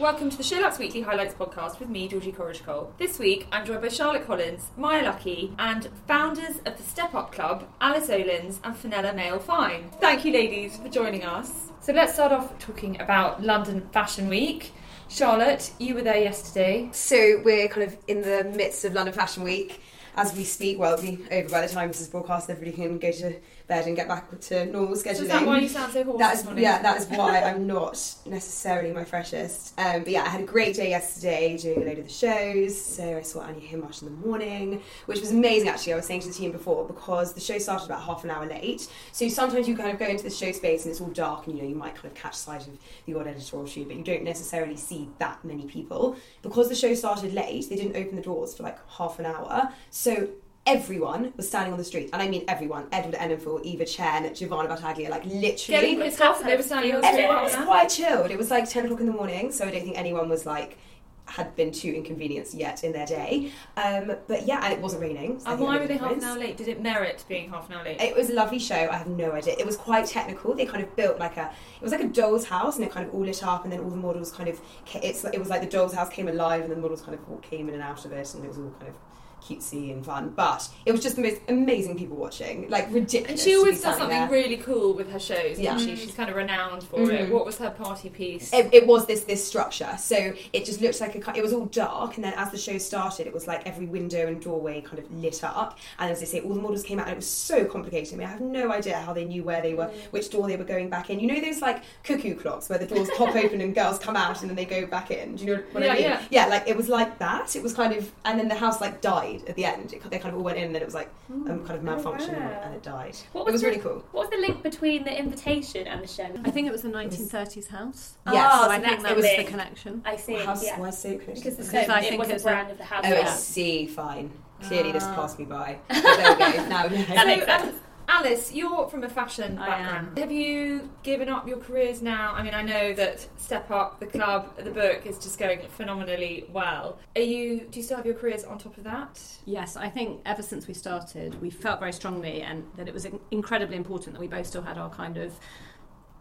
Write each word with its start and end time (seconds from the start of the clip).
Welcome 0.00 0.30
to 0.30 0.36
the 0.36 0.44
SheerLuxe 0.44 0.78
Weekly 0.78 1.00
Highlights 1.00 1.34
podcast 1.34 1.80
with 1.80 1.88
me, 1.88 2.06
Georgie 2.06 2.30
Coleridge-Cole. 2.30 2.94
This 2.98 3.18
week, 3.18 3.48
I'm 3.50 3.66
joined 3.66 3.82
by 3.82 3.88
Charlotte 3.88 4.24
Collins, 4.24 4.68
Maya 4.76 5.02
Lucky, 5.02 5.52
and 5.58 5.88
founders 6.06 6.58
of 6.66 6.76
the 6.76 6.84
Step 6.84 7.16
Up 7.16 7.32
Club, 7.32 7.68
Alice 7.80 8.06
Olins 8.06 8.60
and 8.62 8.76
Phanella 8.76 9.12
Mayall 9.12 9.42
Fine. 9.42 9.90
Thank 10.00 10.24
you, 10.24 10.32
ladies, 10.32 10.76
for 10.76 10.88
joining 10.88 11.24
us. 11.24 11.72
So 11.80 11.92
let's 11.92 12.14
start 12.14 12.30
off 12.30 12.56
talking 12.60 13.00
about 13.00 13.42
London 13.42 13.88
Fashion 13.90 14.28
Week. 14.28 14.72
Charlotte, 15.08 15.72
you 15.80 15.96
were 15.96 16.02
there 16.02 16.22
yesterday. 16.22 16.90
So 16.92 17.42
we're 17.44 17.66
kind 17.66 17.82
of 17.82 17.98
in 18.06 18.22
the 18.22 18.44
midst 18.54 18.84
of 18.84 18.92
London 18.92 19.14
Fashion 19.14 19.42
Week 19.42 19.80
as 20.14 20.32
we 20.32 20.44
speak. 20.44 20.78
Well, 20.78 20.94
it'll 20.94 21.06
be 21.06 21.24
over 21.32 21.48
by 21.48 21.66
the 21.66 21.72
time 21.72 21.88
this 21.88 22.00
is 22.00 22.08
broadcast. 22.08 22.48
Everybody 22.48 22.76
can 22.76 23.00
go 23.00 23.10
to 23.10 23.36
bed 23.68 23.86
and 23.86 23.94
get 23.94 24.08
back 24.08 24.38
to 24.40 24.66
normal 24.66 24.96
scheduling. 24.96 25.16
So 25.16 25.22
is 25.22 25.28
that 25.28 25.46
why 25.46 25.58
you 25.60 25.68
sound 25.68 25.92
so 25.92 26.02
hoarse 26.02 26.18
That 26.18 26.34
is, 26.34 26.58
yeah, 26.58 26.80
that 26.80 26.96
is 26.96 27.06
why 27.06 27.42
I'm 27.42 27.66
not 27.66 28.14
necessarily 28.24 28.92
my 28.92 29.04
freshest. 29.04 29.78
Um, 29.78 30.04
but 30.04 30.08
yeah, 30.08 30.22
I 30.22 30.28
had 30.28 30.40
a 30.40 30.44
great 30.44 30.74
day 30.74 30.88
yesterday 30.88 31.56
doing 31.58 31.82
a 31.82 31.84
load 31.84 31.98
of 31.98 32.06
the 32.06 32.12
shows. 32.12 32.80
So 32.82 33.18
I 33.18 33.22
saw 33.22 33.40
Anya 33.40 33.60
Hindmarch 33.60 34.02
in 34.02 34.08
the 34.08 34.26
morning, 34.26 34.82
which 35.04 35.20
was 35.20 35.30
amazing 35.32 35.68
actually. 35.68 35.92
I 35.92 35.96
was 35.96 36.06
saying 36.06 36.22
to 36.22 36.28
the 36.28 36.34
team 36.34 36.50
before 36.50 36.86
because 36.86 37.34
the 37.34 37.40
show 37.40 37.58
started 37.58 37.84
about 37.84 38.02
half 38.02 38.24
an 38.24 38.30
hour 38.30 38.46
late. 38.46 38.88
So 39.12 39.28
sometimes 39.28 39.68
you 39.68 39.76
kind 39.76 39.90
of 39.90 39.98
go 39.98 40.06
into 40.06 40.24
the 40.24 40.30
show 40.30 40.50
space 40.52 40.84
and 40.84 40.90
it's 40.90 41.00
all 41.00 41.08
dark 41.08 41.46
and 41.46 41.56
you 41.56 41.62
know 41.62 41.68
you 41.68 41.76
might 41.76 41.94
kind 41.94 42.06
of 42.06 42.14
catch 42.14 42.34
sight 42.34 42.66
of 42.66 42.78
the 43.04 43.14
odd 43.14 43.26
editorial 43.26 43.68
shoot, 43.68 43.86
but 43.86 43.96
you 43.96 44.04
don't 44.04 44.24
necessarily 44.24 44.76
see 44.76 45.10
that 45.18 45.44
many 45.44 45.66
people. 45.66 46.16
Because 46.40 46.70
the 46.70 46.74
show 46.74 46.94
started 46.94 47.34
late, 47.34 47.68
they 47.68 47.76
didn't 47.76 47.96
open 47.96 48.16
the 48.16 48.22
doors 48.22 48.54
for 48.54 48.62
like 48.62 48.78
half 48.88 49.18
an 49.18 49.26
hour. 49.26 49.70
So 49.90 50.28
everyone 50.68 51.32
was 51.36 51.48
standing 51.48 51.72
on 51.72 51.78
the 51.78 51.84
street, 51.84 52.10
and 52.12 52.20
I 52.20 52.28
mean 52.28 52.44
everyone. 52.46 52.86
Edward 52.92 53.14
Enninful, 53.14 53.64
Eva 53.64 53.84
Chen, 53.84 54.34
Giovanna 54.34 54.68
Battaglia, 54.68 55.08
like 55.08 55.24
literally. 55.24 55.80
Getting 55.80 56.00
pissed 56.00 56.20
off 56.20 56.44
they 56.44 56.56
were 56.56 56.62
standing 56.62 56.94
on 56.94 57.00
the 57.00 57.06
street. 57.06 57.22
Everyone 57.22 57.44
was 57.44 57.54
quite 57.56 57.88
chilled. 57.88 58.30
It 58.30 58.38
was 58.38 58.50
like 58.50 58.68
10 58.68 58.84
o'clock 58.84 59.00
in 59.00 59.06
the 59.06 59.12
morning, 59.12 59.50
so 59.50 59.66
I 59.66 59.70
don't 59.70 59.82
think 59.82 59.98
anyone 59.98 60.28
was 60.28 60.46
like 60.46 60.78
had 61.24 61.54
been 61.56 61.70
too 61.70 61.92
inconvenienced 61.92 62.54
yet 62.54 62.82
in 62.84 62.92
their 62.92 63.06
day. 63.06 63.52
Um, 63.76 64.12
but 64.26 64.46
yeah, 64.46 64.64
and 64.64 64.72
it 64.72 64.80
wasn't 64.80 65.02
raining. 65.02 65.40
so 65.40 65.50
And 65.50 65.60
why 65.60 65.78
were 65.78 65.86
they 65.86 65.98
half 65.98 66.12
an 66.12 66.24
hour 66.24 66.38
late? 66.38 66.56
Did 66.56 66.68
it 66.68 66.82
merit 66.82 67.24
being 67.28 67.50
half 67.50 67.68
an 67.68 67.76
hour 67.76 67.84
late? 67.84 68.00
It 68.00 68.16
was 68.16 68.30
a 68.30 68.34
lovely 68.34 68.58
show. 68.58 68.88
I 68.90 68.96
have 68.96 69.08
no 69.08 69.32
idea. 69.32 69.54
It 69.58 69.66
was 69.66 69.76
quite 69.76 70.06
technical. 70.06 70.54
They 70.54 70.64
kind 70.66 70.82
of 70.82 70.94
built 70.96 71.18
like 71.18 71.36
a. 71.36 71.50
It 71.76 71.82
was 71.82 71.92
like 71.92 72.02
a 72.02 72.08
doll's 72.08 72.46
house, 72.46 72.76
and 72.76 72.84
it 72.84 72.90
kind 72.90 73.06
of 73.06 73.14
all 73.14 73.20
lit 73.20 73.42
up, 73.42 73.64
and 73.64 73.72
then 73.72 73.80
all 73.80 73.90
the 73.90 73.96
models 73.96 74.32
kind 74.32 74.48
of, 74.48 74.60
it's 74.94 75.24
it 75.24 75.38
was 75.38 75.48
like 75.48 75.60
the 75.60 75.68
doll's 75.68 75.94
house 75.94 76.08
came 76.08 76.28
alive, 76.28 76.62
and 76.62 76.72
the 76.72 76.76
models 76.76 77.02
kind 77.02 77.14
of 77.14 77.20
all 77.28 77.38
came 77.38 77.68
in 77.68 77.74
and 77.74 77.82
out 77.82 78.04
of 78.04 78.12
it, 78.12 78.34
and 78.34 78.44
it 78.44 78.48
was 78.48 78.58
all 78.58 78.74
kind 78.78 78.88
of 78.88 78.94
cutesy 79.42 79.92
and 79.92 80.04
fun. 80.04 80.30
But 80.36 80.68
it 80.86 80.92
was 80.92 81.02
just 81.02 81.16
the 81.16 81.22
most 81.22 81.40
amazing 81.48 81.98
people 81.98 82.16
watching, 82.16 82.68
like 82.68 82.86
ridiculous. 82.92 83.30
And 83.30 83.38
she 83.40 83.56
always 83.56 83.80
does 83.80 83.96
something 83.96 84.08
there. 84.18 84.28
really 84.28 84.56
cool 84.58 84.94
with 84.94 85.10
her 85.12 85.18
shows. 85.20 85.58
Yeah. 85.58 85.76
Yeah. 85.76 85.78
She? 85.78 85.96
She's 85.96 86.14
kind 86.14 86.30
of 86.30 86.36
renowned 86.36 86.82
for 86.84 87.00
it. 87.10 87.28
Mhm. 87.28 87.30
What 87.30 87.44
was 87.46 87.58
her 87.58 87.70
party 87.70 88.08
piece? 88.08 88.52
it, 88.52 88.68
it 88.72 88.86
was 88.86 89.06
this 89.06 89.24
this 89.24 89.46
structure 89.46 89.94
so 89.98 90.32
it 90.52 90.64
just 90.64 90.80
looked 90.80 91.00
like 91.00 91.14
a 91.14 91.36
it 91.36 91.42
was 91.42 91.52
all 91.52 91.66
dark 91.66 92.14
and 92.16 92.24
then 92.24 92.32
as 92.36 92.50
the 92.50 92.56
show 92.58 92.78
started 92.78 93.26
it 93.26 93.32
was 93.34 93.46
like 93.46 93.66
every 93.66 93.86
window 93.86 94.26
and 94.26 94.40
doorway 94.40 94.80
kind 94.80 94.98
of 94.98 95.10
lit 95.12 95.42
up 95.44 95.78
and 95.98 96.10
as 96.10 96.20
they 96.20 96.26
say 96.26 96.40
all 96.40 96.54
the 96.54 96.60
models 96.60 96.82
came 96.82 96.98
out 96.98 97.06
and 97.06 97.12
it 97.12 97.16
was 97.16 97.26
so 97.28 97.64
complicated 97.64 98.14
I 98.14 98.16
mean 98.16 98.26
I 98.26 98.30
have 98.30 98.40
no 98.40 98.72
idea 98.72 98.98
how 98.98 99.12
they 99.12 99.24
knew 99.24 99.42
where 99.44 99.60
they 99.60 99.74
were 99.74 99.86
which 100.10 100.30
door 100.30 100.46
they 100.48 100.56
were 100.56 100.64
going 100.64 100.88
back 100.88 101.10
in 101.10 101.20
you 101.20 101.26
know 101.26 101.40
those 101.40 101.60
like 101.60 101.82
cuckoo 102.04 102.34
clocks 102.34 102.68
where 102.68 102.78
the 102.78 102.86
doors 102.86 103.08
pop 103.16 103.34
open 103.44 103.60
and 103.60 103.74
girls 103.74 103.98
come 103.98 104.16
out 104.16 104.40
and 104.40 104.48
then 104.50 104.56
they 104.56 104.64
go 104.64 104.86
back 104.86 105.10
in 105.10 105.36
do 105.36 105.44
you 105.44 105.56
know 105.56 105.62
what 105.72 105.82
Yeah, 105.84 105.90
I 105.90 105.94
mean 105.94 106.02
yeah. 106.02 106.22
yeah 106.30 106.46
like 106.46 106.66
it 106.68 106.76
was 106.76 106.88
like 106.88 107.18
that 107.18 107.54
it 107.56 107.62
was 107.62 107.74
kind 107.74 107.92
of 107.92 108.10
and 108.24 108.38
then 108.38 108.48
the 108.48 108.54
house 108.56 108.80
like 108.80 109.00
died 109.00 109.27
at 109.36 109.54
the 109.56 109.64
end 109.64 109.92
it, 109.92 110.02
they 110.10 110.18
kind 110.18 110.32
of 110.32 110.38
all 110.38 110.44
went 110.44 110.58
in 110.58 110.64
and 110.64 110.74
then 110.74 110.82
it 110.82 110.84
was 110.84 110.94
like 110.94 111.10
um, 111.30 111.40
hmm, 111.40 111.66
kind 111.66 111.76
of 111.78 111.82
malfunction 111.82 112.34
and, 112.34 112.44
wow. 112.44 112.60
and 112.64 112.74
it 112.74 112.82
died 112.82 113.16
What 113.32 113.48
it 113.48 113.52
was 113.52 113.60
the- 113.60 113.68
really 113.68 113.80
cool 113.80 114.04
What 114.12 114.22
was 114.22 114.30
the 114.30 114.38
link 114.38 114.62
between 114.62 115.04
the 115.04 115.16
invitation 115.18 115.86
and 115.86 116.02
the 116.02 116.08
show? 116.08 116.28
I 116.44 116.50
think 116.50 116.66
it 116.66 116.72
was 116.72 116.82
the 116.82 116.88
1930s 116.88 117.68
house. 117.68 118.14
Yes. 118.32 118.50
Oh, 118.52 118.64
so 118.64 118.70
I 118.70 118.78
think 118.78 118.84
that's 118.84 119.02
that 119.02 119.08
the 119.10 119.14
was 119.14 119.36
the 119.36 119.44
connection. 119.44 120.02
I 120.04 120.16
see. 120.16 120.34
House, 120.34 120.64
yeah. 120.64 120.78
why 120.78 120.90
so 120.90 121.18
Because 121.18 121.56
the 121.56 121.64
to 121.64 121.70
show, 121.70 121.92
I 121.92 122.00
it 122.00 122.08
think 122.08 122.20
was 122.20 122.28
a 122.30 122.34
it's 122.34 122.42
a- 122.44 122.46
brand 122.46 122.70
of 122.70 122.78
the 122.78 122.84
house. 122.84 123.04
Oh, 123.06 123.12
yeah. 123.12 123.20
I 123.20 123.30
see. 123.30 123.86
Fine. 123.86 124.30
Clearly, 124.62 124.92
this 124.92 125.04
ah. 125.04 125.14
passed 125.14 125.38
me 125.38 125.44
by. 125.44 125.78
But 125.88 126.02
there 126.02 126.32
we 126.32 126.38
go. 126.38 126.68
Now, 126.68 126.88
That 126.88 127.74
So, 128.08 128.22
makes 128.24 128.40
sense. 128.40 128.50
Alice, 128.50 128.52
you're 128.54 128.88
from 128.88 129.04
a 129.04 129.08
fashion 129.08 129.58
I 129.58 129.66
background. 129.66 130.08
am. 130.08 130.16
Have 130.16 130.32
you 130.32 130.90
given 131.02 131.28
up 131.28 131.46
your 131.46 131.58
careers 131.58 132.02
now? 132.02 132.32
I 132.34 132.42
mean, 132.42 132.54
I 132.54 132.62
know 132.62 132.92
that 132.94 133.26
Step 133.36 133.70
Up, 133.70 134.00
the 134.00 134.06
club, 134.06 134.56
the 134.56 134.70
book 134.70 135.06
is 135.06 135.18
just 135.18 135.38
going 135.38 135.60
phenomenally 135.68 136.46
well. 136.52 136.98
Are 137.16 137.22
you? 137.22 137.66
Do 137.70 137.78
you 137.78 137.82
still 137.82 137.96
have 137.96 138.06
your 138.06 138.14
careers 138.14 138.44
on 138.44 138.58
top 138.58 138.76
of 138.76 138.84
that? 138.84 139.20
Yes, 139.44 139.76
I 139.76 139.88
think 139.88 140.20
ever 140.26 140.42
since 140.42 140.66
we 140.66 140.74
started, 140.74 141.40
we 141.40 141.50
felt 141.50 141.80
very 141.80 141.92
strongly 141.92 142.42
and 142.42 142.64
that 142.76 142.88
it 142.88 142.94
was 142.94 143.06
incredibly 143.30 143.76
important 143.76 144.14
that 144.14 144.20
we 144.20 144.28
both 144.28 144.46
still 144.46 144.62
had 144.62 144.78
our 144.78 144.90
kind 144.90 145.16
of 145.16 145.38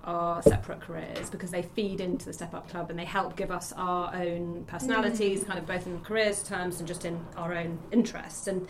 our 0.07 0.41
separate 0.41 0.79
careers 0.79 1.29
because 1.29 1.51
they 1.51 1.61
feed 1.61 1.99
into 1.99 2.25
the 2.25 2.33
Step 2.33 2.53
Up 2.53 2.69
Club 2.69 2.89
and 2.89 2.97
they 2.97 3.05
help 3.05 3.35
give 3.35 3.51
us 3.51 3.73
our 3.75 4.15
own 4.15 4.63
personalities, 4.65 5.43
mm. 5.43 5.47
kind 5.47 5.59
of 5.59 5.67
both 5.67 5.85
in 5.85 5.99
careers 5.99 6.41
terms 6.43 6.79
and 6.79 6.87
just 6.87 7.03
in 7.03 7.19
our 7.35 7.53
own 7.53 7.77
interests. 7.91 8.47
And 8.47 8.67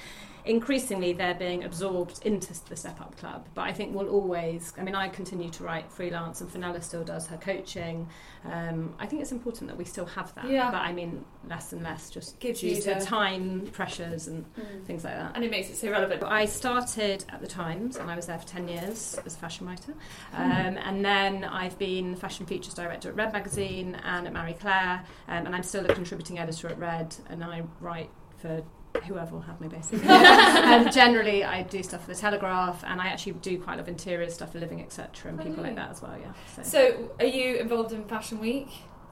increasingly, 0.47 1.13
they're 1.13 1.33
being 1.35 1.63
absorbed 1.63 2.25
into 2.25 2.53
the 2.69 2.75
Step 2.75 2.99
Up 3.01 3.17
Club. 3.17 3.47
But 3.53 3.61
I 3.63 3.73
think 3.73 3.95
we'll 3.95 4.09
always, 4.09 4.73
I 4.77 4.83
mean, 4.83 4.95
I 4.95 5.09
continue 5.09 5.49
to 5.51 5.63
write 5.63 5.91
freelance 5.91 6.41
and 6.41 6.49
Phanella 6.49 6.81
still 6.83 7.03
does 7.03 7.27
her 7.27 7.37
coaching. 7.37 8.07
Um, 8.45 8.93
I 8.99 9.05
think 9.05 9.21
it's 9.21 9.31
important 9.31 9.69
that 9.69 9.77
we 9.77 9.85
still 9.85 10.05
have 10.05 10.33
that. 10.35 10.49
Yeah. 10.49 10.71
But 10.71 10.81
I 10.81 10.93
mean, 10.93 11.25
less 11.47 11.73
and 11.73 11.83
less 11.83 12.09
just 12.09 12.39
Gives 12.39 12.61
due 12.61 12.69
you 12.69 12.81
to 12.81 12.95
the- 12.95 13.05
time 13.05 13.67
pressures 13.73 14.27
and 14.27 14.45
things 14.85 15.03
like 15.03 15.15
that. 15.15 15.31
And 15.35 15.43
it 15.43 15.51
makes 15.51 15.69
it 15.69 15.75
so 15.77 15.89
relevant. 15.91 16.23
I 16.23 16.45
started 16.45 17.25
at 17.29 17.41
the 17.41 17.47
Times 17.47 17.97
and 17.97 18.09
I 18.09 18.15
was 18.15 18.27
there 18.27 18.37
for 18.39 18.47
10 18.47 18.67
years 18.67 19.19
as 19.25 19.35
a 19.35 19.37
fashion 19.37 19.67
writer. 19.67 19.93
Um, 20.33 20.77
and 20.77 21.03
then 21.03 21.43
I've 21.43 21.77
been 21.77 22.15
fashion 22.15 22.45
features 22.45 22.73
director 22.73 23.09
at 23.09 23.15
Red 23.15 23.33
Magazine 23.33 23.95
and 24.03 24.27
at 24.27 24.33
Marie 24.33 24.53
Claire. 24.53 25.03
Um, 25.27 25.45
and 25.45 25.55
I'm 25.55 25.63
still 25.63 25.85
a 25.89 25.93
contributing 25.93 26.39
editor 26.39 26.67
at 26.69 26.77
Red 26.79 27.15
and 27.29 27.43
I 27.43 27.63
write 27.81 28.09
for 28.37 28.63
whoever 29.03 29.35
will 29.35 29.41
have 29.41 29.59
me 29.61 29.67
basically. 29.67 30.07
and 30.09 30.87
um, 30.87 30.93
generally 30.93 31.43
I 31.43 31.63
do 31.63 31.81
stuff 31.83 32.01
for 32.01 32.07
the 32.07 32.15
Telegraph 32.19 32.83
and 32.85 33.01
I 33.01 33.07
actually 33.07 33.33
do 33.33 33.59
quite 33.59 33.73
a 33.73 33.77
lot 33.77 33.81
of 33.81 33.87
interior 33.87 34.29
stuff 34.29 34.51
for 34.53 34.59
Living 34.59 34.81
etc. 34.81 35.31
and 35.31 35.39
Oh, 35.39 35.43
people 35.43 35.63
like 35.63 35.75
that 35.75 35.91
as 35.91 36.01
well, 36.01 36.17
yeah. 36.19 36.33
So, 36.55 36.63
So, 36.63 37.11
are 37.19 37.25
you 37.25 37.55
involved 37.57 37.91
in 37.91 38.03
Fashion 38.05 38.39
Week? 38.39 38.69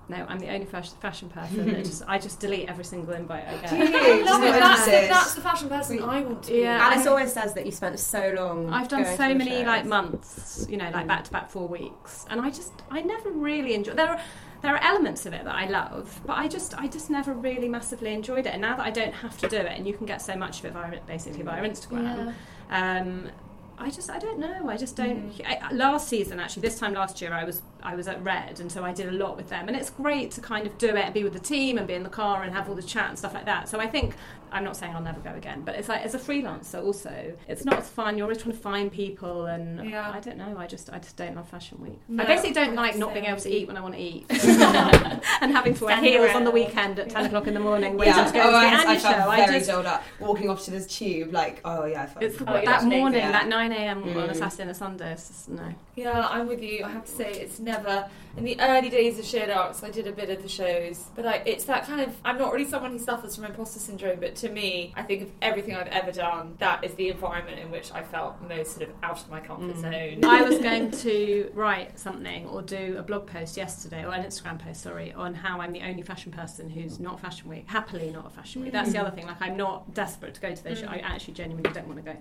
No, 0.08 0.26
I'm 0.30 0.40
the 0.40 0.50
only 0.50 0.66
fashion, 0.66 0.96
fashion 1.00 1.30
person 1.30 1.66
that 1.74 1.86
just, 1.86 2.04
I 2.08 2.20
just 2.20 2.40
delete 2.40 2.70
every 2.70 2.84
single 2.84 3.14
invite 3.14 3.48
I 3.48 3.58
get. 3.58 3.70
Do 3.70 3.78
you? 3.78 3.86
Just 3.92 4.32
Love 4.32 4.44
it. 4.44 4.52
That's, 4.52 4.88
interested. 4.88 5.12
that's 5.12 5.34
the 5.34 5.42
fashion 5.42 5.70
person 5.70 6.04
I 6.04 6.22
want 6.22 6.44
to 6.44 6.52
be. 6.52 6.60
Yeah. 6.60 6.80
Alice 6.82 7.08
always 7.08 7.34
says 7.34 7.54
that 7.56 7.66
you 7.66 7.72
spent 7.72 8.00
so 8.00 8.34
long. 8.36 8.72
I've 8.72 8.88
done 8.88 9.04
going 9.04 9.18
so 9.18 9.34
many 9.34 9.52
shows. 9.52 9.66
like 9.66 9.86
months, 9.86 10.68
you 10.70 10.78
know, 10.78 10.90
like 10.92 11.08
back 11.08 11.24
to 11.26 11.32
back 11.32 11.50
four 11.50 11.68
weeks, 11.68 12.26
and 12.30 12.40
I 12.40 12.50
just 12.50 12.72
I 12.92 13.02
never 13.02 13.32
really 13.32 13.74
enjoy. 13.74 13.94
There 13.94 14.10
are 14.10 14.22
there 14.62 14.76
are 14.76 14.84
elements 14.84 15.26
of 15.26 15.34
it 15.34 15.44
that 15.44 15.56
I 15.56 15.68
love, 15.68 16.22
but 16.26 16.38
I 16.38 16.48
just 16.48 16.78
I 16.78 16.88
just 16.88 17.10
never 17.10 17.34
really 17.34 17.70
massively 17.70 18.14
enjoyed 18.14 18.46
it. 18.46 18.54
And 18.54 18.62
now 18.62 18.76
that 18.78 18.86
I 18.86 18.92
don't 18.92 19.14
have 19.14 19.38
to 19.40 19.48
do 19.48 19.58
it, 19.58 19.72
and 19.78 19.88
you 19.88 19.94
can 19.94 20.06
get 20.06 20.22
so 20.22 20.36
much 20.36 20.60
of 20.60 20.66
it 20.66 20.74
via 20.74 21.00
basically 21.08 21.44
via 21.44 21.64
Instagram. 21.68 22.34
Um, 22.70 23.30
I 23.78 23.90
just 23.90 24.10
I 24.10 24.20
don't 24.20 24.40
know. 24.40 24.70
I 24.70 24.78
just 24.78 24.96
don't. 24.96 25.34
I, 25.46 25.72
last 25.72 26.08
season, 26.08 26.40
actually, 26.40 26.62
this 26.62 26.80
time 26.80 26.94
last 26.94 27.22
year, 27.22 27.34
I 27.34 27.44
was 27.44 27.62
I 27.86 27.96
was 27.96 28.08
at 28.08 28.22
Red, 28.24 28.60
and 28.60 28.72
so 28.72 28.84
I 28.84 28.92
did 28.94 29.08
a 29.08 29.12
lot 29.12 29.38
with 29.38 29.50
them, 29.50 29.68
and 29.68 29.78
it's 29.78 29.90
great 29.90 30.32
to 30.32 30.42
kind 30.42 30.66
of 30.66 30.78
do 30.78 30.90
it 30.90 31.06
and 31.06 31.14
be 31.14 31.24
with 31.24 31.34
the 31.34 31.40
team 31.40 31.78
and 31.78 31.88
be 31.88 31.94
in 31.94 32.04
the 32.04 32.10
car 32.10 32.44
and 32.44 32.54
have 32.54 32.68
all 32.68 32.76
the 32.76 32.82
chat 32.84 33.10
and 33.10 33.18
stuff 33.18 33.34
like 33.34 33.46
that. 33.46 33.70
So 33.70 33.80
I 33.80 33.88
think 33.88 34.16
I'm 34.52 34.64
not 34.64 34.76
saying 34.76 34.94
I'll 34.96 35.02
never 35.02 35.20
go 35.20 35.34
again, 35.36 35.62
but 35.64 35.76
it's 35.76 35.88
like 35.90 36.02
as 36.04 36.16
a 36.16 36.20
freelancer 36.20 36.84
also, 36.84 37.34
it's 37.48 37.64
not 37.66 37.80
as 37.80 37.88
fun. 37.90 38.18
You're 38.18 38.26
always 38.26 38.40
trying 38.42 38.54
to 38.56 38.62
find 38.62 38.92
people, 38.92 39.46
and 39.46 39.90
Yeah. 39.90 40.12
I 40.12 40.20
don't 40.20 40.38
know. 40.38 40.56
I 40.58 40.66
just 40.68 40.90
I 40.92 40.98
just 41.00 41.16
don't 41.16 41.36
love 41.36 41.48
Fashion 41.50 41.78
Week. 41.82 42.00
No, 42.08 42.24
I 42.24 42.26
basically 42.26 42.54
don't 42.54 42.72
I 42.78 42.82
like 42.82 42.96
not 42.98 43.14
being 43.14 43.26
able 43.26 43.40
to 43.42 43.50
eat 43.56 43.68
when 43.68 43.78
I 43.78 43.82
want 43.82 43.94
to 43.96 44.02
eat, 44.02 44.26
and 44.30 45.52
having 45.52 45.74
to 45.76 45.86
wear 45.86 45.96
Standing 45.96 46.14
heels 46.14 46.36
on 46.36 46.44
the 46.44 46.52
weekend 46.52 47.00
at 47.00 47.10
ten 47.10 47.26
o'clock 47.26 47.48
in 47.48 47.54
the 47.54 47.60
morning, 47.60 47.98
waiting 47.98 48.16
Yeah. 48.16 48.26
to 48.26 48.34
go 48.34 48.40
Oh, 48.42 48.46
to 48.46 48.52
the 48.52 48.58
I, 48.58 48.64
I 48.64 48.76
Anya 48.86 49.00
felt 49.00 49.02
show. 49.16 49.30
very 49.32 49.42
I 49.42 49.48
just 49.60 49.70
dolled 49.70 49.86
up 49.86 50.04
walking 50.20 50.50
off 50.50 50.64
to 50.66 50.72
this 50.72 50.88
tube. 50.88 51.34
Like, 51.34 51.62
oh 51.66 51.86
yeah, 51.86 52.04
I 52.04 52.06
felt. 52.08 52.24
it's 52.24 52.42
Oh, 52.42 52.62
that 52.66 52.84
morning, 52.84 53.20
Yeah. 53.20 53.32
that 53.32 53.48
9 53.48 53.72
a.m. 53.72 54.04
on 54.04 54.10
a 54.10 54.34
Mm. 54.34 54.36
Saturday 54.36 54.62
and 54.64 54.72
a 54.72 54.74
Sunday. 54.74 55.12
It's 55.12 55.28
just, 55.28 55.50
no. 55.50 55.74
Yeah, 55.96 56.28
I'm 56.30 56.48
with 56.48 56.62
you. 56.62 56.84
I 56.84 56.92
have 56.92 57.06
to 57.06 57.12
say, 57.12 57.32
it's 57.32 57.60
never 57.60 58.10
in 58.36 58.44
the 58.44 58.60
early 58.60 58.90
days 58.90 59.18
of 59.18 59.24
SheerLuxe. 59.24 59.82
I 59.82 59.90
did 59.90 60.08
a 60.08 60.12
bit 60.12 60.30
of 60.30 60.42
the 60.44 60.50
shows, 60.50 61.06
but 61.16 61.26
I, 61.26 61.36
it's 61.46 61.64
that 61.66 61.86
kind 61.86 62.02
of. 62.02 62.14
I'm 62.26 62.38
not 62.38 62.52
really 62.52 62.66
someone 62.66 62.92
who 62.92 63.00
suffers 63.00 63.36
from 63.36 63.46
imposter 63.46 63.80
syndrome, 63.80 64.20
but 64.20 64.36
to 64.38 64.50
me, 64.50 64.94
I 64.96 65.04
think 65.04 65.22
of 65.22 65.32
everything 65.42 65.76
I've 65.76 65.88
ever 65.88 66.12
done. 66.12 66.56
That 66.60 66.84
is 66.84 66.94
the 66.96 67.10
environment 67.10 67.60
in 67.60 67.72
which 67.72 67.94
I 67.94 68.04
felt 68.04 68.42
most 68.42 68.76
sort 68.76 68.90
of 68.90 68.96
out 69.04 69.22
of 69.22 69.30
my 69.30 69.40
comfort 69.40 69.78
mm. 69.78 69.82
zone. 69.82 70.26
I 70.26 70.42
was 70.42 70.58
going 70.60 70.92
to 70.92 71.50
write 71.54 71.98
something 71.98 72.46
or 72.48 72.62
do 72.62 72.96
a 72.98 73.04
blog 73.04 73.28
post 73.28 73.56
yesterday, 73.56 74.04
or 74.04 74.14
an 74.14 74.26
Instagram 74.26 74.60
post, 74.60 74.82
sorry, 74.82 75.14
on 75.14 75.34
how 75.34 75.62
I'm 75.62 75.72
the 75.72 75.82
only 75.82 76.02
fashion 76.02 76.32
person 76.32 76.70
who's 76.70 77.00
not 77.00 77.22
Fashion 77.22 77.50
Week, 77.50 77.66
happily 77.68 78.12
not 78.12 78.28
a 78.28 78.30
Fashion 78.30 78.64
Week. 78.64 78.74
That's 78.74 78.92
the 78.92 78.98
mm. 78.98 79.06
other 79.06 79.16
thing. 79.16 79.28
Like 79.28 79.42
I'm 79.42 79.56
not 79.56 79.94
desperate 79.94 80.34
to 80.34 80.42
go 80.42 80.54
to 80.54 80.64
those. 80.64 80.80
shows. 80.80 80.90
Mm. 80.90 80.94
I 80.94 80.98
actually 80.98 81.36
genuinely 81.36 81.72
don't 81.72 81.88
want 81.88 82.04
to 82.04 82.12
go. 82.14 82.18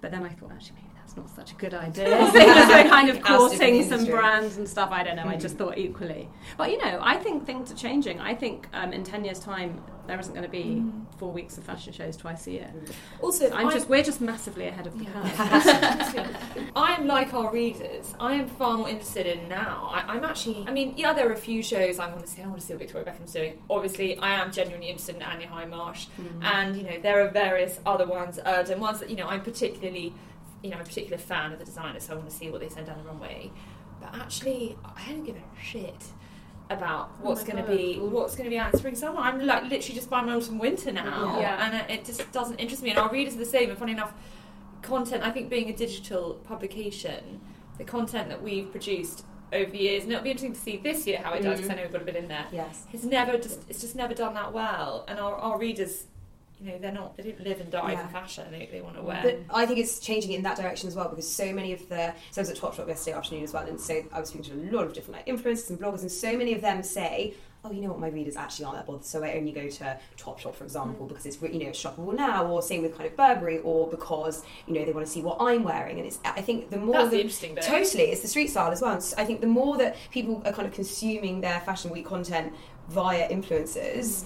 But 0.00 0.10
then 0.10 0.24
I 0.24 0.30
thought, 0.30 0.50
actually, 0.50 0.76
maybe 0.76 0.93
that's 1.04 1.16
not 1.16 1.28
such 1.30 1.52
a 1.52 1.54
good 1.56 1.74
idea. 1.74 2.06
so 2.32 2.88
kind 2.88 3.10
of 3.10 3.16
It 3.16 3.26
has 3.26 3.50
to 3.52 3.58
be 3.58 3.58
courting 3.58 3.88
some 3.88 4.06
brands 4.06 4.56
and 4.56 4.66
stuff. 4.66 4.90
I 4.90 5.02
don't 5.02 5.16
know. 5.16 5.26
I 5.26 5.36
just 5.36 5.54
hmm. 5.54 5.64
thought 5.64 5.78
equally. 5.78 6.28
But 6.56 6.70
you 6.70 6.78
know, 6.78 6.98
I 7.02 7.16
think 7.18 7.44
things 7.44 7.70
are 7.70 7.76
changing. 7.76 8.20
I 8.20 8.34
think 8.34 8.68
um, 8.72 8.92
in 8.92 9.04
ten 9.04 9.22
years' 9.22 9.38
time, 9.38 9.82
there 10.06 10.18
isn't 10.18 10.32
going 10.32 10.44
to 10.44 10.50
be 10.50 10.80
hmm. 10.80 11.04
four 11.18 11.30
weeks 11.30 11.58
of 11.58 11.64
fashion 11.64 11.92
shows 11.92 12.16
twice 12.16 12.46
a 12.46 12.52
year. 12.52 12.72
Also, 13.20 13.46
I'm 13.50 13.66
I'm- 13.66 13.70
just 13.70 13.88
we're 13.88 14.02
just 14.02 14.22
massively 14.22 14.66
ahead 14.66 14.86
of 14.86 14.98
the 14.98 15.04
curve. 15.04 15.32
I 16.76 16.94
am 16.98 17.06
like 17.06 17.34
our 17.34 17.52
readers. 17.52 18.14
I 18.18 18.34
am 18.34 18.48
far 18.48 18.78
more 18.78 18.88
interested 18.88 19.26
in 19.26 19.46
now. 19.48 19.90
I, 19.92 20.14
I'm 20.14 20.24
actually. 20.24 20.64
I 20.66 20.72
mean, 20.72 20.94
yeah, 20.96 21.12
there 21.12 21.28
are 21.28 21.32
a 21.32 21.36
few 21.36 21.62
shows 21.62 21.98
I 21.98 22.08
want 22.08 22.20
to 22.20 22.26
see. 22.26 22.40
I 22.40 22.46
want 22.46 22.60
to 22.60 22.66
see 22.66 22.72
what 22.72 22.80
Victoria 22.80 23.04
Beckham's 23.04 23.32
doing. 23.32 23.58
Obviously, 23.68 24.16
I 24.18 24.40
am 24.40 24.50
genuinely 24.52 24.88
interested 24.88 25.16
in 25.16 25.22
Annie 25.22 25.46
Anya 25.46 25.66
Hindmarch, 25.66 26.06
hmm. 26.08 26.42
and 26.42 26.76
you 26.76 26.84
know 26.84 26.98
there 27.02 27.20
are 27.22 27.28
various 27.28 27.78
other 27.84 28.06
ones, 28.06 28.38
Erdem 28.46 28.78
ones 28.78 29.00
that 29.00 29.10
you 29.10 29.16
know 29.16 29.26
I'm 29.26 29.42
particularly, 29.42 30.14
you 30.64 30.70
know, 30.70 30.76
I'm 30.76 30.82
a 30.82 30.86
particular 30.86 31.18
fan 31.18 31.52
of 31.52 31.58
the 31.58 31.64
designer, 31.64 32.00
so 32.00 32.14
I 32.14 32.16
want 32.16 32.30
to 32.30 32.34
see 32.34 32.50
what 32.50 32.60
they 32.60 32.70
send 32.70 32.86
down 32.86 32.96
the 32.96 33.04
runway. 33.04 33.52
But 34.00 34.14
actually, 34.14 34.76
I 34.82 35.10
don't 35.10 35.22
give 35.22 35.36
a 35.36 35.62
shit 35.62 36.04
about 36.70 37.10
oh 37.20 37.28
what's 37.28 37.46
my 37.46 37.52
going 37.52 37.64
to 37.64 37.70
be 37.70 37.98
what's 37.98 38.34
going 38.34 38.44
to 38.44 38.50
be 38.50 38.58
out 38.58 38.72
in 38.72 38.78
spring 38.78 38.94
summer. 38.94 39.18
I'm 39.18 39.44
like 39.46 39.64
literally 39.64 39.94
just 39.94 40.08
buying 40.08 40.24
my 40.24 40.34
autumn 40.34 40.58
winter 40.58 40.90
now, 40.90 41.38
Yeah. 41.38 41.66
and 41.66 41.90
it, 41.90 42.06
just 42.06 42.32
doesn't 42.32 42.58
interest 42.58 42.82
me. 42.82 42.90
And 42.90 42.98
our 42.98 43.12
readers 43.12 43.34
are 43.34 43.38
the 43.38 43.44
same. 43.44 43.68
And 43.68 43.78
funny 43.78 43.92
enough, 43.92 44.14
content. 44.80 45.22
I 45.22 45.30
think 45.30 45.50
being 45.50 45.68
a 45.68 45.76
digital 45.76 46.40
publication, 46.44 47.42
the 47.76 47.84
content 47.84 48.30
that 48.30 48.42
we've 48.42 48.70
produced 48.70 49.26
over 49.52 49.70
the 49.70 49.78
years, 49.78 50.04
and 50.04 50.12
it'll 50.12 50.24
be 50.24 50.30
interesting 50.30 50.54
to 50.54 50.60
see 50.60 50.78
this 50.78 51.06
year 51.06 51.18
how 51.22 51.34
it 51.34 51.42
does 51.42 51.60
because 51.60 51.70
I 51.70 51.74
mm. 51.74 51.76
know 51.76 51.82
we've 51.82 51.92
got 51.92 52.02
a 52.02 52.06
bit 52.06 52.16
in 52.16 52.28
there. 52.28 52.46
Yes. 52.50 52.86
It's 52.92 53.04
never 53.04 53.36
just 53.36 53.60
it's 53.68 53.82
just 53.82 53.94
never 53.94 54.14
done 54.14 54.32
that 54.32 54.54
well, 54.54 55.04
and 55.08 55.20
our, 55.20 55.34
our 55.34 55.58
readers, 55.58 56.06
you 56.64 56.70
know, 56.72 56.78
they're 56.78 56.92
not 56.92 57.16
they 57.16 57.24
don't 57.24 57.40
live 57.44 57.60
and 57.60 57.70
die 57.70 57.92
Yeah. 57.92 58.06
for 58.06 58.12
fashion. 58.12 58.46
They, 58.50 58.68
they 58.72 58.80
want 58.80 58.96
to 58.96 59.02
wear. 59.02 59.20
But 59.22 59.40
I 59.54 59.66
think 59.66 59.78
it's 59.78 59.98
changing 59.98 60.32
in 60.32 60.42
that 60.44 60.56
direction 60.56 60.88
as 60.88 60.94
well 60.94 61.08
because 61.08 61.30
so 61.30 61.52
many 61.52 61.72
of 61.72 61.88
the 61.88 62.14
so 62.30 62.40
I 62.40 62.42
was 62.42 62.50
at 62.50 62.56
Topshop 62.56 62.88
yesterday 62.88 63.16
afternoon 63.16 63.44
as 63.44 63.52
well, 63.52 63.66
and 63.66 63.78
so 63.78 64.02
I 64.12 64.20
was 64.20 64.30
speaking 64.30 64.50
to 64.52 64.58
a 64.58 64.64
lot 64.74 64.86
of 64.86 64.94
different 64.94 65.18
like 65.18 65.26
influencers 65.26 65.68
and 65.70 65.78
bloggers, 65.78 66.00
and 66.00 66.10
so 66.10 66.36
many 66.36 66.54
of 66.54 66.62
them 66.62 66.82
say, 66.82 67.34
"Oh, 67.64 67.70
you 67.70 67.82
know 67.82 67.88
what, 67.88 68.00
my 68.00 68.08
readers 68.08 68.36
actually 68.36 68.64
aren't 68.64 68.78
that 68.78 68.86
bothered, 68.86 69.04
so 69.04 69.22
I 69.22 69.34
only 69.34 69.52
go 69.52 69.68
to 69.68 69.98
Topshop, 70.16 70.54
for 70.54 70.64
example, 70.64 71.04
mm. 71.04 71.08
because 71.08 71.26
it's 71.26 71.40
you 71.42 71.58
know 71.58 71.68
it's 71.68 71.82
shoppable 71.82 72.14
now, 72.14 72.46
or 72.46 72.62
same 72.62 72.80
with 72.80 72.96
kind 72.96 73.10
of 73.10 73.16
Burberry, 73.16 73.58
or 73.58 73.86
because 73.88 74.42
you 74.66 74.72
know 74.72 74.86
they 74.86 74.92
want 74.92 75.06
to 75.06 75.12
see 75.12 75.20
what 75.20 75.36
I'm 75.40 75.64
wearing." 75.64 75.98
And 75.98 76.06
it's 76.06 76.18
I 76.24 76.40
think 76.40 76.70
the 76.70 76.78
more 76.78 76.94
That's 76.94 77.10
the 77.10 77.16
the- 77.16 77.20
interesting 77.20 77.54
bit. 77.56 77.64
Totally, 77.64 78.04
it's 78.04 78.22
the 78.22 78.28
street 78.28 78.48
style 78.48 78.72
as 78.72 78.80
well. 78.80 78.98
So 79.02 79.16
I 79.18 79.26
think 79.26 79.42
the 79.42 79.46
more 79.46 79.76
that 79.76 79.96
people 80.10 80.42
are 80.46 80.52
kind 80.52 80.66
of 80.66 80.72
consuming 80.72 81.42
their 81.42 81.60
fashion 81.60 81.90
week 81.90 82.06
content 82.06 82.54
via 82.88 83.28
influencers, 83.28 84.22
mm. 84.22 84.24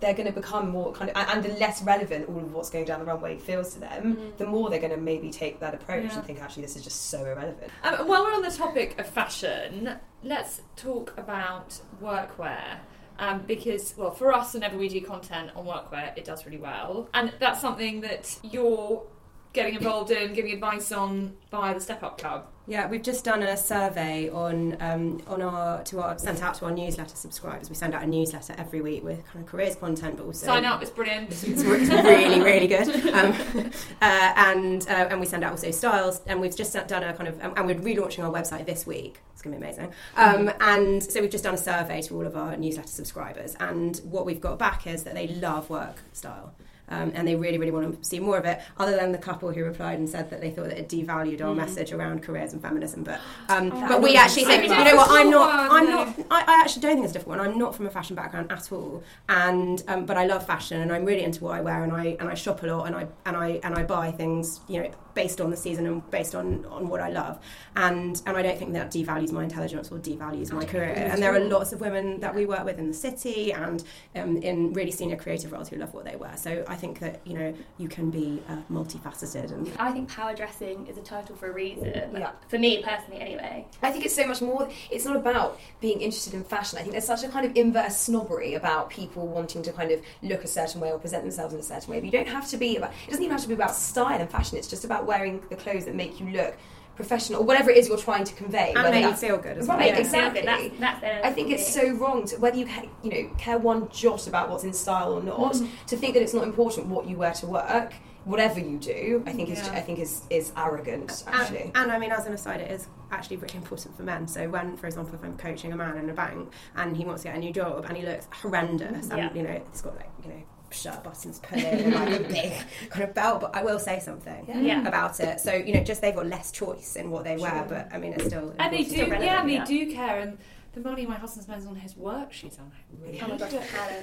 They're 0.00 0.14
going 0.14 0.26
to 0.26 0.32
become 0.32 0.68
more 0.70 0.92
kind 0.92 1.10
of, 1.10 1.16
and 1.16 1.42
the 1.42 1.48
less 1.58 1.82
relevant 1.82 2.28
all 2.28 2.38
of 2.38 2.52
what's 2.52 2.70
going 2.70 2.84
down 2.84 3.00
the 3.00 3.06
runway 3.06 3.38
feels 3.38 3.74
to 3.74 3.80
them, 3.80 4.32
the 4.38 4.46
more 4.46 4.68
they're 4.70 4.78
going 4.80 4.92
to 4.92 4.96
maybe 4.96 5.30
take 5.30 5.60
that 5.60 5.74
approach 5.74 6.04
Yeah. 6.04 6.16
and 6.16 6.24
think 6.26 6.40
actually 6.42 6.62
this 6.62 6.76
is 6.76 6.82
just 6.84 7.06
so 7.10 7.24
irrelevant. 7.24 7.70
Um, 7.82 7.94
and 7.94 8.08
while 8.08 8.24
we're 8.24 8.34
on 8.34 8.42
the 8.42 8.50
topic 8.50 8.98
of 8.98 9.06
fashion, 9.06 9.96
let's 10.22 10.62
talk 10.76 11.14
about 11.16 11.80
workwear. 12.02 12.78
Um, 13.18 13.44
because, 13.46 13.94
well, 13.96 14.10
for 14.10 14.32
us, 14.32 14.52
whenever 14.52 14.76
we 14.76 14.88
do 14.88 15.00
content 15.00 15.50
on 15.56 15.64
workwear, 15.64 16.16
it 16.18 16.24
does 16.26 16.44
really 16.44 16.58
well. 16.58 17.08
And 17.14 17.32
that's 17.40 17.60
something 17.62 18.02
that 18.02 18.38
you're 18.42 19.06
getting 19.54 19.74
involved 19.74 20.10
in, 20.10 20.34
giving 20.34 20.52
advice 20.52 20.92
on 20.92 21.34
via 21.50 21.72
the 21.72 21.80
Step 21.80 22.02
Up 22.02 22.18
Club. 22.18 22.46
Yeah, 22.68 22.88
we've 22.88 23.02
just 23.02 23.24
done 23.24 23.44
a 23.44 23.56
survey 23.56 24.28
on 24.28 24.76
um, 24.80 25.22
on 25.28 25.40
our 25.40 25.84
to 25.84 26.00
our 26.00 26.18
sent 26.18 26.42
out 26.42 26.54
to 26.56 26.64
our 26.64 26.72
newsletter 26.72 27.14
subscribers. 27.14 27.68
We 27.70 27.76
send 27.76 27.94
out 27.94 28.02
a 28.02 28.06
newsletter 28.06 28.56
every 28.58 28.80
week 28.80 29.04
with 29.04 29.24
kind 29.26 29.44
of 29.44 29.50
careers 29.50 29.76
content, 29.76 30.16
but 30.16 30.26
also 30.26 30.46
Sign 30.46 30.64
up, 30.64 30.82
it's 30.82 30.90
brilliant. 30.90 31.30
It's, 31.30 31.44
it's 31.44 31.62
really, 31.62 32.40
really 32.40 32.66
good. 32.66 32.88
Um, 33.14 33.32
uh, 34.02 34.32
and 34.36 34.82
uh, 34.88 35.08
and 35.10 35.20
we 35.20 35.26
send 35.26 35.44
out 35.44 35.52
also 35.52 35.70
styles, 35.70 36.20
and 36.26 36.40
we've 36.40 36.56
just 36.56 36.72
done 36.88 37.04
a 37.04 37.14
kind 37.14 37.28
of, 37.28 37.40
and 37.40 37.66
we're 37.66 37.76
relaunching 37.76 38.24
our 38.24 38.32
website 38.32 38.66
this 38.66 38.84
week. 38.84 39.20
It's 39.32 39.42
going 39.42 39.54
to 39.54 39.60
be 39.60 39.64
amazing. 39.64 39.92
Um, 40.16 40.50
and 40.60 41.02
so 41.02 41.20
we've 41.20 41.30
just 41.30 41.44
done 41.44 41.54
a 41.54 41.58
survey 41.58 42.02
to 42.02 42.16
all 42.16 42.26
of 42.26 42.36
our 42.36 42.56
newsletter 42.56 42.88
subscribers, 42.88 43.54
and 43.60 43.98
what 43.98 44.26
we've 44.26 44.40
got 44.40 44.58
back 44.58 44.88
is 44.88 45.04
that 45.04 45.14
they 45.14 45.28
love 45.28 45.70
work 45.70 46.02
style. 46.12 46.52
Um, 46.88 47.12
and 47.14 47.26
they 47.26 47.34
really, 47.34 47.58
really 47.58 47.72
want 47.72 48.00
to 48.00 48.08
see 48.08 48.20
more 48.20 48.38
of 48.38 48.44
it. 48.44 48.60
Other 48.78 48.96
than 48.96 49.12
the 49.12 49.18
couple 49.18 49.52
who 49.52 49.64
replied 49.64 49.98
and 49.98 50.08
said 50.08 50.30
that 50.30 50.40
they 50.40 50.50
thought 50.50 50.68
that 50.68 50.78
it 50.78 50.88
devalued 50.88 51.42
our 51.42 51.54
message 51.54 51.92
around 51.92 52.22
careers 52.22 52.52
and 52.52 52.62
feminism, 52.62 53.02
but 53.02 53.20
um, 53.48 53.70
but 53.70 54.00
we 54.00 54.16
actually 54.16 54.44
think, 54.44 54.64
you 54.64 54.70
know 54.70 54.96
what? 54.96 55.10
I'm 55.10 55.30
not, 55.30 55.72
I'm 55.72 55.86
not 55.86 56.18
I, 56.30 56.44
I 56.46 56.60
actually 56.62 56.82
don't 56.82 56.94
think 56.94 57.04
it's 57.04 57.12
a 57.12 57.14
difficult 57.14 57.38
one. 57.38 57.46
I'm 57.46 57.58
not 57.58 57.74
from 57.74 57.86
a 57.86 57.90
fashion 57.90 58.16
background 58.16 58.52
at 58.52 58.70
all, 58.72 59.02
and 59.28 59.82
um, 59.88 60.06
but 60.06 60.16
I 60.16 60.26
love 60.26 60.46
fashion 60.46 60.80
and 60.80 60.92
I'm 60.92 61.04
really 61.04 61.24
into 61.24 61.42
what 61.44 61.56
I 61.56 61.60
wear 61.60 61.82
and 61.82 61.92
I 61.92 62.16
and 62.20 62.28
I 62.28 62.34
shop 62.34 62.62
a 62.62 62.66
lot 62.66 62.84
and 62.86 62.94
I 62.94 63.06
and 63.24 63.36
I 63.36 63.60
and 63.62 63.74
I 63.74 63.82
buy 63.82 64.10
things 64.12 64.60
you 64.68 64.82
know 64.82 64.90
based 65.14 65.40
on 65.40 65.50
the 65.50 65.56
season 65.56 65.86
and 65.86 66.08
based 66.10 66.34
on 66.34 66.64
on 66.66 66.88
what 66.88 67.00
I 67.00 67.10
love, 67.10 67.40
and 67.74 68.20
and 68.26 68.36
I 68.36 68.42
don't 68.42 68.58
think 68.58 68.72
that 68.74 68.92
devalues 68.92 69.32
my 69.32 69.42
intelligence 69.42 69.90
or 69.90 69.98
devalues 69.98 70.52
my 70.52 70.64
career. 70.64 70.92
And 70.94 71.22
there 71.22 71.34
are 71.34 71.40
lots 71.40 71.72
of 71.72 71.80
women 71.80 72.20
that 72.20 72.34
we 72.34 72.46
work 72.46 72.64
with 72.64 72.78
in 72.78 72.88
the 72.88 72.94
city 72.94 73.52
and 73.52 73.82
um, 74.14 74.36
in 74.36 74.72
really 74.72 74.90
senior 74.90 75.16
creative 75.16 75.52
roles 75.52 75.68
who 75.68 75.76
love 75.76 75.92
what 75.94 76.04
they 76.04 76.16
wear. 76.16 76.36
So 76.36 76.64
I 76.68 76.75
think 76.76 77.00
that 77.00 77.20
you 77.24 77.34
know 77.34 77.54
you 77.78 77.88
can 77.88 78.10
be 78.10 78.40
uh, 78.48 78.58
multifaceted 78.70 79.52
and 79.52 79.70
I 79.78 79.90
think 79.90 80.08
power 80.08 80.34
dressing 80.34 80.86
is 80.86 80.96
a 80.96 81.02
title 81.02 81.34
for 81.36 81.48
a 81.48 81.52
reason. 81.52 81.86
Yeah. 82.14 82.30
For 82.48 82.58
me 82.58 82.82
personally, 82.82 83.20
anyway. 83.20 83.66
I 83.82 83.90
think 83.90 84.04
it's 84.04 84.14
so 84.14 84.26
much 84.26 84.40
more. 84.40 84.68
It's 84.90 85.04
not 85.04 85.16
about 85.16 85.58
being 85.80 86.00
interested 86.00 86.34
in 86.34 86.44
fashion. 86.44 86.78
I 86.78 86.82
think 86.82 86.92
there's 86.92 87.06
such 87.06 87.24
a 87.24 87.28
kind 87.28 87.44
of 87.44 87.56
inverse 87.56 87.96
snobbery 87.96 88.54
about 88.54 88.90
people 88.90 89.26
wanting 89.26 89.62
to 89.62 89.72
kind 89.72 89.90
of 89.90 90.00
look 90.22 90.44
a 90.44 90.48
certain 90.48 90.80
way 90.80 90.92
or 90.92 90.98
present 90.98 91.22
themselves 91.22 91.54
in 91.54 91.60
a 91.60 91.62
certain 91.62 91.90
way. 91.92 92.00
But 92.00 92.06
you 92.06 92.12
don't 92.12 92.28
have 92.28 92.48
to 92.50 92.56
be 92.56 92.76
about. 92.76 92.92
It 93.06 93.10
doesn't 93.10 93.24
even 93.24 93.32
have 93.32 93.42
to 93.42 93.48
be 93.48 93.54
about 93.54 93.74
style 93.74 94.20
and 94.20 94.30
fashion. 94.30 94.58
It's 94.58 94.68
just 94.68 94.84
about 94.84 95.06
wearing 95.06 95.42
the 95.48 95.56
clothes 95.56 95.86
that 95.86 95.94
make 95.94 96.20
you 96.20 96.28
look 96.30 96.56
professional 96.96 97.42
or 97.42 97.44
whatever 97.44 97.70
it 97.70 97.76
is 97.76 97.88
you're 97.88 97.98
trying 97.98 98.24
to 98.24 98.34
convey. 98.34 98.72
and 98.74 98.90
make 98.90 99.04
you 99.04 99.14
feel 99.14 99.36
good 99.38 99.58
as 99.58 99.68
well. 99.68 99.78
Right, 99.78 99.88
Yeah. 99.88 99.98
exactly. 99.98 100.42
That's, 100.42 100.78
that's 100.80 101.26
I 101.26 101.30
think 101.30 101.50
it's 101.50 101.66
so 101.66 101.92
wrong 101.92 102.26
to 102.26 102.36
whether 102.36 102.56
you 102.56 102.66
you 103.02 103.10
know 103.10 103.30
care 103.36 103.58
one 103.58 103.88
jot 103.90 104.26
about 104.26 104.50
what's 104.50 104.64
in 104.64 104.72
style 104.72 105.12
or 105.12 105.22
not 105.22 105.54
mm-hmm. 105.54 105.86
to 105.86 105.96
think 105.96 106.14
that 106.14 106.22
it's 106.22 106.34
not 106.34 106.44
important 106.44 106.86
what 106.88 107.06
you 107.06 107.16
wear 107.16 107.32
to 107.34 107.46
work, 107.46 107.92
whatever 108.24 108.58
you 108.58 108.78
do. 108.78 109.22
I 109.26 109.32
think 109.32 109.50
is 109.50 109.68
I 109.68 109.80
think 109.80 109.98
is 109.98 110.22
is 110.30 110.52
arrogant 110.56 111.24
actually. 111.26 111.62
And, 111.62 111.76
and 111.76 111.92
I 111.92 111.98
mean, 111.98 112.10
as 112.10 112.26
an 112.26 112.32
aside, 112.32 112.60
it 112.60 112.70
is 112.70 112.88
actually 113.10 113.36
really 113.36 113.56
important 113.56 113.96
for 113.96 114.02
men. 114.02 114.26
So 114.26 114.48
when, 114.48 114.76
for 114.76 114.86
example, 114.86 115.14
if 115.14 115.22
I'm 115.22 115.36
coaching 115.36 115.72
a 115.72 115.76
man 115.76 115.96
in 115.96 116.10
a 116.10 116.14
bank 116.14 116.50
and 116.74 116.96
he 116.96 117.04
wants 117.04 117.22
to 117.22 117.28
get 117.28 117.36
a 117.36 117.38
new 117.38 117.52
job 117.52 117.84
and 117.88 117.96
he 117.96 118.04
looks 118.04 118.26
horrendous, 118.32 119.08
Yeah. 119.08 119.28
and 119.28 119.36
you 119.36 119.42
know, 119.42 119.62
he's 119.70 119.82
got 119.82 119.96
like 119.96 120.10
you 120.24 120.30
know 120.30 120.42
shirt 120.70 121.02
buttons 121.04 121.38
put 121.38 121.58
in 121.58 121.64
and 121.64 121.94
like 121.94 122.20
a 122.20 122.22
big 122.28 122.52
kind 122.90 123.04
of 123.04 123.14
belt, 123.14 123.40
but 123.40 123.54
I 123.56 123.62
will 123.62 123.78
say 123.78 124.00
something 124.00 124.46
Yeah. 124.64 124.86
about 124.86 125.20
it. 125.20 125.40
So 125.40 125.52
you 125.54 125.74
know, 125.74 125.82
just 125.84 126.00
they've 126.00 126.14
got 126.14 126.26
less 126.26 126.50
choice 126.52 126.96
in 126.96 127.10
what 127.10 127.24
they 127.24 127.36
wear, 127.36 127.64
but 127.68 127.88
I 127.92 127.98
mean, 127.98 128.12
it's 128.14 128.26
still 128.26 128.54
And 128.58 128.72
they 128.72 128.84
do, 128.84 128.96
relevant, 129.02 129.24
yeah, 129.24 129.40
and 129.40 129.50
they 129.50 129.58
do 129.64 129.92
care. 129.92 130.18
And 130.20 130.38
the 130.76 130.88
money 130.88 131.06
my 131.06 131.16
husband 131.16 131.42
spends 131.44 131.66
on 131.66 131.74
his 131.74 131.96
work 131.96 132.32
she's 132.32 132.58
I'm 132.58 132.66
like, 132.66 133.16
really? 133.18 133.20
Oh 133.22 133.28
my 133.28 133.36
gosh, 133.38 133.52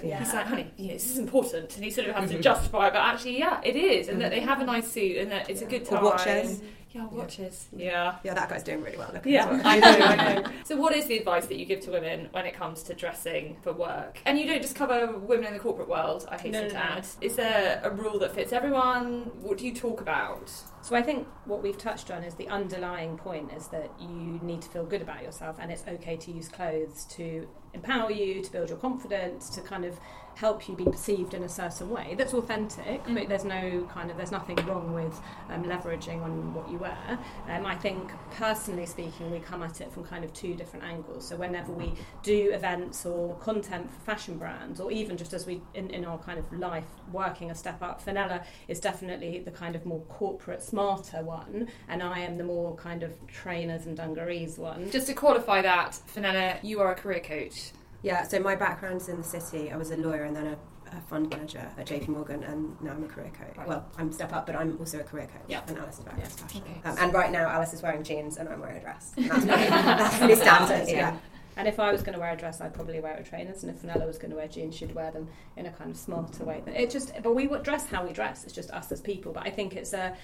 yeah. 0.03 0.19
He's 0.19 0.33
like, 0.33 0.47
honey, 0.47 0.71
you 0.75 0.87
know, 0.87 0.93
this 0.93 1.09
is 1.11 1.19
important, 1.19 1.75
and 1.75 1.83
he 1.85 1.91
sort 1.91 2.07
of 2.09 2.15
has 2.15 2.31
to 2.31 2.39
justify 2.49 2.87
it. 2.87 2.93
But 2.93 2.99
actually, 3.01 3.37
yeah, 3.37 3.61
it 3.63 3.75
is, 3.75 4.07
and 4.09 4.19
that 4.21 4.31
they 4.31 4.39
have 4.39 4.59
a 4.59 4.65
nice 4.65 4.91
suit, 4.91 5.17
and 5.17 5.31
that 5.31 5.49
it's 5.51 5.61
a 5.61 5.65
good 5.65 5.83
Or 5.83 5.95
time. 5.97 6.03
watches. 6.03 6.61
Yeah, 6.89 7.05
watches. 7.07 7.67
Yeah. 7.75 8.15
Yeah, 8.23 8.35
that 8.35 8.49
guy's 8.49 8.61
doing 8.63 8.81
really 8.83 8.97
well. 8.97 9.09
Look 9.13 9.25
Yeah, 9.25 9.47
as 9.49 9.51
well. 9.51 9.61
I 9.65 9.79
know, 9.79 10.05
I 10.05 10.33
know. 10.41 10.49
So, 10.63 10.75
what 10.77 10.95
is 10.95 11.05
the 11.07 11.17
advice 11.17 11.45
that 11.47 11.57
you 11.57 11.65
give 11.65 11.79
to 11.81 11.91
women 11.91 12.27
when 12.31 12.45
it 12.45 12.53
comes 12.55 12.83
to 12.83 12.93
dressing 12.93 13.57
for 13.63 13.73
work? 13.73 14.19
And 14.25 14.37
you 14.39 14.45
don't 14.45 14.61
just 14.61 14.75
cover 14.75 15.17
women 15.17 15.45
in 15.47 15.53
the 15.53 15.59
corporate 15.59 15.89
world, 15.89 16.25
I 16.29 16.35
hasten 16.37 16.51
No, 16.51 16.61
no, 16.63 16.67
to 16.69 16.73
no. 16.73 16.79
add. 16.79 17.07
Is 17.21 17.35
there 17.35 17.81
a 17.83 17.89
rule 17.91 18.17
that 18.19 18.33
fits 18.35 18.51
everyone? 18.53 19.31
What 19.41 19.57
do 19.59 19.65
you 19.65 19.73
talk 19.75 20.01
about? 20.01 20.51
So 20.83 20.97
I 20.97 21.01
think 21.01 21.29
what 21.45 21.63
we've 21.63 21.77
touched 21.77 22.11
on 22.11 22.25
is 22.25 22.35
the 22.35 22.49
underlying 22.49 23.17
point 23.17 23.53
is 23.53 23.69
that 23.69 23.89
you 24.01 24.37
need 24.43 24.61
to 24.63 24.67
feel 24.67 24.83
good 24.83 25.01
about 25.01 25.23
yourself 25.23 25.55
and 25.61 25.71
it's 25.71 25.85
okay 25.87 26.17
to 26.17 26.31
use 26.31 26.49
clothes 26.49 27.05
to 27.11 27.47
empower 27.73 28.11
you, 28.11 28.43
to 28.43 28.51
build 28.51 28.67
your 28.67 28.77
confidence, 28.77 29.49
to 29.51 29.61
kind 29.61 29.85
of 29.85 29.97
help 30.35 30.67
you 30.67 30.75
be 30.75 30.85
perceived 30.85 31.33
in 31.33 31.43
a 31.43 31.49
certain 31.49 31.89
way. 31.89 32.15
That's 32.17 32.33
authentic 32.33 33.01
but 33.07 33.29
there's 33.29 33.45
no 33.45 33.87
kind 33.93 34.09
of 34.09 34.17
there's 34.17 34.31
nothing 34.31 34.55
wrong 34.67 34.93
with 34.93 35.19
um, 35.49 35.63
leveraging 35.63 36.21
on 36.21 36.53
what 36.53 36.69
you 36.69 36.77
wear. 36.77 37.19
Um, 37.49 37.65
I 37.65 37.75
think 37.75 38.11
personally 38.31 38.85
speaking 38.85 39.31
we 39.31 39.39
come 39.39 39.63
at 39.63 39.81
it 39.81 39.91
from 39.91 40.03
kind 40.03 40.23
of 40.23 40.33
two 40.33 40.53
different 40.53 40.85
angles. 40.85 41.27
So 41.27 41.35
whenever 41.35 41.71
we 41.71 41.93
do 42.21 42.51
events 42.53 43.05
or 43.05 43.35
content 43.35 43.91
for 43.91 43.99
fashion 44.01 44.37
brands 44.37 44.79
or 44.79 44.91
even 44.91 45.17
just 45.17 45.33
as 45.33 45.45
we 45.45 45.61
in, 45.73 45.89
in 45.89 46.05
our 46.05 46.17
kind 46.17 46.39
of 46.39 46.51
life 46.53 46.85
working 47.11 47.51
a 47.51 47.55
step 47.55 47.81
up 47.81 48.03
Phanella 48.03 48.43
is 48.67 48.79
definitely 48.79 49.39
the 49.39 49.51
kind 49.51 49.75
of 49.75 49.85
more 49.85 50.01
corporate 50.01 50.61
smarter 50.61 51.23
one 51.23 51.67
and 51.87 52.01
I 52.01 52.19
am 52.19 52.37
the 52.37 52.43
more 52.43 52.75
kind 52.75 53.03
of 53.03 53.11
trainers 53.27 53.85
and 53.85 53.95
dungarees 53.95 54.57
one. 54.57 54.89
Just 54.91 55.07
to 55.07 55.13
qualify 55.13 55.61
that, 55.61 55.99
Phanella 56.13 56.63
you 56.63 56.79
are 56.79 56.91
a 56.91 56.95
career 56.95 57.19
coach. 57.19 57.71
Yeah, 58.03 58.23
so 58.23 58.39
my 58.39 58.55
background's 58.55 59.09
in 59.09 59.17
the 59.17 59.23
city. 59.23 59.71
I 59.71 59.77
was 59.77 59.91
a 59.91 59.97
lawyer 59.97 60.23
and 60.23 60.35
then 60.35 60.47
a, 60.47 60.57
a 60.97 61.01
fund 61.09 61.29
manager 61.29 61.65
at 61.77 61.87
JP 61.87 62.09
Morgan, 62.09 62.43
and 62.43 62.79
now 62.81 62.91
I'm 62.91 63.03
a 63.03 63.07
career 63.07 63.31
coach. 63.37 63.57
Right. 63.57 63.67
Well, 63.67 63.85
I'm 63.97 64.11
step 64.11 64.33
up, 64.33 64.45
but 64.45 64.55
I'm 64.55 64.77
also 64.77 64.99
a 64.99 65.03
career 65.03 65.25
coach. 65.27 65.41
Yeah. 65.47 65.61
And 65.67 65.77
Alice 65.77 65.99
is 65.99 66.05
wearing 66.05 66.19
Yeah. 66.21 66.27
fashion. 66.27 66.61
Okay. 66.67 66.81
Um, 66.83 66.95
and 66.99 67.13
right 67.13 67.31
now, 67.31 67.47
Alice 67.49 67.73
is 67.73 67.81
wearing 67.81 68.03
jeans 68.03 68.37
and 68.37 68.47
I'm 68.49 68.59
wearing 68.59 68.77
a 68.77 68.81
dress. 68.81 69.13
And 69.17 69.25
that's 69.29 69.45
really, 69.45 69.55
that's 69.69 70.21
really 70.21 70.35
standard. 70.35 70.87
Yeah. 70.89 70.95
Yeah. 70.95 71.17
And 71.55 71.67
if 71.67 71.79
I 71.79 71.91
was 71.91 72.01
going 72.01 72.13
to 72.13 72.19
wear 72.19 72.33
a 72.33 72.35
dress, 72.35 72.61
I'd 72.61 72.73
probably 72.73 72.99
wear 72.99 73.13
a 73.15 73.23
trainers. 73.23 73.63
And 73.63 73.71
if 73.73 73.81
Phanella 73.83 74.05
was 74.07 74.17
going 74.17 74.31
to 74.31 74.35
wear 74.35 74.47
jeans, 74.47 74.75
she'd 74.75 74.93
wear 74.95 75.11
them 75.11 75.27
in 75.55 75.67
a 75.67 75.71
kind 75.71 75.91
of 75.91 75.97
smarter 75.97 76.43
way. 76.43 76.61
But 76.65 76.75
it 76.75 76.89
just, 76.89 77.13
but 77.23 77.35
we 77.35 77.47
would 77.47 77.61
dress 77.63 77.85
how 77.85 78.03
we 78.05 78.11
dress. 78.11 78.43
It's 78.43 78.53
just 78.53 78.71
us 78.71 78.91
as 78.91 79.01
people. 79.01 79.31
But 79.31 79.45
I 79.47 79.51
think 79.51 79.75
it's 79.75 79.93
a, 79.93 80.15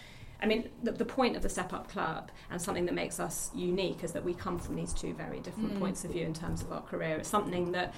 I 0.42 0.46
mean, 0.46 0.70
the, 0.84 0.92
the 0.94 1.06
point 1.06 1.36
of 1.36 1.42
the 1.42 1.50
Step 1.50 1.74
Up 1.74 1.90
Club 1.90 2.32
and 2.50 2.62
something 2.62 2.86
that 2.86 2.94
makes 2.96 3.20
us 3.20 3.52
unique 3.54 4.04
is 4.04 4.14
that 4.14 4.24
we 4.24 4.34
come 4.34 4.58
from 4.58 4.76
these 4.76 4.94
two 4.94 5.14
very 5.14 5.40
different 5.42 5.74
Mm. 5.74 5.80
points 5.80 6.06
of 6.06 6.12
view 6.12 6.26
in 6.26 6.34
terms 6.34 6.62
of 6.62 6.72
our 6.72 6.82
career. 6.82 7.18
It's 7.18 7.28
something 7.30 7.72
that 7.74 7.94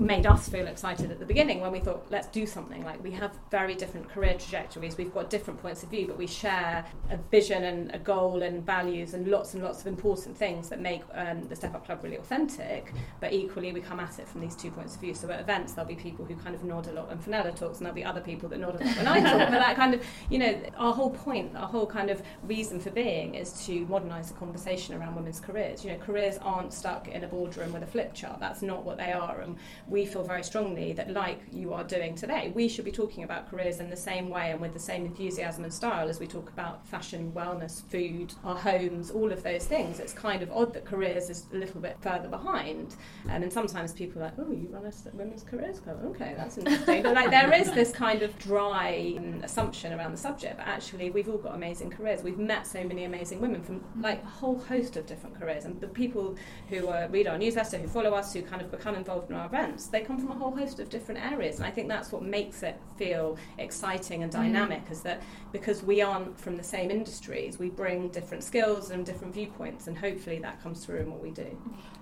made 0.00 0.24
us 0.26 0.48
feel 0.48 0.66
excited 0.66 1.10
at 1.10 1.18
the 1.18 1.26
beginning 1.26 1.60
when 1.60 1.70
we 1.70 1.78
thought 1.78 2.06
let's 2.10 2.26
do 2.28 2.46
something. 2.46 2.82
Like 2.84 3.02
we 3.04 3.10
have 3.12 3.38
very 3.50 3.74
different 3.74 4.08
career 4.08 4.32
trajectories. 4.32 4.96
We've 4.96 5.12
got 5.12 5.28
different 5.28 5.60
points 5.60 5.82
of 5.82 5.90
view 5.90 6.06
but 6.06 6.16
we 6.16 6.26
share 6.26 6.86
a 7.10 7.18
vision 7.30 7.64
and 7.64 7.94
a 7.94 7.98
goal 7.98 8.42
and 8.42 8.64
values 8.64 9.12
and 9.12 9.28
lots 9.28 9.52
and 9.52 9.62
lots 9.62 9.82
of 9.82 9.86
important 9.86 10.36
things 10.36 10.70
that 10.70 10.80
make 10.80 11.02
um, 11.12 11.46
the 11.48 11.54
step 11.54 11.74
up 11.74 11.84
club 11.84 12.00
really 12.02 12.16
authentic 12.16 12.94
but 13.20 13.32
equally 13.34 13.72
we 13.72 13.80
come 13.80 14.00
at 14.00 14.18
it 14.18 14.26
from 14.26 14.40
these 14.40 14.56
two 14.56 14.70
points 14.70 14.94
of 14.94 15.02
view. 15.02 15.12
So 15.12 15.30
at 15.30 15.40
events 15.40 15.74
there'll 15.74 15.88
be 15.88 15.96
people 15.96 16.24
who 16.24 16.34
kind 16.36 16.54
of 16.54 16.64
nod 16.64 16.86
a 16.88 16.92
lot 16.92 17.08
when 17.08 17.18
Phanella 17.18 17.54
talks 17.54 17.78
and 17.78 17.86
there'll 17.86 17.94
be 17.94 18.04
other 18.04 18.22
people 18.22 18.48
that 18.48 18.58
nod 18.58 18.80
a 18.80 18.84
lot 18.84 18.96
when 18.96 19.06
I 19.06 19.20
talk. 19.20 19.40
But 19.50 19.58
that 19.58 19.76
kind 19.76 19.94
of 19.94 20.02
you 20.30 20.38
know 20.38 20.62
our 20.76 20.94
whole 20.94 21.10
point 21.10 21.56
our 21.56 21.68
whole 21.68 21.86
kind 21.86 22.08
of 22.08 22.22
reason 22.44 22.80
for 22.80 22.90
being 22.90 23.34
is 23.34 23.66
to 23.66 23.84
modernise 23.86 24.28
the 24.28 24.34
conversation 24.34 24.94
around 24.94 25.14
women's 25.14 25.40
careers. 25.40 25.84
You 25.84 25.92
know 25.92 25.98
careers 25.98 26.38
aren't 26.40 26.72
stuck 26.72 27.08
in 27.08 27.24
a 27.24 27.26
boardroom 27.26 27.72
with 27.72 27.82
a 27.82 27.86
flip 27.86 28.14
chart. 28.14 28.40
That's 28.40 28.62
not 28.62 28.84
what 28.84 28.96
they 28.96 29.12
are. 29.12 29.40
And 29.40 29.56
we 29.90 30.06
feel 30.06 30.22
very 30.22 30.44
strongly 30.44 30.92
that, 30.92 31.10
like 31.10 31.40
you 31.52 31.74
are 31.74 31.82
doing 31.82 32.14
today, 32.14 32.52
we 32.54 32.68
should 32.68 32.84
be 32.84 32.92
talking 32.92 33.24
about 33.24 33.50
careers 33.50 33.80
in 33.80 33.90
the 33.90 33.96
same 33.96 34.30
way 34.30 34.52
and 34.52 34.60
with 34.60 34.72
the 34.72 34.78
same 34.78 35.04
enthusiasm 35.04 35.64
and 35.64 35.74
style 35.74 36.08
as 36.08 36.20
we 36.20 36.26
talk 36.26 36.48
about 36.50 36.86
fashion, 36.86 37.32
wellness, 37.32 37.82
food, 37.90 38.32
our 38.44 38.56
homes, 38.56 39.10
all 39.10 39.32
of 39.32 39.42
those 39.42 39.66
things. 39.66 39.98
It's 39.98 40.12
kind 40.12 40.42
of 40.42 40.52
odd 40.52 40.72
that 40.74 40.84
careers 40.84 41.28
is 41.28 41.46
a 41.52 41.56
little 41.56 41.80
bit 41.80 41.96
further 42.00 42.28
behind. 42.28 42.94
Um, 43.28 43.42
and 43.42 43.52
sometimes 43.52 43.92
people 43.92 44.22
are 44.22 44.26
like, 44.26 44.34
oh, 44.38 44.52
you 44.52 44.68
run 44.70 44.86
a 44.86 45.16
women's 45.16 45.42
careers 45.42 45.80
club? 45.80 46.00
Okay, 46.04 46.34
that's 46.36 46.56
interesting. 46.58 47.02
but 47.02 47.14
like, 47.14 47.30
there 47.30 47.52
is 47.52 47.72
this 47.72 47.90
kind 47.90 48.22
of 48.22 48.38
dry 48.38 49.14
um, 49.18 49.40
assumption 49.42 49.92
around 49.92 50.12
the 50.12 50.18
subject, 50.18 50.58
but 50.58 50.68
actually, 50.68 51.10
we've 51.10 51.28
all 51.28 51.38
got 51.38 51.56
amazing 51.56 51.90
careers. 51.90 52.22
We've 52.22 52.38
met 52.38 52.66
so 52.66 52.84
many 52.84 53.04
amazing 53.04 53.40
women 53.40 53.62
from 53.62 53.84
like 54.00 54.22
a 54.22 54.26
whole 54.26 54.58
host 54.58 54.96
of 54.96 55.06
different 55.06 55.38
careers. 55.38 55.64
And 55.64 55.80
the 55.80 55.88
people 55.88 56.36
who 56.68 56.88
uh, 56.88 57.08
read 57.10 57.26
our 57.26 57.38
newsletter, 57.38 57.78
who 57.78 57.88
follow 57.88 58.12
us, 58.14 58.32
who 58.32 58.42
kind 58.42 58.62
of 58.62 58.70
become 58.70 58.94
involved 58.94 59.30
in 59.30 59.36
our 59.36 59.46
events, 59.46 59.79
they 59.86 60.00
come 60.00 60.18
from 60.18 60.30
a 60.30 60.34
whole 60.34 60.54
host 60.54 60.80
of 60.80 60.88
different 60.88 61.24
areas. 61.24 61.56
And 61.56 61.66
I 61.66 61.70
think 61.70 61.88
that's 61.88 62.12
what 62.12 62.22
makes 62.22 62.62
it 62.62 62.78
feel 62.96 63.36
exciting 63.58 64.22
and 64.22 64.32
mm. 64.32 64.36
dynamic, 64.36 64.82
is 64.90 65.02
that 65.02 65.22
because 65.52 65.82
we 65.82 66.02
aren't 66.02 66.38
from 66.38 66.56
the 66.56 66.62
same 66.62 66.90
industries, 66.90 67.58
we 67.58 67.70
bring 67.70 68.08
different 68.08 68.44
skills 68.44 68.90
and 68.90 69.04
different 69.04 69.34
viewpoints, 69.34 69.86
and 69.86 69.96
hopefully 69.96 70.38
that 70.40 70.62
comes 70.62 70.84
through 70.84 71.00
in 71.00 71.10
what 71.10 71.22
we 71.22 71.30
do. 71.30 71.58